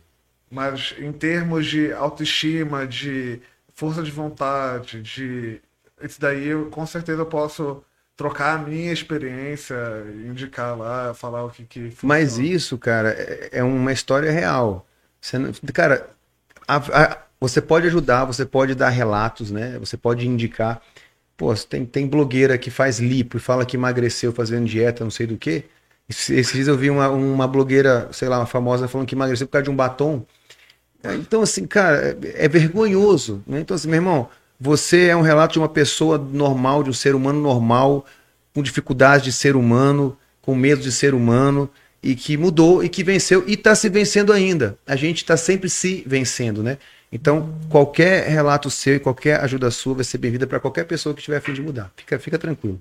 [0.54, 3.40] Mas em termos de autoestima, de
[3.74, 5.60] força de vontade, de
[6.00, 7.82] isso daí, eu, com certeza eu posso
[8.16, 9.74] trocar a minha experiência,
[10.24, 12.14] indicar lá, falar o que que funciona.
[12.14, 14.86] Mas isso, cara, é, é uma história real.
[15.20, 15.38] Você
[15.72, 16.08] cara,
[16.68, 19.76] a, a, você pode ajudar, você pode dar relatos, né?
[19.80, 20.80] Você pode indicar.
[21.36, 25.26] Pô, tem, tem blogueira que faz lipo e fala que emagreceu fazendo dieta, não sei
[25.26, 25.64] do que.
[26.08, 29.52] Esses dias eu vi uma, uma blogueira, sei lá, uma famosa, falando que emagreceu por
[29.54, 30.24] causa de um batom.
[31.14, 33.42] Então, assim, cara, é, é vergonhoso.
[33.46, 33.60] Né?
[33.60, 34.28] Então, assim, meu irmão,
[34.58, 38.06] você é um relato de uma pessoa normal, de um ser humano normal,
[38.54, 41.68] com dificuldades de ser humano, com medo de ser humano,
[42.02, 44.78] e que mudou e que venceu e está se vencendo ainda.
[44.86, 46.78] A gente está sempre se vencendo, né?
[47.10, 51.20] Então, qualquer relato seu e qualquer ajuda sua vai ser bem-vinda para qualquer pessoa que
[51.20, 51.90] estiver a fim de mudar.
[51.96, 52.80] Fica, fica tranquilo.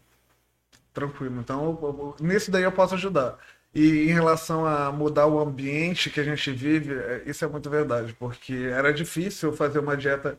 [0.94, 1.40] Tranquilo.
[1.40, 3.38] Então, nisso daí eu posso ajudar.
[3.74, 7.70] E em relação a mudar o ambiente que a gente vive, é, isso é muito
[7.70, 10.38] verdade, porque era difícil fazer uma dieta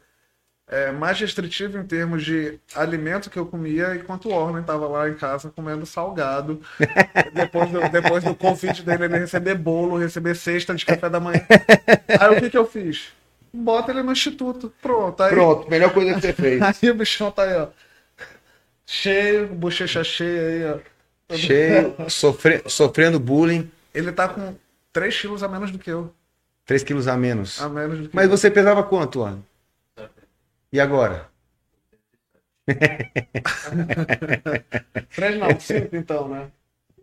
[0.66, 5.09] é, mais restritivo em termos de alimento que eu comia, enquanto o Orne estava lá
[5.09, 6.61] em casa comendo salgado.
[7.35, 11.40] depois, do, depois do convite dele, ele receber bolo, receber cesta de café da manhã.
[12.20, 13.12] Aí o que, que eu fiz?
[13.52, 14.73] Bota ele no instituto.
[14.81, 15.23] Pronto.
[15.23, 15.31] Aí...
[15.31, 16.62] Pronto, melhor coisa que você fez.
[16.82, 17.69] Aí o bichão tá aí, ó.
[18.86, 20.94] Cheio, bochecha cheia aí, ó.
[21.36, 22.62] Cheio, sofre...
[22.66, 23.70] sofrendo bullying.
[23.93, 24.55] Ele tá com
[24.93, 26.12] 3 quilos a menos do que eu.
[26.66, 27.61] 3 quilos a menos.
[27.61, 28.31] A menos Mas eu.
[28.31, 29.44] você pesava quanto, Orne?
[30.73, 31.28] E agora?
[35.15, 36.48] Três não, cinco então, né?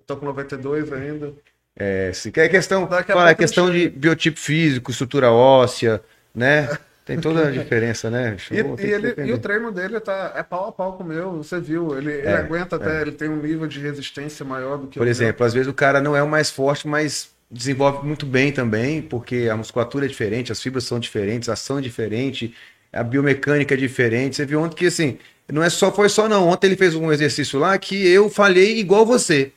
[0.08, 1.32] Tô com 92 ainda.
[1.76, 2.32] É, sim.
[2.36, 6.04] É questão, fala, é questão de biotipo físico, estrutura óssea,
[6.34, 6.68] né?
[7.04, 8.38] Tem toda a diferença, né?
[8.52, 11.38] e, e, ele, e, o treino dele tá, é pau a pau com o meu,
[11.38, 11.98] você viu.
[11.98, 13.02] Ele, é, ele aguenta até, é.
[13.02, 15.48] ele tem um nível de resistência maior do que Por exemplo, meu.
[15.48, 19.50] às vezes o cara não é o mais forte, mas desenvolve muito bem também, porque
[19.52, 22.56] a musculatura é diferente, as fibras são diferentes, a ação é diferente,
[22.94, 24.36] a biomecânica é diferente.
[24.36, 25.18] Você viu ontem que assim,
[25.52, 26.48] não é só foi só não.
[26.48, 29.52] Ontem ele fez um exercício lá que eu falhei igual você.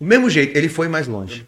[0.00, 1.46] Do mesmo jeito, ele foi mais longe.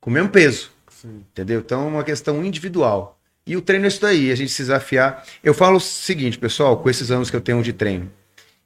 [0.00, 0.70] Com o mesmo peso.
[0.90, 1.24] Sim.
[1.32, 1.60] Entendeu?
[1.60, 3.15] Então é uma questão individual.
[3.46, 5.24] E o treino é isso daí, a gente se desafiar.
[5.42, 8.10] Eu falo o seguinte, pessoal, com esses anos que eu tenho de treino,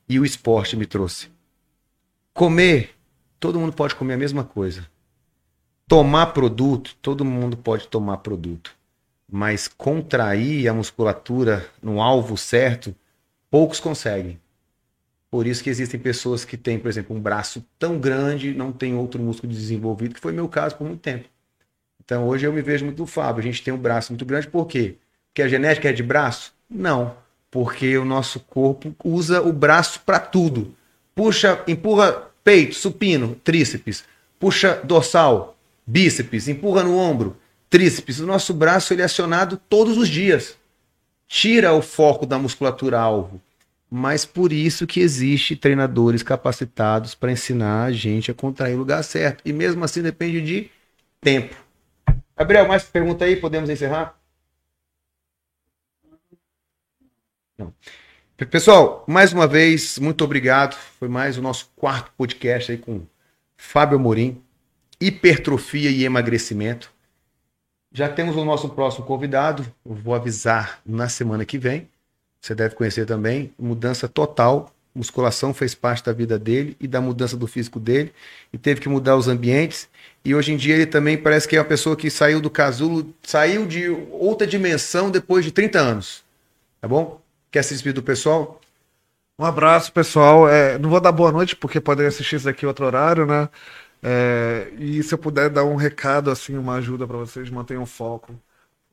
[0.09, 1.29] e o esporte me trouxe.
[2.33, 2.91] Comer,
[3.39, 4.87] todo mundo pode comer a mesma coisa.
[5.87, 8.75] Tomar produto, todo mundo pode tomar produto
[9.31, 12.95] mas contrair a musculatura no alvo certo,
[13.51, 14.41] poucos conseguem.
[15.31, 18.97] Por isso que existem pessoas que têm, por exemplo, um braço tão grande, não tem
[18.97, 21.29] outro músculo desenvolvido, que foi meu caso por muito tempo.
[22.11, 23.39] Então hoje eu me vejo muito do Fábio.
[23.39, 24.97] A gente tem um braço muito grande, por quê?
[25.29, 26.53] Porque a genética é de braço?
[26.69, 27.15] Não.
[27.49, 30.75] Porque o nosso corpo usa o braço para tudo.
[31.15, 34.03] Puxa, empurra peito, supino, tríceps.
[34.41, 35.57] Puxa dorsal,
[35.87, 37.37] bíceps, empurra no ombro,
[37.69, 40.57] tríceps, o nosso braço ele é acionado todos os dias.
[41.29, 43.41] tira o foco da musculatura alvo.
[43.89, 49.05] Mas por isso que existe treinadores capacitados para ensinar a gente a contrair o lugar
[49.05, 49.43] certo.
[49.45, 50.69] E mesmo assim depende de
[51.21, 51.70] tempo.
[52.41, 53.37] Gabriel, mais pergunta aí?
[53.37, 54.19] Podemos encerrar?
[57.59, 57.71] Não.
[58.51, 60.75] Pessoal, mais uma vez, muito obrigado.
[60.99, 63.03] Foi mais o nosso quarto podcast aí com
[63.59, 64.43] Fábio Morim,
[64.99, 66.91] hipertrofia e emagrecimento.
[67.93, 71.91] Já temos o nosso próximo convidado, eu vou avisar na semana que vem.
[72.41, 74.75] Você deve conhecer também, mudança total.
[74.95, 78.15] Musculação fez parte da vida dele e da mudança do físico dele
[78.51, 79.91] e teve que mudar os ambientes.
[80.25, 83.15] E hoje em dia ele também parece que é uma pessoa que saiu do casulo,
[83.23, 86.25] saiu de outra dimensão depois de 30 anos.
[86.81, 87.21] Tá bom?
[87.51, 88.61] Quer se despedir do pessoal?
[89.39, 90.49] Um abraço, pessoal.
[90.49, 93.49] É, não vou dar boa noite, porque podem assistir isso aqui outro horário, né?
[94.03, 98.35] É, e se eu puder dar um recado, assim, uma ajuda para vocês, mantenham foco.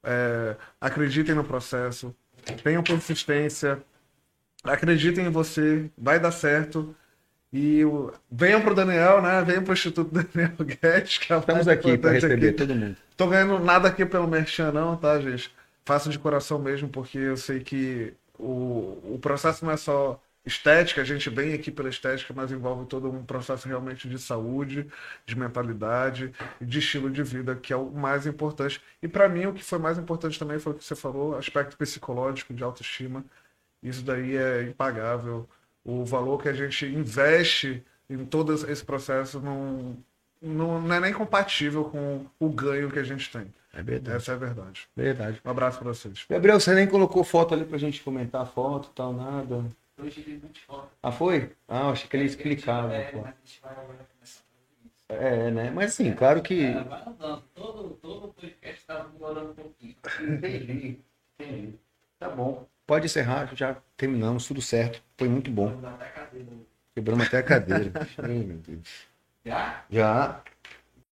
[0.04, 2.16] É, acreditem no processo,
[2.64, 3.84] tenham persistência,
[4.64, 6.96] acreditem em você, vai dar certo.
[7.58, 8.14] E o...
[8.30, 9.42] venham pro Daniel, né?
[9.42, 12.58] Venham pro Instituto Daniel Guedes, que é Estamos aqui para receber aqui.
[12.58, 12.96] todo mundo.
[13.16, 15.52] Tô ganhando nada aqui pelo Merchan, não, tá, gente?
[15.84, 21.02] Façam de coração mesmo, porque eu sei que o, o processo não é só estética,
[21.02, 24.88] a gente vem aqui pela estética, mas envolve todo um processo realmente de saúde,
[25.26, 26.32] de mentalidade
[26.62, 28.80] de estilo de vida, que é o mais importante.
[29.02, 31.76] E para mim, o que foi mais importante também foi o que você falou, aspecto
[31.76, 33.26] psicológico, de autoestima.
[33.82, 35.50] Isso daí é impagável.
[35.88, 39.96] O valor que a gente investe em todo esse processo não,
[40.42, 43.48] não, não é nem compatível com o ganho que a gente tem.
[43.74, 44.18] É verdade.
[44.18, 44.90] Essa é a verdade.
[44.96, 45.42] Verdade.
[45.46, 46.26] Um abraço para vocês.
[46.30, 49.64] Gabriel, você nem colocou foto ali pra gente comentar a foto tal, nada.
[51.02, 51.52] Ah, foi?
[51.68, 52.94] Ah, achei que ele explicava.
[55.10, 55.72] É, né?
[55.72, 56.66] Mas assim, claro que.
[56.66, 56.84] É,
[57.56, 59.96] todo, todo podcast estava tá demorando um pouquinho.
[60.22, 61.00] Entendi,
[61.40, 61.80] entendi.
[62.20, 62.68] Tá bom.
[62.88, 65.04] Pode encerrar, já terminamos, tudo certo.
[65.18, 65.80] Foi muito bom.
[66.96, 67.92] Quebramos até a cadeira.
[68.24, 69.08] Ai, meu Deus.
[69.46, 69.86] Já?
[69.90, 70.42] Já.